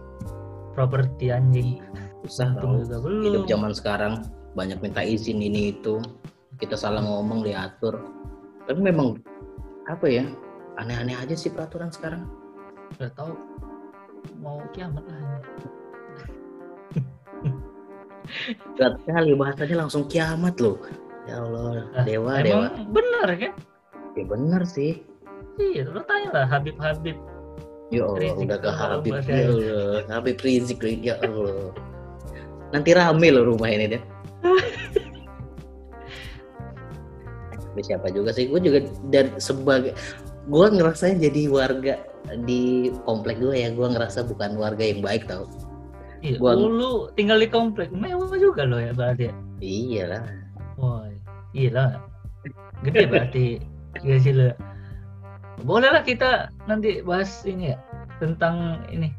properti 0.73 1.29
anjing 1.29 1.83
untung 2.25 2.81
tau. 2.87 2.87
juga 2.87 2.97
Hidup 3.21 3.43
zaman 3.45 3.71
sekarang 3.75 4.13
banyak 4.55 4.79
minta 4.79 5.03
izin 5.03 5.43
ini 5.43 5.75
itu. 5.75 5.99
Kita 6.57 6.79
salah 6.79 7.03
ngomong 7.03 7.43
diatur. 7.43 7.99
Tapi 8.63 8.79
memang 8.79 9.19
apa 9.91 10.07
ya? 10.07 10.23
Aneh-aneh 10.79 11.13
aja 11.13 11.35
sih 11.35 11.51
peraturan 11.51 11.91
sekarang. 11.91 12.25
udah 12.93 13.09
tahu 13.17 13.33
mau 14.39 14.61
kiamat 14.71 15.01
lah. 15.05 15.41
Berat 18.75 18.93
sekali 19.03 19.31
bahasanya 19.33 19.75
langsung 19.85 20.03
kiamat 20.07 20.55
loh. 20.57 20.77
Ya 21.23 21.39
Allah, 21.39 21.87
Ah, 21.95 22.03
dewa, 22.03 22.43
dewa. 22.43 22.67
emang 22.67 22.91
bener 22.91 23.29
kan 23.39 23.53
Ya 24.13 24.23
bener 24.27 24.61
sih. 24.67 24.99
iya 25.55 25.85
lo 25.85 26.01
tanya 26.03 26.29
lah 26.33 26.45
Habib 26.49 26.75
Habib 26.77 27.15
Ya 27.93 28.03
Allah, 28.09 28.19
Rizik 28.19 28.45
udah 28.49 28.57
ke 28.59 28.69
Habib. 28.73 29.13
Ya. 29.21 29.45
Allah, 29.45 30.01
Habib 30.09 30.37
Rizik, 30.41 30.81
ya 30.99 31.15
Allah. 31.21 31.69
Nanti 32.73 32.89
rame 32.91 33.27
loh 33.29 33.53
rumah 33.53 33.69
ini 33.69 33.85
deh. 33.87 34.01
Tapi 37.53 37.81
siapa 37.81 38.09
juga 38.09 38.33
sih? 38.33 38.49
Gue 38.49 38.59
juga 38.59 38.81
dan 39.09 39.33
sebagai 39.37 39.93
gue 40.45 40.67
ngerasanya 40.69 41.29
jadi 41.29 41.41
warga 41.47 41.93
di 42.43 42.91
komplek 43.05 43.39
gue 43.39 43.55
ya 43.55 43.69
gue 43.71 43.87
ngerasa 43.87 44.25
bukan 44.25 44.57
warga 44.57 44.83
yang 44.83 44.99
baik 44.99 45.23
tau 45.25 45.47
Iya, 46.23 46.39
Gua- 46.39 46.55
oh, 46.55 46.65
lu 46.65 46.91
tinggal 47.13 47.35
di 47.35 47.45
komplek 47.45 47.91
mewah 47.91 48.31
juga 48.39 48.63
lo 48.63 48.79
ya 48.79 48.95
berarti. 48.95 49.27
ya? 49.27 49.33
iya 49.59 50.03
lah 50.07 50.23
Wah, 50.73 51.05
iya 51.51 51.69
lah. 51.69 51.89
Gede 52.81 53.03
berarti 53.05 53.45
gaji 53.99 54.31
lo. 54.31 54.47
Boleh 55.61 55.91
lah 55.91 56.01
kita 56.01 56.49
nanti 56.65 56.99
bahas 56.99 57.43
ini 57.43 57.71
ya 57.71 57.77
tentang 58.17 58.79
ini 58.87 59.11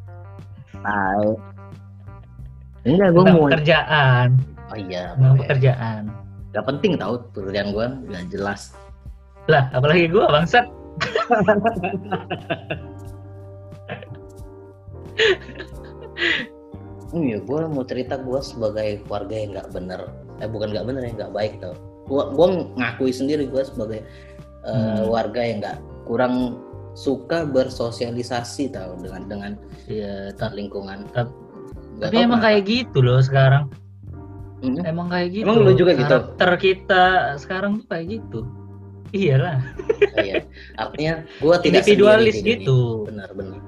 tahu 0.75 1.39
enggak 2.83 3.09
gue 3.13 3.23
mau 3.23 3.47
pekerjaan, 3.49 4.29
oh 4.69 4.77
iya 4.77 5.15
tentang 5.15 5.37
pekerjaan. 5.39 6.03
gak 6.53 6.65
penting 6.67 6.93
tau 6.97 7.21
pekerjaan 7.33 7.69
gue 7.71 7.87
gak 8.11 8.25
jelas 8.29 8.75
Lah, 9.45 9.69
apalagi 9.73 10.09
gua 10.09 10.25
bangsat. 10.33 10.65
Iya, 17.15 17.39
gue 17.41 17.61
mau 17.71 17.87
cerita 17.87 18.19
gue 18.19 18.41
sebagai 18.43 18.99
warga 19.07 19.35
yang 19.39 19.55
nggak 19.55 19.71
bener, 19.71 20.01
eh 20.43 20.51
bukan 20.51 20.75
nggak 20.75 20.83
bener 20.83 21.03
ya 21.07 21.13
nggak 21.15 21.33
baik 21.33 21.53
tau. 21.63 21.75
Gue 22.11 22.27
gue 22.35 22.47
ngakui 22.75 23.13
sendiri 23.15 23.47
gue 23.47 23.63
sebagai 23.63 24.03
Hmm. 24.65 25.13
warga 25.13 25.45
yang 25.45 25.61
nggak 25.61 25.79
kurang 26.09 26.57
suka 26.97 27.45
bersosialisasi 27.45 28.73
tau 28.73 28.97
dengan 28.97 29.29
dengan 29.29 29.53
tar 30.41 30.57
lingkungan. 30.57 31.05
Tapi 31.13 31.31
tahu 32.01 32.17
emang 32.17 32.41
kenapa. 32.41 32.47
kayak 32.49 32.63
gitu 32.65 32.99
loh 33.05 33.21
sekarang. 33.21 33.69
Hmm. 34.65 34.81
Emang 34.89 35.13
kayak 35.13 35.37
gitu. 35.37 35.45
Emang 35.45 35.61
lu 35.61 35.77
juga 35.77 35.93
gitu? 35.93 36.09
Karakter 36.09 36.51
kita 36.57 37.05
sekarang 37.37 37.85
tuh 37.85 37.87
kayak 37.93 38.07
gitu. 38.19 38.41
Iyalah, 39.15 39.61
Iya. 40.27 40.43
Artinya 40.75 41.15
gue 41.39 41.55
tidak 41.61 41.85
individualis 41.85 42.37
gitu. 42.41 43.05
Benar 43.07 43.31
benar. 43.37 43.61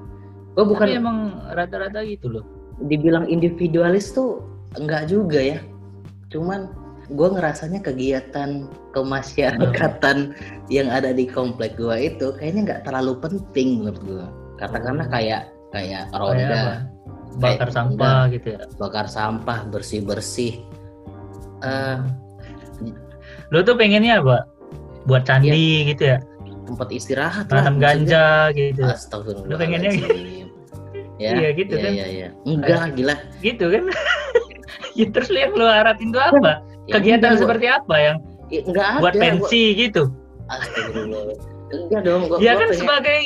Gue 0.57 0.65
bukan 0.65 0.87
Tapi 0.89 0.97
emang 0.97 1.17
rata-rata 1.53 2.01
gitu 2.03 2.27
loh. 2.27 2.43
Dibilang 2.85 3.25
individualis 3.25 4.13
tuh 4.13 4.45
enggak 4.77 5.09
juga 5.09 5.41
ya. 5.41 5.59
Cuman 6.29 6.69
gue 7.07 7.27
ngerasanya 7.31 7.79
kegiatan 7.81 8.67
kemasyarakatan 8.91 10.35
yang 10.67 10.91
ada 10.91 11.15
di 11.15 11.23
komplek 11.23 11.79
gue 11.79 12.11
itu 12.13 12.35
kayaknya 12.35 12.61
nggak 12.67 12.81
terlalu 12.85 13.15
penting 13.17 13.81
menurut 13.81 14.01
gue. 14.03 14.25
Katakanlah 14.59 15.07
Oh. 15.07 15.13
kayak 15.13 15.41
kayak 15.71 16.03
Kayak 16.07 16.19
ronda, 16.19 16.61
Bakar 17.37 17.69
Kayak- 17.69 17.75
sampah 17.75 18.19
gitu 18.33 18.47
ya. 18.49 18.61
bakar 18.75 19.05
sampah, 19.07 19.59
bersih 19.67 20.01
bersih. 20.01 20.53
Eh 21.61 21.97
Lo 23.49 23.63
tuh 23.63 23.79
pengennya 23.79 24.19
apa? 24.19 24.43
Buat 25.07 25.23
candi 25.23 25.87
gitu 25.87 26.03
ya. 26.13 26.19
tempat 26.67 26.91
istirahat. 26.91 27.47
Tanam 27.47 27.79
ganja 27.79 28.51
gitu. 28.51 28.83
Astagfirullahaladzim. 28.83 29.47
Lu 29.47 29.55
pengennya 29.55 29.91
ya, 31.17 31.29
Iya, 31.35 31.49
gitu 31.53 31.73
iya, 31.73 31.83
kan. 31.83 31.91
Iya, 31.91 32.05
iya. 32.07 32.27
Enggak 32.43 32.77
lah, 32.77 32.89
gila. 32.91 33.15
Gitu 33.45 33.65
kan. 33.67 33.83
ya 34.93 35.05
terus 35.07 35.27
lu 35.27 35.37
yang 35.37 35.53
lo 35.53 35.65
harapin 35.65 36.09
tuh 36.09 36.19
apa? 36.19 36.61
Ya, 36.85 36.93
Kegiatan 36.95 37.31
enggak, 37.31 37.41
seperti 37.41 37.65
apa 37.67 37.95
yang 37.95 38.17
gua- 38.17 38.47
ya, 38.47 38.59
enggak 38.63 38.87
ada. 38.87 38.99
buat 38.99 39.13
gua- 39.13 39.21
pensi 39.21 39.63
gitu? 39.75 40.03
Astagfirullah. 40.47 41.21
Enggak 41.67 42.01
dong, 42.01 42.21
gua, 42.25 42.37
Ya 42.37 42.51
gua 42.51 42.55
kan 42.55 42.67
pengen- 42.67 42.79
sebagai 42.79 43.21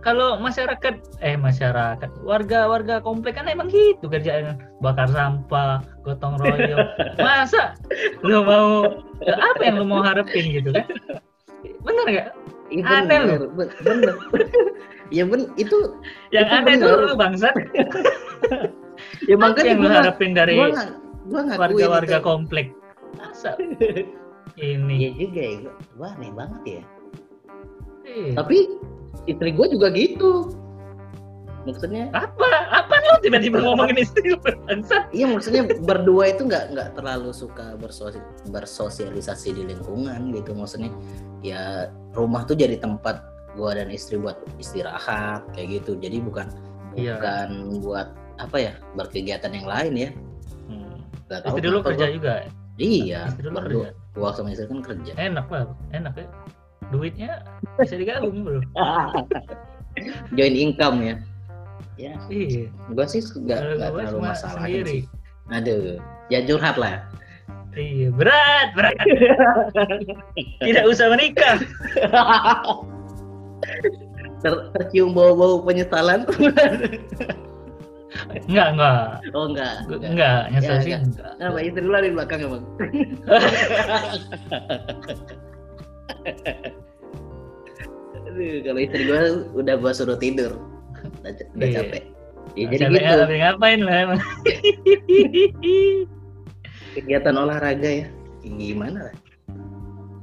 kalau 0.00 0.34
masyarakat 0.36 0.94
eh 1.20 1.36
masyarakat 1.36 2.10
warga-warga 2.22 2.98
komplek 2.98 3.34
kan 3.34 3.46
emang 3.46 3.66
gitu 3.66 4.04
kerjaan 4.04 4.58
bakar 4.78 5.06
sampah 5.08 5.78
gotong 6.02 6.42
royong 6.42 6.90
masa 7.22 7.78
lu 8.20 8.42
mau 8.42 8.82
apa 9.22 9.62
yang 9.62 9.78
lu 9.78 9.86
mau 9.86 10.02
harapin 10.02 10.42
gitu 10.52 10.70
kan 10.70 10.82
bener 11.78 12.06
gak 12.10 12.28
Iya 12.66 12.82
Aneh 12.82 13.18
bener, 13.22 13.40
be- 13.52 13.70
bener. 13.78 14.10
Ya 15.12 15.28
ben 15.28 15.52
itu 15.60 15.76
yang 16.32 16.48
Itu 16.48 16.56
aneh 16.56 16.74
bener. 16.80 16.88
tuh 16.88 16.96
lu 17.04 17.14
bangsat 17.14 17.54
ya 19.30 19.36
makanya 19.36 19.76
yang 19.76 19.84
harapin 19.86 20.32
dari 20.32 20.56
gua, 20.56 20.72
gua 21.28 21.42
warga-warga 21.60 22.18
itu. 22.18 22.24
komplek 22.24 22.66
masa 23.20 23.54
ini 24.56 24.96
Iya 24.96 25.10
juga 25.16 25.40
ya, 25.40 25.56
gua 25.96 26.08
aneh 26.16 26.30
banget 26.32 26.62
ya. 26.64 26.82
Iya. 28.04 28.32
Tapi 28.36 28.56
istri 29.24 29.48
gua 29.56 29.66
juga 29.72 29.88
gitu. 29.96 30.52
Maksudnya, 31.62 32.10
apa 32.10 32.48
apa 32.74 32.94
lu 33.00 33.22
tiba-tiba 33.22 33.62
ngomongin 33.62 34.02
istri 34.02 34.34
lu 34.34 34.38
bangsat 34.42 35.06
iya 35.14 35.30
maksudnya 35.30 35.62
berdua 35.86 36.34
itu 36.34 36.42
nggak 36.44 36.74
nggak 36.74 36.88
terlalu 36.98 37.30
suka 37.30 37.78
bersosi, 37.78 38.18
bersosialisasi 38.50 39.56
di 39.56 39.62
lingkungan 39.72 40.34
gitu. 40.36 40.52
Maksudnya 40.52 40.90
ya 41.40 41.88
rumah 42.12 42.44
tuh 42.44 42.58
jadi 42.58 42.76
tempat 42.76 43.31
gua 43.52 43.70
dan 43.72 43.88
istri 43.88 44.16
buat 44.16 44.36
istirahat 44.56 45.44
kayak 45.52 45.80
gitu. 45.80 45.96
Jadi 45.96 46.20
bukan 46.20 46.46
Iya. 46.92 47.16
bukan 47.16 47.48
buat 47.80 48.08
apa 48.36 48.56
ya 48.58 48.72
berkegiatan 48.94 49.50
yang 49.50 49.64
lain 49.64 49.92
ya. 49.94 50.10
hmm. 50.66 50.96
Gak 51.26 51.40
tahu 51.42 51.56
istri 51.56 51.66
lu 51.66 51.72
kenapa 51.74 51.88
kerja 51.88 52.04
gua- 52.04 52.14
juga 52.14 52.34
Iya, 52.74 53.20
istri 53.26 53.42
lu 53.42 53.50
berdua. 53.52 53.82
kerja 53.86 54.12
Gua 54.12 54.28
sama 54.30 54.48
istri 54.50 54.66
kan 54.66 54.80
kerja. 54.82 55.12
enak 55.14 55.46
lah 55.46 55.62
enak 55.90 56.12
ya 56.14 56.26
duitnya 56.88 57.30
bisa 57.74 57.96
digabung 57.96 58.42
bro 58.42 58.60
Join 60.36 60.52
income 60.54 60.98
ya. 61.02 61.16
Ya, 61.94 62.12
iya 62.28 62.68
gua 62.88 63.04
sih 63.04 63.20
nggak 63.20 63.58
nggak 63.78 63.90
terlalu 63.94 64.18
masalah 64.22 64.56
sendiri 64.58 64.88
sih. 64.90 65.02
Aduh, 65.48 66.00
ya 66.28 66.40
curhat 66.42 66.76
lah. 66.76 67.04
iya 67.72 68.08
berat 68.10 68.68
berat 68.74 68.96
tidak 70.64 70.84
usah 70.84 71.08
menikah 71.08 71.56
Ter 74.42 74.52
tercium 74.74 75.12
bau-bau 75.12 75.60
penyesalan? 75.62 76.24
enggak 78.44 78.66
enggak 78.76 79.00
oh 79.32 79.44
enggak. 79.48 79.72
Enggak. 79.88 80.10
enggak 80.10 80.40
nyesel 80.50 80.74
Ya, 80.74 80.80
sih 80.80 80.92
enggak. 80.92 81.32
Kenapa 81.38 81.58
istri 81.60 81.80
lu 81.80 81.92
ada 81.92 82.04
di 82.04 82.12
belakang 82.12 82.40
emang? 82.42 82.62
Aduh, 88.22 88.62
kalau 88.64 88.80
istri 88.80 89.02
gua 89.04 89.20
udah 89.52 89.74
gua 89.76 89.92
suruh 89.92 90.16
tidur. 90.16 90.56
Udah, 91.20 91.32
udah 91.54 91.66
Iya. 91.66 91.76
capek. 91.82 92.02
Ya, 92.52 92.64
jadi 92.68 92.84
Capek 92.84 92.92
gitu. 92.92 93.08
ngapain- 93.08 93.40
ngapain 93.40 93.80
lah 93.80 93.96
emang 94.02 94.20
Kegiatan 96.94 97.34
olahraga 97.34 97.88
ya. 97.88 98.06
Gimana 98.42 99.08
lah? 99.08 99.14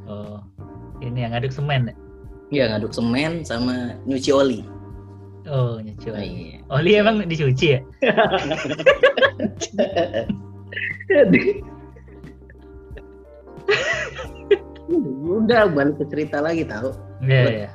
oh 0.06 0.38
ini 1.00 1.22
yang 1.22 1.32
ngaduk 1.32 1.50
semen 1.50 1.90
ya? 1.90 1.94
Iya 2.50 2.64
ngaduk 2.68 2.92
semen 2.92 3.46
sama 3.46 3.94
nyuci 4.04 4.32
oli. 4.34 4.62
Oh, 5.46 5.78
nyuci 5.78 6.08
Oh, 6.10 6.18
oli. 6.18 6.28
iya. 6.28 6.58
Oli 6.70 6.92
emang 6.96 7.16
dicuci 7.26 7.66
ya? 7.74 7.80
Udah 15.30 15.70
balik 15.70 16.02
ke 16.02 16.06
cerita 16.10 16.42
lagi 16.42 16.66
tahu. 16.66 16.90
Iya, 17.22 17.42
iya. 17.48 17.70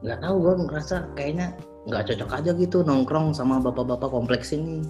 Nggak 0.00 0.18
tahu 0.20 0.34
gue 0.40 0.54
ngerasa 0.68 0.96
kayaknya 1.14 1.46
nggak 1.84 2.02
cocok 2.08 2.30
aja 2.32 2.50
gitu 2.56 2.78
nongkrong 2.80 3.36
sama 3.36 3.60
bapak-bapak 3.60 4.08
kompleks 4.08 4.52
ini. 4.52 4.80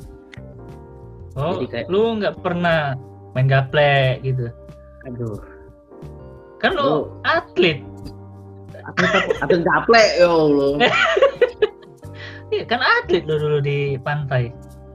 Oh, 1.35 1.59
Jadi 1.59 1.67
kayak- 1.67 1.89
lu 1.91 2.23
nggak 2.23 2.39
pernah 2.39 2.95
main 3.35 3.51
gaple 3.51 4.23
gitu? 4.23 4.47
Aduh. 5.11 5.39
Kan 6.63 6.79
lu 6.79 6.83
Lu- 6.83 7.09
atlet. 7.27 7.83
Atlet 8.85 9.13
atlet 9.41 9.63
gaple 9.65 10.03
ya 10.21 10.29
Allah. 10.29 10.73
Iya, 12.53 12.63
kan 12.71 12.79
atlet 12.79 13.25
lu 13.27 13.35
dulu 13.41 13.59
di 13.59 13.99
pantai. 13.99 14.53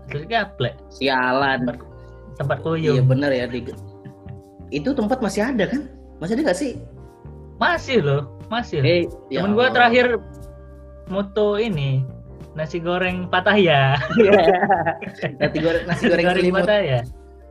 Atlet 0.08 0.32
gaple, 0.32 0.72
Sialan. 0.94 1.68
tempat 2.40 2.58
Iya 2.64 3.04
kuyung. 3.04 3.10
bener 3.10 3.36
ya. 3.36 3.46
Di... 3.52 3.68
Itu 4.72 4.96
tempat 4.96 5.20
masih 5.20 5.44
ada 5.44 5.68
kan? 5.68 5.92
Masih 6.24 6.40
ada 6.40 6.44
nggak 6.48 6.60
sih? 6.60 6.80
Masih 7.60 8.00
loh, 8.00 8.32
masih. 8.48 8.80
Eh, 8.80 9.04
ya 9.28 9.44
Cuman 9.44 9.52
gua 9.60 9.68
Allah. 9.68 9.76
terakhir 9.76 10.08
moto 11.12 11.60
ini 11.60 12.06
nasi 12.56 12.80
goreng 12.80 13.28
Pataya. 13.28 14.00
nasi 15.42 15.58
goreng 15.60 15.84
nasi 15.84 16.04
goreng 16.08 16.26
selimut. 16.32 16.64
Pataya. 16.64 17.00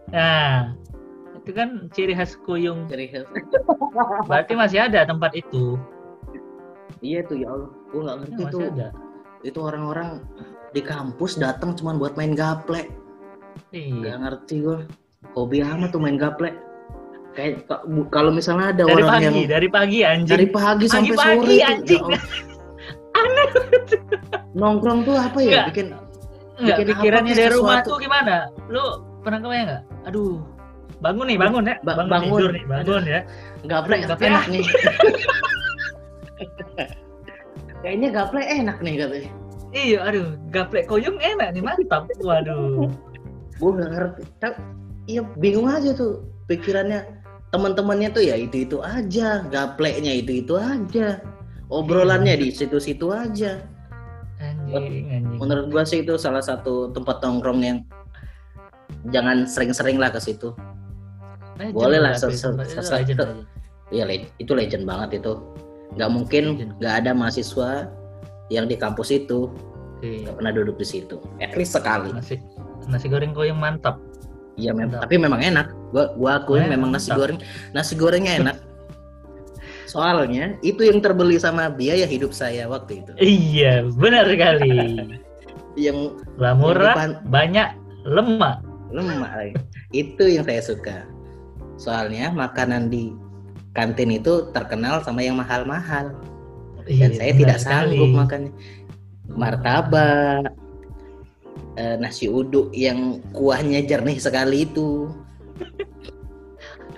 Nah, 0.09 0.73
itu 1.37 1.51
kan 1.53 1.93
ciri 1.93 2.17
khas 2.17 2.33
kuyung. 2.49 2.89
Ciri 2.89 3.13
khas. 3.13 3.29
Berarti 4.25 4.57
masih 4.57 4.89
ada 4.89 5.05
tempat 5.05 5.37
itu. 5.37 5.77
Iya 7.01 7.21
tuh 7.23 7.37
ya 7.37 7.49
Allah. 7.49 7.71
Gue 7.89 8.01
nggak 8.01 8.13
Ya, 8.13 8.21
ngerti 8.21 8.41
masih 8.41 8.53
tuh. 8.53 8.63
ada. 8.69 8.89
Itu 9.41 9.59
orang-orang 9.61 10.09
di 10.69 10.83
kampus 10.83 11.33
datang 11.37 11.71
cuma 11.73 11.95
buat 11.95 12.15
main 12.15 12.33
gaple. 12.33 12.91
Iya. 13.71 13.95
Gak 14.03 14.17
ngerti 14.21 14.55
gue. 14.61 14.79
Hobi 15.33 15.59
amat 15.61 15.91
tuh 15.91 16.01
main 16.01 16.15
gaple. 16.15 16.51
Kayak 17.33 17.71
kalau 18.09 18.31
misalnya 18.31 18.73
ada 18.73 18.83
Dari 18.83 18.99
orang 18.99 19.11
pagi, 19.13 19.25
yang 19.25 19.35
dari 19.47 19.69
pagi 19.69 19.99
anjing. 20.03 20.27
dari 20.29 20.47
pagi 20.49 20.87
sampai 20.87 21.15
Pagi-pagi, 21.15 21.39
sore 21.39 21.55
tuh, 21.55 21.71
anjing. 21.71 22.03
ya 22.03 22.09
Allah. 22.09 22.23
Nongkrong 24.59 25.01
tuh 25.05 25.15
apa 25.15 25.39
ya? 25.39 25.47
Enggak. 25.47 25.67
Bikin 25.71 25.87
Enggak, 26.59 26.77
bikin 26.77 26.85
apa 26.85 26.91
pikirannya 26.91 27.33
dari 27.33 27.53
rumah 27.53 27.77
sesuatu. 27.79 27.89
tuh 27.89 27.97
gimana? 28.03 28.35
Lu 28.67 28.85
pernah 29.23 29.39
kebayang 29.39 29.67
nggak? 29.71 29.83
Aduh, 30.11 30.35
bangun 30.99 31.27
nih, 31.31 31.39
bangun 31.39 31.63
ya. 31.63 31.75
Ba- 31.79 31.95
bangun, 31.95 32.11
bangun. 32.11 32.39
tidur 32.43 32.51
nih, 32.51 32.65
bangun 32.67 33.03
ya. 33.07 33.21
gaple 33.63 33.95
Gaple 34.03 34.27
enak 34.27 34.45
nih. 34.51 34.65
Kayaknya 37.83 38.09
gaple 38.11 38.43
enak 38.43 38.79
nih 38.83 38.95
katanya. 38.99 39.31
Iya, 39.69 39.99
aduh, 40.01 40.27
gaplek 40.49 40.89
koyung 40.89 41.21
enak 41.21 41.53
nih, 41.53 41.63
mantap. 41.63 42.09
Waduh. 42.25 42.89
Gue 43.61 43.71
gak 43.77 43.91
ngerti. 43.93 44.23
Ta- 44.41 44.61
Iya 45.09 45.25
bingung 45.41 45.65
aja 45.65 45.97
tuh 45.97 46.21
pikirannya 46.53 47.01
teman-temannya 47.49 48.13
tuh 48.13 48.21
ya 48.29 48.37
itu 48.37 48.69
itu 48.69 48.77
aja, 48.85 49.41
gapleknya 49.49 50.21
itu 50.21 50.45
itu 50.45 50.53
aja, 50.53 51.17
obrolannya 51.73 52.37
di 52.37 52.53
situ-situ 52.53 53.09
aja. 53.09 53.57
Anjing, 54.37 55.09
anjing. 55.09 55.39
Menurut 55.41 55.73
gua 55.73 55.89
sih 55.89 56.05
itu 56.05 56.21
salah 56.21 56.45
satu 56.45 56.93
tempat 56.93 57.25
nongkrong 57.25 57.61
yang 57.65 57.79
jangan 59.09 59.49
sering-sering 59.49 59.97
lah 59.97 60.13
ke 60.13 60.21
situ. 60.21 60.53
Legend 61.57 61.73
boleh 61.73 61.99
lah, 62.05 62.13
tapi 62.13 62.37
se- 62.37 62.53
itu 62.53 62.93
legend. 62.93 63.21
Iya 63.89 64.05
itu 64.37 64.53
legend 64.53 64.85
banget 64.85 65.25
itu. 65.25 65.33
Nggak 65.95 66.11
mungkin 66.11 66.45
Legend. 66.55 66.73
nggak 66.79 66.95
ada 66.97 67.11
mahasiswa 67.13 67.71
yang 68.49 68.65
di 68.65 68.75
kampus 68.75 69.09
itu 69.11 69.49
Iya. 69.99 70.25
nggak 70.25 70.35
pernah 70.37 70.53
duduk 70.53 70.77
di 70.77 70.87
situ. 70.87 71.17
At 71.39 71.55
least 71.55 71.73
sekali. 71.73 72.11
Nasi 72.11 72.37
nasi 72.87 73.07
goreng 73.07 73.33
koyong 73.33 73.57
mantap. 73.57 73.99
Iya 74.55 74.73
mem- 74.73 74.89
Mantap. 74.89 75.05
tapi 75.05 75.15
memang 75.17 75.41
enak. 75.41 75.67
Gua 75.91 76.13
gua 76.15 76.31
akuin 76.39 76.65
Eh, 76.65 76.71
memang 76.71 76.91
nasi 76.91 77.09
mantap. 77.09 77.19
goreng 77.19 77.39
nasi 77.73 77.93
gorengnya 77.95 78.33
enak. 78.37 78.57
Soalnya 79.85 80.53
itu 80.61 80.85
yang 80.85 81.01
terbeli 81.01 81.37
sama 81.37 81.69
biaya 81.69 82.05
hidup 82.05 82.31
saya 82.31 82.69
waktu 82.69 83.01
itu. 83.01 83.13
Iya, 83.17 83.89
benar 83.91 84.29
sekali. 84.29 84.69
Yang 85.79 86.19
Lah 86.37 86.53
murah, 86.53 86.93
depan- 86.93 87.23
banyak 87.25 87.69
lemak. 88.05 88.59
lemak 88.89 89.31
lagi. 89.31 89.55
itu 89.91 90.25
yang 90.27 90.43
saya 90.43 90.59
suka. 90.61 91.07
Soalnya 91.77 92.29
makanan 92.29 92.89
di 92.89 93.15
kantin 93.73 94.11
itu 94.13 94.49
terkenal 94.53 95.01
sama 95.03 95.21
yang 95.21 95.37
mahal-mahal. 95.37 96.13
Dan 96.89 97.13
Iya, 97.13 97.21
saya 97.21 97.33
benar 97.33 97.41
tidak 97.41 97.59
sekali. 97.61 97.97
sanggup 97.97 98.11
makannya. 98.17 98.53
Martabak, 99.29 100.45
eh, 101.77 101.97
nasi 102.01 102.27
uduk 102.27 102.73
yang 102.73 103.21
kuahnya 103.31 103.85
jernih 103.85 104.17
sekali 104.17 104.65
itu. 104.65 105.13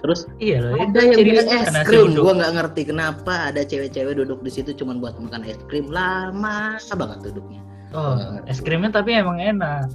Terus 0.01 0.25
Iya 0.41 0.65
loh, 0.65 0.81
ada 0.81 1.01
yang 1.05 1.45
khas 1.45 1.77
es 1.77 1.85
krim 1.85 2.17
gua 2.17 2.33
nggak 2.33 2.53
ngerti 2.57 2.83
kenapa 2.89 3.53
ada 3.53 3.61
cewek-cewek 3.61 4.17
duduk 4.17 4.41
di 4.41 4.49
situ 4.49 4.73
cuma 4.73 4.97
buat 4.97 5.13
makan 5.21 5.45
es 5.45 5.61
krim 5.69 5.93
lama 5.93 6.81
banget 6.81 7.21
duduknya 7.21 7.61
Oh, 7.93 8.17
es 8.49 8.65
krimnya 8.65 8.89
tapi 8.89 9.13
emang 9.13 9.37
enak. 9.37 9.93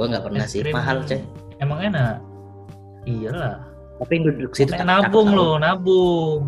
gua 0.00 0.08
nggak 0.08 0.24
pernah 0.24 0.48
Es 0.48 0.56
sih 0.56 0.64
mahal 0.72 1.04
cek 1.04 1.20
Emang 1.60 1.76
enak. 1.84 2.24
Iyalah. 3.04 3.68
Tapi 3.98 4.12
yang 4.18 4.24
duduk 4.34 4.52
situ 4.54 4.72
cakep- 4.72 4.86
nabung 4.86 5.28
cakep 5.30 5.38
lo, 5.38 5.48
nabung. 5.58 6.42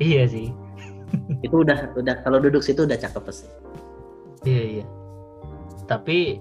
Iya 0.00 0.24
sih. 0.28 0.48
itu 1.46 1.56
udah 1.66 1.90
udah 1.98 2.22
kalau 2.22 2.38
duduk 2.38 2.62
situ 2.62 2.86
udah 2.86 2.94
cakep 2.94 3.22
pasti 3.24 3.48
Iya 4.46 4.62
iya. 4.78 4.86
Tapi 5.84 6.38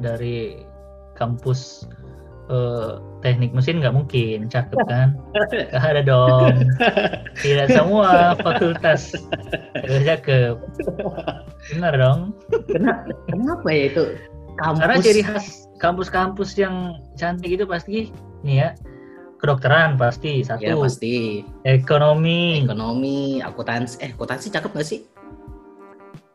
dari 0.00 0.56
kampus 1.14 1.84
eh, 2.48 2.92
teknik 3.20 3.52
mesin 3.52 3.78
nggak 3.82 3.94
mungkin 3.94 4.46
cakep 4.48 4.78
kan? 4.90 5.14
Gak 5.52 5.82
ada 5.84 6.02
dong. 6.02 6.54
Tidak 7.44 7.68
semua 7.70 8.34
fakultas 8.40 9.12
harus 9.84 10.02
cakep. 10.02 10.54
Benar 11.74 11.92
dong. 11.94 12.20
kenapa 12.70 13.10
kenapa 13.28 13.66
ya 13.68 13.82
itu 13.90 14.04
kampus 14.56 14.80
Karena 14.80 14.96
ciri 15.04 15.22
khas 15.22 15.46
kampus-kampus 15.76 16.56
yang 16.56 16.96
cantik 17.20 17.52
itu 17.52 17.68
pasti 17.68 18.08
nih 18.40 18.64
ya 18.64 18.68
kedokteran 19.46 19.94
pasti 19.94 20.42
satu, 20.42 20.66
ya 20.66 20.74
pasti 20.74 21.46
ekonomi, 21.62 22.66
ekonomi 22.66 23.38
akuntansi 23.38 24.02
eh 24.02 24.10
akuntansi 24.10 24.50
cakep 24.50 24.70
gak 24.74 24.86
sih 24.86 25.00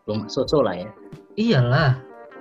belum 0.08 0.32
so 0.32 0.48
lah 0.64 0.74
ya 0.80 0.90
iyalah 1.36 2.00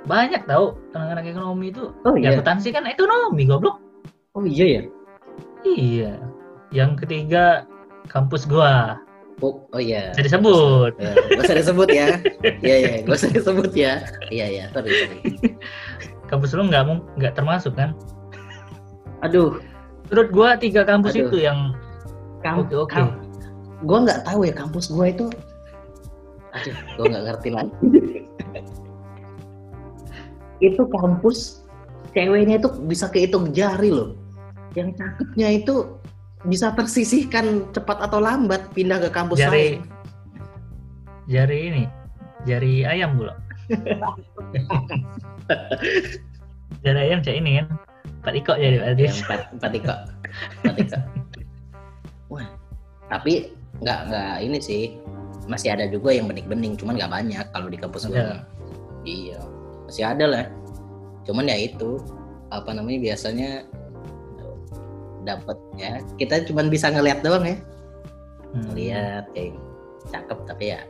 banyak 0.08 0.48
tahu 0.48 0.78
anak-anak 0.96 1.28
ekonomi 1.28 1.68
itu. 1.68 1.92
oh 2.08 2.14
Ya 2.16 2.32
akuntansi 2.32 2.72
kan 2.72 2.88
ekonomi 2.88 3.44
goblok. 3.44 3.82
oh 4.38 4.46
iya 4.46 4.80
ya 4.80 4.82
Iya. 5.60 6.16
Yang 6.72 7.04
ketiga 7.04 7.68
kampus 8.08 8.48
gua. 8.48 8.96
oh, 9.44 9.64
oh 9.72 9.80
iya 9.80 10.12
Bisa 10.16 10.24
disebut. 10.24 10.92
Ya, 10.96 11.12
gak 11.16 11.44
usah 11.44 11.56
disebut 11.56 11.88
ya. 11.92 12.06
Iya 12.64 12.76
iya, 12.80 12.92
gak 13.04 13.16
usah 13.16 13.28
disebut 13.32 13.70
ya. 13.76 14.04
Iya 14.32 14.46
iya, 14.48 14.64
sorry 14.72 14.88
sorry. 14.88 15.18
Kampus 16.32 16.56
lu 16.56 16.68
nggak 16.68 16.84
nggak 17.20 17.32
termasuk 17.36 17.76
kan? 17.76 17.92
Aduh, 19.20 19.60
Menurut 20.10 20.30
gua 20.34 20.58
tiga 20.58 20.82
kampus 20.82 21.14
Aduh. 21.14 21.30
itu 21.30 21.36
yang 21.46 21.74
kam 22.42 22.66
oke 22.66 22.90
kam- 22.90 23.18
gua 23.86 23.98
nggak 24.04 24.26
tahu 24.26 24.44
ya 24.44 24.54
kampus 24.54 24.90
gua 24.90 25.06
itu. 25.08 25.30
Aduh, 26.50 26.74
gua 26.98 27.04
nggak 27.14 27.24
ngerti 27.30 27.48
lagi. 27.54 27.74
itu 30.60 30.82
kampus 30.92 31.64
ceweknya 32.12 32.60
itu 32.60 32.68
bisa 32.84 33.06
kehitung 33.08 33.54
jari 33.54 33.88
loh. 33.94 34.18
Yang 34.74 34.98
cakepnya 34.98 35.48
itu 35.62 35.98
bisa 36.44 36.72
tersisihkan 36.72 37.68
cepat 37.72 38.00
atau 38.00 38.18
lambat 38.20 38.68
pindah 38.72 39.00
ke 39.00 39.08
kampus 39.12 39.40
Jari- 39.40 39.80
lain. 39.80 39.88
Jari 41.30 41.58
ini, 41.70 41.84
jari 42.42 42.82
ayam 42.82 43.14
pula. 43.14 43.38
jari 46.82 46.98
ayam 47.06 47.22
cak 47.22 47.36
ini 47.38 47.62
kan. 47.62 47.66
Empat 48.20 48.34
ikok 48.36 48.56
jadi 48.60 48.76
berarti. 48.80 49.02
Ya, 49.02 49.12
empat 49.16 49.40
empat 49.56 49.72
iko. 49.76 49.94
Empat 50.60 50.76
iko. 50.76 50.98
Wah, 52.30 52.46
tapi 53.08 53.32
nggak 53.80 54.00
nggak 54.12 54.34
ini 54.44 54.58
sih 54.60 54.82
masih 55.48 55.72
ada 55.74 55.88
juga 55.90 56.14
yang 56.14 56.28
bening-bening, 56.30 56.78
cuman 56.78 56.94
nggak 57.00 57.10
banyak 57.10 57.46
kalau 57.50 57.66
di 57.72 57.78
kampus 57.80 58.06
gue. 58.06 58.22
Iya, 59.02 59.40
masih 59.88 60.04
ada 60.04 60.24
lah. 60.28 60.44
Cuman 61.24 61.48
ya 61.48 61.56
itu 61.58 61.98
apa 62.52 62.70
namanya 62.76 62.98
biasanya 63.10 63.64
dapat 65.24 65.56
ya 65.76 66.00
kita 66.16 66.48
cuman 66.48 66.72
bisa 66.72 66.88
ngeliat 66.88 67.20
doang 67.20 67.44
ya 67.44 67.56
Hmm. 68.50 68.66
ngeliat 68.74 69.30
kayak 69.30 69.54
cakep 70.10 70.38
tapi 70.42 70.74
ya 70.74 70.82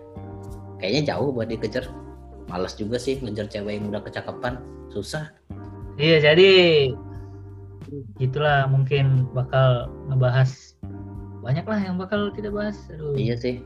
kayaknya 0.81 1.13
jauh 1.13 1.29
buat 1.29 1.45
dikejar 1.53 1.85
males 2.49 2.73
juga 2.73 2.97
sih 2.97 3.21
ngejar 3.21 3.53
cewek 3.53 3.77
yang 3.77 3.93
udah 3.93 4.01
kecakapan 4.01 4.57
susah 4.89 5.29
Iya 6.01 6.33
jadi 6.33 6.51
gitulah 8.17 8.67
mungkin 8.67 9.27
bakal 9.31 9.91
ngebahas 10.07 10.75
banyak 11.41 11.65
lah 11.65 11.81
yang 11.81 11.97
bakal 11.97 12.29
kita 12.31 12.49
bahas. 12.49 12.77
Aduh. 12.93 13.17
iya 13.17 13.35
sih 13.35 13.65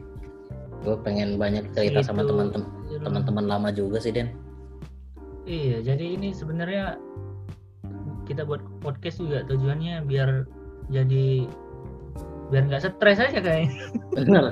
gue 0.80 0.96
pengen 1.00 1.36
banyak 1.36 1.64
cerita 1.72 2.00
Gitu. 2.00 2.06
sama 2.06 2.22
teman-teman 2.22 2.68
Iya, 2.86 2.98
teman-teman 3.00 3.44
lama 3.46 3.68
juga 3.70 3.98
sih 3.98 4.12
Den 4.12 4.36
Iya, 5.44 5.80
jadi 5.82 6.16
ini 6.16 6.30
sebenarnya 6.30 6.96
kita 8.24 8.44
buat 8.44 8.60
podcast 8.80 9.18
juga 9.18 9.44
tujuannya 9.44 10.04
biar 10.04 10.48
jadi 10.88 11.44
biar 12.48 12.62
nggak 12.66 12.82
stres 12.82 13.18
aja 13.18 13.40
kayaknya. 13.40 13.72
bener 14.14 14.44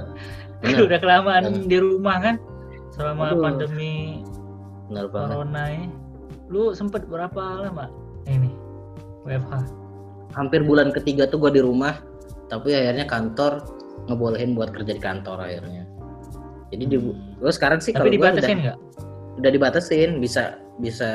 bener 0.60 0.78
Udah 0.88 0.98
kelamaan 0.98 1.42
Bener. 1.48 1.68
di 1.68 1.76
rumah 1.78 2.16
kan 2.18 2.36
selama 2.90 3.32
Aduh. 3.32 3.40
pandemi 3.42 4.20
bener 4.88 5.06
corona 5.08 5.62
ini. 5.68 5.88
Lu 6.48 6.72
sempet 6.72 7.04
berapa 7.04 7.40
lama 7.62 7.88
ini 8.26 8.52
WFH? 9.24 9.54
hampir 10.32 10.64
bulan 10.64 10.88
ketiga 10.90 11.28
tuh 11.28 11.36
gue 11.38 11.52
di 11.52 11.62
rumah 11.62 12.00
tapi 12.48 12.72
akhirnya 12.72 13.04
kantor 13.04 13.60
ngebolehin 14.08 14.56
buat 14.56 14.72
kerja 14.72 14.96
di 14.96 15.02
kantor 15.02 15.44
akhirnya 15.44 15.84
jadi 16.72 16.84
di 16.88 16.96
gue 17.36 17.52
sekarang 17.52 17.84
sih 17.84 17.92
kalau 17.92 18.08
Hmm. 18.08 18.16
Udah, 18.16 18.32
dibatasin 18.32 18.58
nggak? 18.64 18.78
udah 19.32 19.50
dibatasin 19.52 20.10
bisa 20.20 20.42
bisa 20.80 21.10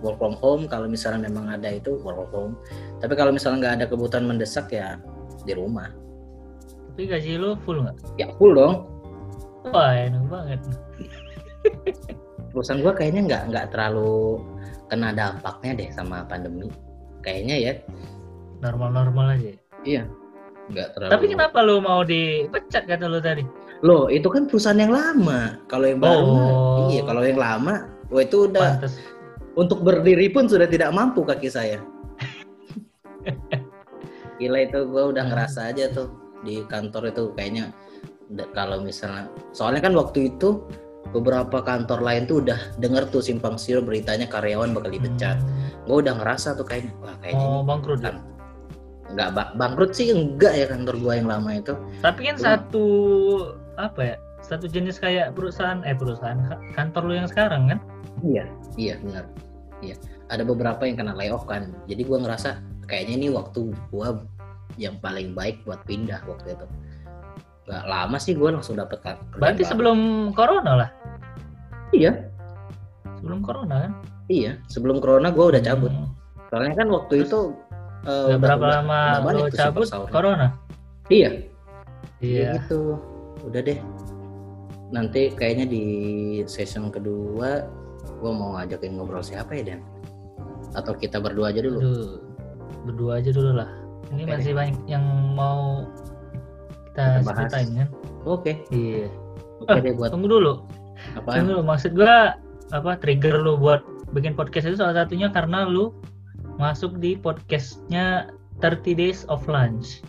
work 0.00 0.16
from 0.16 0.32
home 0.40 0.64
kalau 0.64 0.88
misalnya 0.88 1.28
memang 1.28 1.52
ada 1.52 1.68
itu 1.68 2.00
work 2.00 2.16
from 2.16 2.30
home 2.32 2.54
tapi 2.98 3.12
kalau 3.12 3.28
misalnya 3.28 3.58
nggak 3.60 3.74
ada 3.76 3.86
kebutuhan 3.88 4.24
mendesak 4.24 4.72
ya 4.72 4.96
di 5.44 5.52
rumah 5.52 5.92
Tapi 6.92 7.08
gaji 7.08 7.40
lu 7.40 7.56
full 7.64 7.80
nggak? 7.80 7.96
ya 8.16 8.28
full 8.36 8.52
dong 8.52 8.88
Wah 9.68 9.94
enak 9.94 10.24
banget. 10.26 10.60
perusahaan 12.50 12.80
gue 12.80 12.92
kayaknya 12.92 13.22
nggak 13.28 13.42
nggak 13.52 13.66
terlalu 13.70 14.40
kena 14.88 15.12
dampaknya 15.12 15.72
deh 15.78 15.88
sama 15.92 16.24
pandemi 16.26 16.68
kayaknya 17.22 17.56
ya 17.58 17.72
Normal-normal 18.60 19.34
aja. 19.34 19.52
iya 19.82 20.02
nggak 20.68 20.94
terlalu 20.94 21.10
Tapi 21.10 21.24
kenapa 21.28 21.58
lu 21.60 21.76
mau 21.78 22.02
dipecat 22.02 22.86
kata 22.86 23.06
lu 23.06 23.18
tadi? 23.18 23.42
loh 23.82 24.06
itu 24.06 24.26
kan 24.26 24.46
perusahaan 24.46 24.78
yang 24.78 24.94
lama 24.94 25.58
kalau 25.66 25.86
yang 25.86 25.98
baru 25.98 26.22
Oh. 26.22 26.86
iya 26.88 27.02
kalau 27.02 27.22
yang 27.22 27.34
lama 27.34 27.90
wah 28.08 28.22
itu 28.22 28.46
udah 28.46 28.78
Pantes. 28.78 28.94
untuk 29.54 29.82
berdiri 29.82 30.30
pun 30.30 30.46
sudah 30.46 30.66
tidak 30.66 30.90
mampu 30.90 31.26
kaki 31.26 31.50
saya 31.50 31.82
gila 34.38 34.58
itu 34.60 34.78
gue 34.82 35.02
udah 35.10 35.24
ngerasa 35.24 35.70
aja 35.70 35.90
tuh 35.90 36.10
di 36.42 36.62
kantor 36.66 37.10
itu 37.10 37.30
kayaknya 37.34 37.70
kalau 38.50 38.80
misalnya 38.80 39.26
soalnya 39.50 39.82
kan 39.82 39.94
waktu 39.94 40.30
itu 40.30 40.62
beberapa 41.10 41.58
kantor 41.60 42.00
lain 42.00 42.24
tuh 42.24 42.40
udah 42.40 42.56
denger 42.78 43.10
tuh 43.10 43.20
simpang 43.20 43.58
siur 43.58 43.82
beritanya 43.82 44.24
karyawan 44.24 44.70
bakal 44.70 44.88
dipecat. 44.88 45.36
Hmm. 45.36 45.60
gue 45.82 45.96
udah 45.98 46.14
ngerasa 46.14 46.54
tuh 46.54 46.62
kayaknya 46.62 46.94
wah 47.02 47.16
kayaknya 47.18 47.42
Oh 47.42 47.60
bangkrut 47.60 48.00
kan 48.00 48.22
nggak 49.12 49.28
ba- 49.34 49.52
bangkrut 49.52 49.92
sih 49.92 50.08
enggak 50.08 50.54
ya 50.54 50.66
kantor 50.72 50.96
gua 50.96 51.12
yang 51.20 51.28
lama 51.28 51.50
itu. 51.52 51.74
Tapi 52.00 52.20
kan 52.32 52.36
Cuma- 52.38 52.46
satu 52.56 52.84
apa 53.76 54.00
ya? 54.00 54.16
Satu 54.40 54.64
jenis 54.66 54.96
kayak 54.96 55.36
perusahaan 55.36 55.84
eh 55.84 55.92
perusahaan 55.92 56.38
ka- 56.40 56.62
kantor 56.72 57.02
lu 57.04 57.14
yang 57.20 57.28
sekarang 57.28 57.68
kan? 57.68 57.78
iya 58.22 58.46
iya 58.78 58.94
benar. 59.02 59.26
Iya. 59.82 59.98
Ada 60.30 60.46
beberapa 60.46 60.86
yang 60.86 60.96
kena 60.96 61.12
layoff 61.12 61.44
kan. 61.44 61.74
Jadi 61.84 62.02
gua 62.06 62.24
ngerasa 62.24 62.56
kayaknya 62.86 63.14
ini 63.20 63.28
waktu 63.28 63.74
gua 63.92 64.16
yang 64.80 64.96
paling 64.96 65.36
baik 65.36 65.60
buat 65.68 65.84
pindah 65.84 66.24
waktu 66.24 66.56
itu 66.56 66.66
nggak 67.72 67.84
lama 67.84 68.16
sih 68.16 68.36
gua 68.36 68.52
langsung 68.52 68.76
dapet 68.76 69.00
kan 69.00 69.16
Berarti 69.32 69.64
sebelum 69.64 69.98
corona 70.30 70.72
lah. 70.76 70.90
iya 71.90 72.12
Sebelum 73.16 73.40
corona 73.40 73.88
kan? 73.88 73.92
iya 74.28 74.60
sebelum 74.68 75.00
corona 75.00 75.28
gua 75.28 75.50
udah 75.50 75.62
cabut 75.62 75.88
Hmm. 75.88 76.12
soalnya 76.48 76.76
kan 76.76 76.88
waktu 76.88 77.14
Terus 77.18 77.28
itu 77.28 77.40
eh, 78.04 78.24
Udah 78.28 78.38
berapa 78.38 78.66
lama 78.70 79.00
udah 79.00 79.22
balik 79.24 79.40
lu 79.40 79.48
tuh 79.48 79.56
cabut 79.56 79.86
corona? 80.08 80.48
iya 81.08 81.30
Iya. 82.20 82.60
gitu 82.60 83.00
udah 83.42 83.60
deh 83.60 83.80
nanti 84.88 85.32
kayaknya 85.32 85.64
di 85.64 85.84
session 86.44 86.92
kedua 86.92 87.64
gua 88.20 88.30
mau 88.30 88.54
ngajakin 88.54 88.94
ngobrol 88.94 89.24
siapa 89.24 89.56
ya 89.56 89.74
Dan 89.74 89.80
atau 90.72 90.92
kita 90.92 91.18
berdua 91.18 91.50
aja 91.50 91.60
dulu 91.60 91.78
Aduh, 91.80 92.12
berdua 92.84 93.12
aja 93.18 93.30
dulu 93.30 93.52
lah. 93.54 93.68
Ini 94.08 94.22
Oke. 94.22 94.32
masih 94.34 94.52
banyak 94.52 94.78
yang 94.86 95.04
mau 95.32 95.84
kita, 96.92 97.04
Kita 97.18 97.24
bahas. 97.24 97.36
ceritain 97.48 97.68
kan? 97.74 97.88
oke 98.22 98.52
Iya. 98.68 99.08
oke 99.58 99.76
deh 99.78 99.92
buat 99.92 100.10
Tunggu 100.12 100.28
dulu. 100.28 100.52
apaan 101.14 101.36
Tunggu 101.42 101.50
dulu. 101.50 101.62
Maksud 101.64 101.92
gua 101.92 102.36
apa 102.70 102.96
trigger 102.96 103.36
lu 103.36 103.56
buat 103.56 103.80
bikin 104.10 104.32
podcast 104.32 104.64
itu 104.66 104.76
salah 104.76 104.92
satunya 104.94 105.28
karena 105.28 105.64
lu 105.64 105.92
masuk 106.56 106.96
di 106.98 107.16
podcastnya 107.16 108.28
30 108.60 108.92
Days 108.94 109.24
of 109.26 109.40
Lunch. 109.46 110.04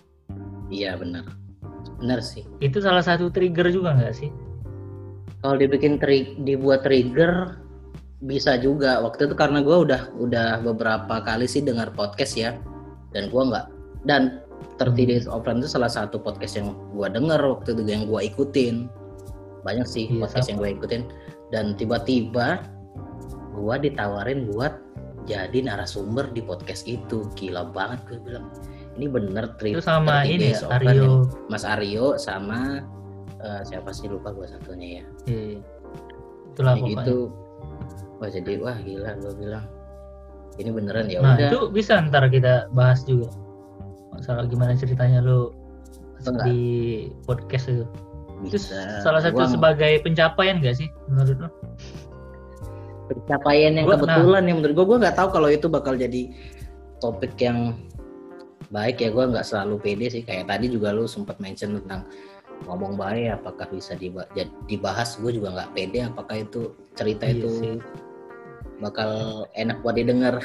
iya 0.68 0.94
benar 0.94 1.24
benar 1.98 2.20
sih 2.20 2.44
Itu 2.60 2.80
salah 2.80 3.00
satu 3.00 3.30
trigger 3.30 3.70
juga 3.70 3.96
nggak 3.96 4.12
sih? 4.14 4.30
kalau 5.40 5.56
dibikin 5.56 5.96
tri 5.98 6.36
dibuat 6.40 6.84
trigger 6.84 7.60
bisa 8.22 8.56
juga 8.56 9.00
waktu 9.00 9.28
itu 9.28 9.36
karena 9.36 9.60
gua 9.60 9.84
udah 9.84 10.02
udah 10.16 10.60
beberapa 10.62 11.20
kali 11.20 11.44
sih 11.44 11.60
dengar 11.60 11.92
podcast 11.92 12.36
ya 12.36 12.52
dan 13.12 13.28
gua 13.28 13.48
nggak 13.48 13.66
dan 14.04 14.43
30 14.82 15.10
Days 15.10 15.26
of 15.30 15.45
Run 15.45 15.62
itu 15.62 15.70
salah 15.70 15.88
satu 15.88 16.18
podcast 16.18 16.58
yang 16.58 16.74
gua 16.91 17.08
denger 17.08 17.39
waktu 17.39 17.78
itu 17.78 17.82
yang 17.86 18.06
gua 18.10 18.26
ikutin. 18.26 18.89
Banyak 19.62 19.86
sih 19.86 20.10
Iya, 20.10 20.26
podcast 20.26 20.45
sama. 20.45 20.49
yang 20.49 20.58
gua 20.60 20.70
ikutin. 20.76 21.01
Dan 21.54 21.66
tiba-tiba 21.78 22.47
gua 23.54 23.78
ditawarin 23.78 24.49
buat 24.49 24.76
jadi 25.24 25.64
narasumber 25.64 26.34
di 26.34 26.41
podcast 26.41 26.84
itu. 26.84 27.30
Gila 27.38 27.72
banget 27.72 28.01
gue 28.10 28.20
bilang. 28.20 28.51
Ini 28.93 29.08
bener 29.08 29.56
tri- 29.56 29.74
Itu 29.74 29.82
sama 29.82 30.22
30 30.22 30.28
ini 30.28 30.38
Days 30.51 30.60
ya, 30.60 30.66
of 30.66 30.72
Run 30.72 30.84
yang 30.84 30.91
Aryo. 30.91 31.14
Mas 31.47 31.64
Aryo 31.64 32.06
sama 32.18 32.60
eh, 33.39 33.62
siapa 33.64 33.91
sih 33.91 34.08
lupa 34.08 34.32
gua 34.32 34.47
satunya 34.47 34.99
ya. 34.99 35.06
Iya. 35.28 35.60
Itulah 36.51 36.74
pokoknya. 36.76 36.91
gitu. 37.06 37.18
Wah 38.18 38.30
jadi 38.30 38.51
wah 38.58 38.78
gila 38.78 39.12
gue 39.18 39.34
bilang. 39.38 39.66
Ini 40.54 40.70
beneran 40.70 41.10
ya 41.10 41.18
nah 41.18 41.34
udah. 41.34 41.49
itu 41.49 41.60
bisa 41.70 41.97
ntar 42.04 42.30
kita 42.30 42.70
bahas 42.72 43.01
juga 43.04 43.26
masalah 44.14 44.45
gimana 44.45 44.74
ceritanya 44.74 45.20
lu 45.20 45.49
masuk 46.18 46.36
di 46.45 46.59
podcast 47.26 47.68
itu. 47.68 47.86
Itu 48.43 48.57
salah 49.01 49.24
satu 49.24 49.39
Gua 49.39 49.47
sebagai 49.47 50.03
pencapaian 50.03 50.59
gak 50.59 50.76
sih 50.78 50.88
menurut 51.07 51.47
lu? 51.47 51.49
pencapaian 53.03 53.76
yang 53.76 53.86
Gua- 53.86 53.99
kebetulan 53.99 54.43
yang 54.47 54.57
menurut 54.64 54.76
gue 54.80 54.86
gue 54.88 54.97
nggak 55.03 55.18
tahu 55.20 55.28
kalau 55.36 55.49
itu 55.51 55.68
bakal 55.68 55.93
jadi 55.93 56.32
topik 57.03 57.36
yang 57.36 57.76
baik 58.72 59.03
ya. 59.03 59.11
Gue 59.11 59.28
nggak 59.28 59.43
selalu 59.43 59.76
pede 59.84 60.07
sih. 60.09 60.24
Kayak 60.24 60.47
tadi 60.49 60.72
juga 60.72 60.95
lu 60.95 61.03
sempat 61.05 61.38
mention 61.43 61.78
tentang 61.84 62.07
ngomong 62.64 62.95
baik 62.95 63.43
apakah 63.43 63.68
bisa 63.70 63.93
dibahas. 64.66 65.20
Gue 65.20 65.36
juga 65.36 65.51
nggak 65.51 65.72
pede 65.76 65.99
apakah 66.07 66.47
itu 66.47 66.72
cerita 66.95 67.28
Iya 67.28 67.36
itu 67.38 67.49
sih. 67.59 67.76
bakal 68.82 69.11
enak 69.55 69.80
buat 69.80 69.95
didengar 69.95 70.39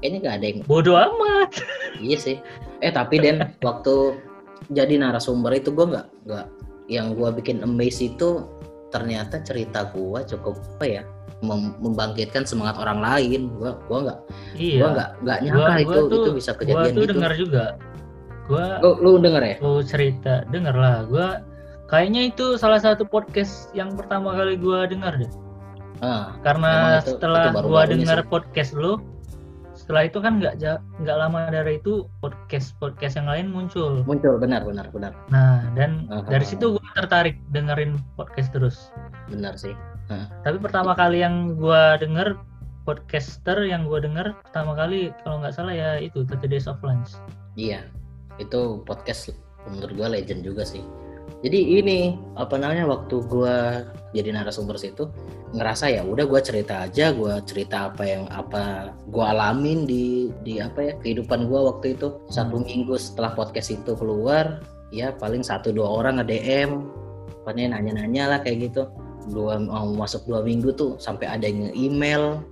kayaknya 0.00 0.18
nggak 0.20 0.36
ada 0.40 0.46
yang 0.48 0.58
Bodoh 0.64 0.96
amat. 0.96 1.50
Iya 2.00 2.16
sih. 2.16 2.36
Eh 2.80 2.88
tapi 2.90 3.20
Den, 3.20 3.44
waktu 3.60 4.16
jadi 4.72 4.96
narasumber 4.96 5.52
itu 5.52 5.68
gue 5.70 5.84
nggak 5.84 6.06
nggak 6.24 6.46
yang 6.88 7.12
gue 7.12 7.28
bikin 7.36 7.60
amaze 7.60 8.08
itu 8.08 8.44
ternyata 8.90 9.38
cerita 9.40 9.86
gue 9.92 10.20
cukup 10.26 10.56
apa 10.76 10.84
ya 10.84 11.02
mem- 11.40 11.76
membangkitkan 11.78 12.44
semangat 12.44 12.76
orang 12.76 13.00
lain. 13.00 13.52
Gue 13.54 13.70
gua 13.86 13.98
nggak 14.08 14.18
Iya. 14.56 14.78
gua 14.80 14.88
nggak 14.92 15.10
nggak 15.22 15.38
nyangka 15.44 15.60
Gua- 15.60 15.76
itu 15.76 15.86
gua 15.86 16.08
tuh- 16.10 16.24
itu 16.24 16.30
bisa 16.34 16.50
Gua 16.50 16.58
kejadian 16.58 16.92
tuh 16.92 17.00
gitu. 17.00 17.12
dengar 17.14 17.32
juga. 17.36 17.64
Gua 18.50 18.64
Lu, 18.82 18.90
lu 18.98 19.10
denger 19.22 19.42
ya? 19.44 19.56
lu 19.62 19.72
cerita, 19.80 20.34
denger 20.48 20.74
lah. 20.74 20.96
Gua 21.06 21.26
kayaknya 21.86 22.28
itu 22.28 22.56
salah 22.56 22.78
satu 22.78 23.04
podcast 23.04 23.70
yang 23.72 23.94
pertama 23.94 24.32
kali 24.32 24.56
gua 24.56 24.84
dengar 24.84 25.14
deh. 25.16 25.30
Ah, 26.00 26.32
Karena 26.40 26.98
itu- 26.98 27.14
setelah 27.14 27.52
gua 27.52 27.60
baru-barunya 27.60 28.02
dengar 28.08 28.20
podcast 28.26 28.72
lu, 28.74 28.98
setelah 29.90 30.06
itu 30.06 30.22
kan 30.22 30.38
nggak 30.38 30.54
nggak 31.02 31.16
lama 31.18 31.50
dari 31.50 31.82
itu 31.82 32.06
podcast 32.22 32.78
podcast 32.78 33.18
yang 33.18 33.26
lain 33.26 33.50
muncul. 33.50 34.06
muncul 34.06 34.38
benar 34.38 34.62
benar 34.62 34.86
benar 34.94 35.10
Nah, 35.34 35.66
dan 35.74 36.06
Aha. 36.14 36.30
dari 36.30 36.46
situ 36.46 36.78
gue 36.78 36.90
tertarik 36.94 37.34
dengerin 37.50 37.98
podcast 38.14 38.54
terus. 38.54 38.94
benar 39.26 39.58
sih. 39.58 39.74
Tapi 40.46 40.62
pertama 40.62 40.94
kali 40.94 41.26
yang 41.26 41.58
gue 41.58 41.82
denger 41.98 42.38
podcaster 42.86 43.66
yang 43.66 43.90
gue 43.90 43.98
denger 43.98 44.30
pertama 44.46 44.78
kali 44.78 45.10
kalau 45.26 45.42
nggak 45.42 45.58
salah 45.58 45.74
ya 45.74 45.98
itu 45.98 46.22
30 46.22 46.46
Days 46.46 46.70
of 46.70 46.78
Lunch. 46.86 47.18
Iya, 47.58 47.82
itu 48.38 48.86
podcast 48.86 49.34
menurut 49.66 49.94
gue 49.98 50.06
legend 50.22 50.46
juga 50.46 50.62
sih. 50.62 50.86
Jadi 51.40 51.80
ini 51.80 52.20
apa 52.36 52.60
namanya 52.60 52.84
waktu 52.84 53.24
gua 53.24 53.88
jadi 54.12 54.36
narasumber 54.36 54.76
situ 54.76 55.08
ngerasa 55.56 55.88
ya 55.88 56.04
udah 56.04 56.28
gua 56.28 56.44
cerita 56.44 56.84
aja, 56.84 57.16
gua 57.16 57.40
cerita 57.40 57.88
apa 57.88 58.04
yang 58.04 58.28
apa 58.28 58.92
gua 59.08 59.32
alamin 59.32 59.88
di 59.88 60.28
di 60.44 60.60
apa 60.60 60.92
ya 60.92 60.92
kehidupan 61.00 61.48
gua 61.48 61.72
waktu 61.72 61.96
itu. 61.96 62.12
Satu 62.28 62.60
minggu 62.60 62.92
setelah 63.00 63.32
podcast 63.32 63.72
itu 63.72 63.96
keluar 63.96 64.60
ya 64.92 65.16
paling 65.16 65.40
satu 65.40 65.72
dua 65.72 65.88
orang 65.88 66.20
nge 66.20 66.28
DM 66.28 66.70
pokoknya 67.40 67.72
nanya-nanya 67.72 68.36
lah 68.36 68.38
kayak 68.44 68.68
gitu. 68.68 68.84
Dua 69.32 69.56
mau 69.56 69.96
masuk 69.96 70.28
dua 70.28 70.44
minggu 70.44 70.76
tuh 70.76 71.00
sampai 71.00 71.24
ada 71.24 71.48
yang 71.48 71.72
email 71.72 72.44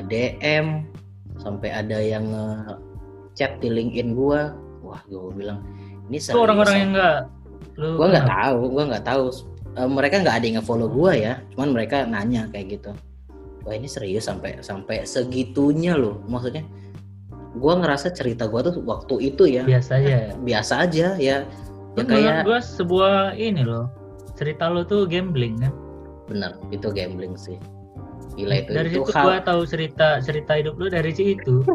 nge 0.00 0.02
DM 0.08 0.88
sampai 1.36 1.68
ada 1.76 2.00
yang 2.00 2.24
chat 3.36 3.60
di 3.60 3.68
LinkedIn 3.68 4.16
gua. 4.16 4.56
Wah 4.80 5.04
gua 5.12 5.28
bilang 5.28 5.60
ini 6.08 6.18
orang-orang 6.32 6.76
yang 6.80 6.90
nggak 6.96 7.39
lu 7.80 7.96
gue 7.96 8.06
nggak 8.12 8.26
kenal? 8.28 8.36
tahu 8.44 8.60
gue 8.68 8.84
nggak 8.92 9.04
tahu. 9.08 9.24
Uh, 9.70 9.88
mereka 9.88 10.14
nggak 10.20 10.36
ada 10.36 10.44
yang 10.44 10.56
nge-follow 10.60 10.88
gue 10.92 11.12
ya. 11.16 11.32
Cuman 11.56 11.68
mereka 11.72 12.04
nanya 12.04 12.44
kayak 12.52 12.76
gitu. 12.78 12.92
Wah 13.64 13.72
ini 13.72 13.88
serius 13.88 14.28
sampai 14.28 14.60
sampai 14.60 15.08
segitunya 15.08 15.96
loh. 15.96 16.20
Maksudnya 16.28 16.62
gue 17.56 17.72
ngerasa 17.74 18.12
cerita 18.12 18.46
gue 18.46 18.60
tuh 18.60 18.84
waktu 18.84 19.32
itu 19.32 19.48
ya. 19.48 19.64
Biasa 19.64 19.90
aja 19.96 20.10
ya? 20.12 20.32
biasa 20.36 20.72
aja 20.84 21.06
ya. 21.16 21.36
Ya 21.98 22.02
kayak 22.06 22.46
gue 22.46 22.58
sebuah 22.60 23.34
ini 23.34 23.64
loh 23.66 23.90
cerita 24.38 24.70
lo 24.70 24.84
tuh 24.84 25.08
gambling 25.08 25.58
kan? 25.58 25.74
Bener 26.30 26.54
itu 26.70 26.86
gambling 26.92 27.34
sih. 27.34 27.58
Gila 28.38 28.62
itu 28.62 28.70
dari 28.70 28.88
itu 28.94 29.02
situ 29.02 29.10
hal 29.12 29.26
gue 29.26 29.38
tahu 29.42 29.62
cerita 29.66 30.08
cerita 30.22 30.52
hidup 30.54 30.78
lo 30.78 30.86
dari 30.86 31.10
situ. 31.10 31.66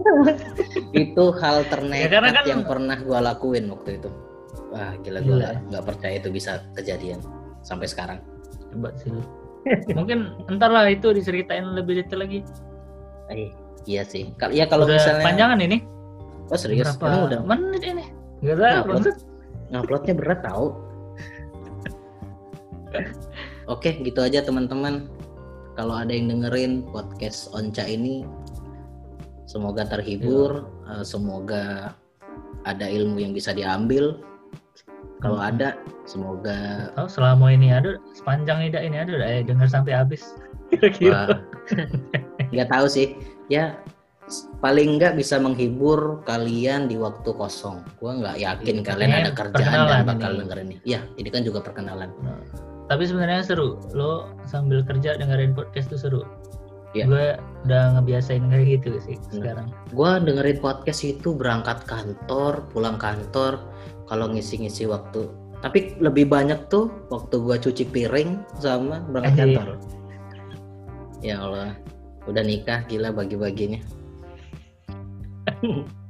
Itu 0.95 1.35
hal 1.35 1.67
ternekat 1.67 2.07
Ya, 2.15 2.19
kan- 2.23 2.47
yang 2.47 2.63
pernah 2.63 2.95
gue 2.95 3.19
lakuin 3.19 3.67
waktu 3.67 3.99
itu 3.99 4.09
wah 4.75 4.91
gila 4.99 5.19
gue 5.23 5.31
Gila. 5.39 5.49
nggak 5.71 5.83
percaya 5.87 6.19
itu 6.19 6.27
bisa 6.29 6.59
kejadian 6.75 7.23
sampai 7.63 7.87
sekarang. 7.87 8.19
Hebat 8.75 8.99
sih. 8.99 9.09
Mungkin 9.95 10.45
entar 10.51 10.69
lah 10.69 10.85
itu 10.91 11.09
diceritain 11.09 11.63
lebih 11.73 12.03
detail 12.03 12.21
lagi. 12.21 12.43
Eh, 13.31 13.49
iya 13.87 14.03
sih. 14.05 14.29
Kal- 14.35 14.51
ya 14.53 14.67
kalau 14.67 14.85
udah 14.85 14.99
misalnya 14.99 15.23
panjangan 15.25 15.59
ini? 15.63 15.77
Oh 16.51 16.59
serius? 16.59 16.85
Berapa 16.93 17.05
Emang 17.09 17.23
udah? 17.25 17.39
menit 17.47 17.81
ini? 17.81 18.05
Gak 18.45 18.57
tahu 18.59 18.69
Ngupload. 18.85 19.15
nguploadnya 19.73 20.13
berat 20.13 20.39
tau. 20.45 20.65
Oke 23.65 23.97
gitu 24.05 24.21
aja 24.21 24.45
teman-teman. 24.45 25.09
Kalau 25.75 25.97
ada 25.97 26.13
yang 26.13 26.29
dengerin 26.31 26.85
podcast 26.93 27.49
Onca 27.51 27.83
ini 27.83 28.23
semoga 29.49 29.83
terhibur. 29.89 30.69
Iya. 30.85 31.01
eh, 31.01 31.05
semoga 31.07 31.63
ada 32.63 32.85
ilmu 32.85 33.17
yang 33.17 33.33
bisa 33.33 33.51
diambil 33.51 34.21
kalau 35.19 35.37
Hmm. 35.37 35.49
ada 35.49 35.69
semoga. 36.03 36.91
Tahu 36.93 37.07
selama 37.07 37.49
ini 37.49 37.71
ada 37.71 37.97
sepanjang 38.11 38.65
ida 38.65 38.79
ini 38.79 38.97
ada 38.97 39.15
eh, 39.19 39.41
dengar 39.41 39.67
sampai 39.67 39.95
habis. 39.95 40.35
Kira-kira. 40.71 41.39
Nggak 42.53 42.69
tahu 42.69 42.85
sih. 42.85 43.15
Ya 43.47 43.77
paling 44.57 44.97
nggak 44.97 45.13
bisa 45.15 45.37
menghibur 45.37 46.25
kalian 46.25 46.89
di 46.89 46.97
waktu 46.97 47.29
kosong. 47.29 47.85
Gua 48.01 48.17
nggak 48.17 48.37
yakin 48.41 48.75
Iya, 48.81 48.85
kalian 48.85 49.09
ini 49.09 49.21
ada 49.21 49.33
kerjaan 49.33 49.79
dan 49.85 50.01
bakal 50.03 50.31
ini. 50.33 50.39
dengerin 50.41 50.67
ini. 50.67 50.77
Ya 50.83 50.99
ini 51.15 51.29
kan 51.29 51.45
juga 51.45 51.61
perkenalan. 51.61 52.09
Tapi 52.85 53.03
sebenarnya 53.05 53.45
seru. 53.45 53.77
Lo 53.93 54.29
sambil 54.45 54.81
kerja 54.81 55.17
dengerin 55.17 55.53
podcast 55.53 55.89
tuh 55.89 56.01
seru. 56.01 56.21
Iya. 56.95 57.11
gue 57.11 57.25
udah 57.67 57.99
ngebiasain 57.99 58.47
kayak 58.47 58.79
gitu 58.79 58.95
sih 59.03 59.19
sekarang. 59.29 59.67
Gua 59.91 60.15
dengerin 60.15 60.63
podcast 60.63 61.03
itu 61.03 61.35
berangkat 61.35 61.83
kantor 61.83 62.63
pulang 62.71 62.95
kantor 62.95 63.59
kalau 64.05 64.29
ngisi-ngisi 64.29 64.85
waktu. 64.85 65.25
Tapi 65.59 65.97
lebih 65.97 66.29
banyak 66.29 66.69
tuh 66.69 66.91
waktu 67.09 67.35
gua 67.37 67.57
cuci 67.57 67.89
piring 67.89 68.37
sama 68.55 69.01
berangkat 69.09 69.33
Eh, 69.33 69.55
kantor. 69.55 69.67
ya 71.19 71.35
Allah 71.41 71.73
udah 72.25 72.43
nikah 72.43 72.85
gila 72.85 73.09
bagi-baginya. 73.09 73.81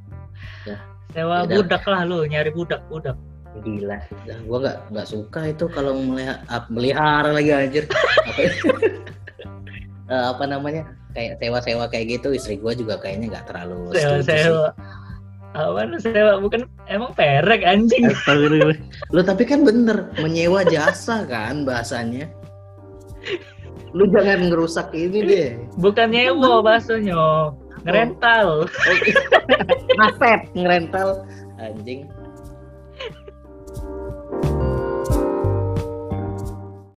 Sewa 1.16 1.48
Beda. 1.48 1.56
budak 1.56 1.84
lah 1.88 2.02
lo 2.04 2.28
nyari 2.28 2.52
budak 2.52 2.84
budak. 2.92 3.16
Gila. 3.56 4.04
Dah, 4.28 4.36
gua 4.44 4.58
nggak 4.60 4.78
nggak 4.92 5.08
suka 5.08 5.42
itu 5.48 5.66
kalau 5.72 5.96
melihat 5.96 6.44
melihara 6.68 7.32
lagi 7.32 7.52
anjir. 7.52 7.84
Apa, 7.88 8.44
Eh, 10.06 10.22
apa 10.30 10.46
namanya? 10.46 10.86
Kayak 11.18 11.42
sewa-sewa 11.42 11.90
kayak 11.90 12.20
gitu 12.20 12.30
istri 12.30 12.60
gua 12.60 12.76
juga 12.76 13.00
kayaknya 13.00 13.32
nggak 13.34 13.46
terlalu 13.50 13.90
sewa 14.22 14.70
sih. 15.56 16.12
sewa 16.12 16.38
bukan 16.44 16.68
emang 16.92 17.12
perek 17.16 17.64
anjing 17.64 18.12
Lu 19.14 19.22
tapi 19.24 19.44
kan 19.48 19.64
bener 19.64 20.12
menyewa 20.20 20.68
jasa 20.68 21.24
kan 21.26 21.64
bahasanya. 21.64 22.28
Lu 23.96 24.04
jangan 24.12 24.52
ngerusak 24.52 24.92
ini 24.92 25.20
deh. 25.24 25.50
bukan 25.80 26.12
nyewa 26.12 26.60
bahasanya 26.60 27.56
ngerental 27.86 28.68
Aset 30.02 30.42
ngerental 30.58 31.24
anjing. 31.62 32.10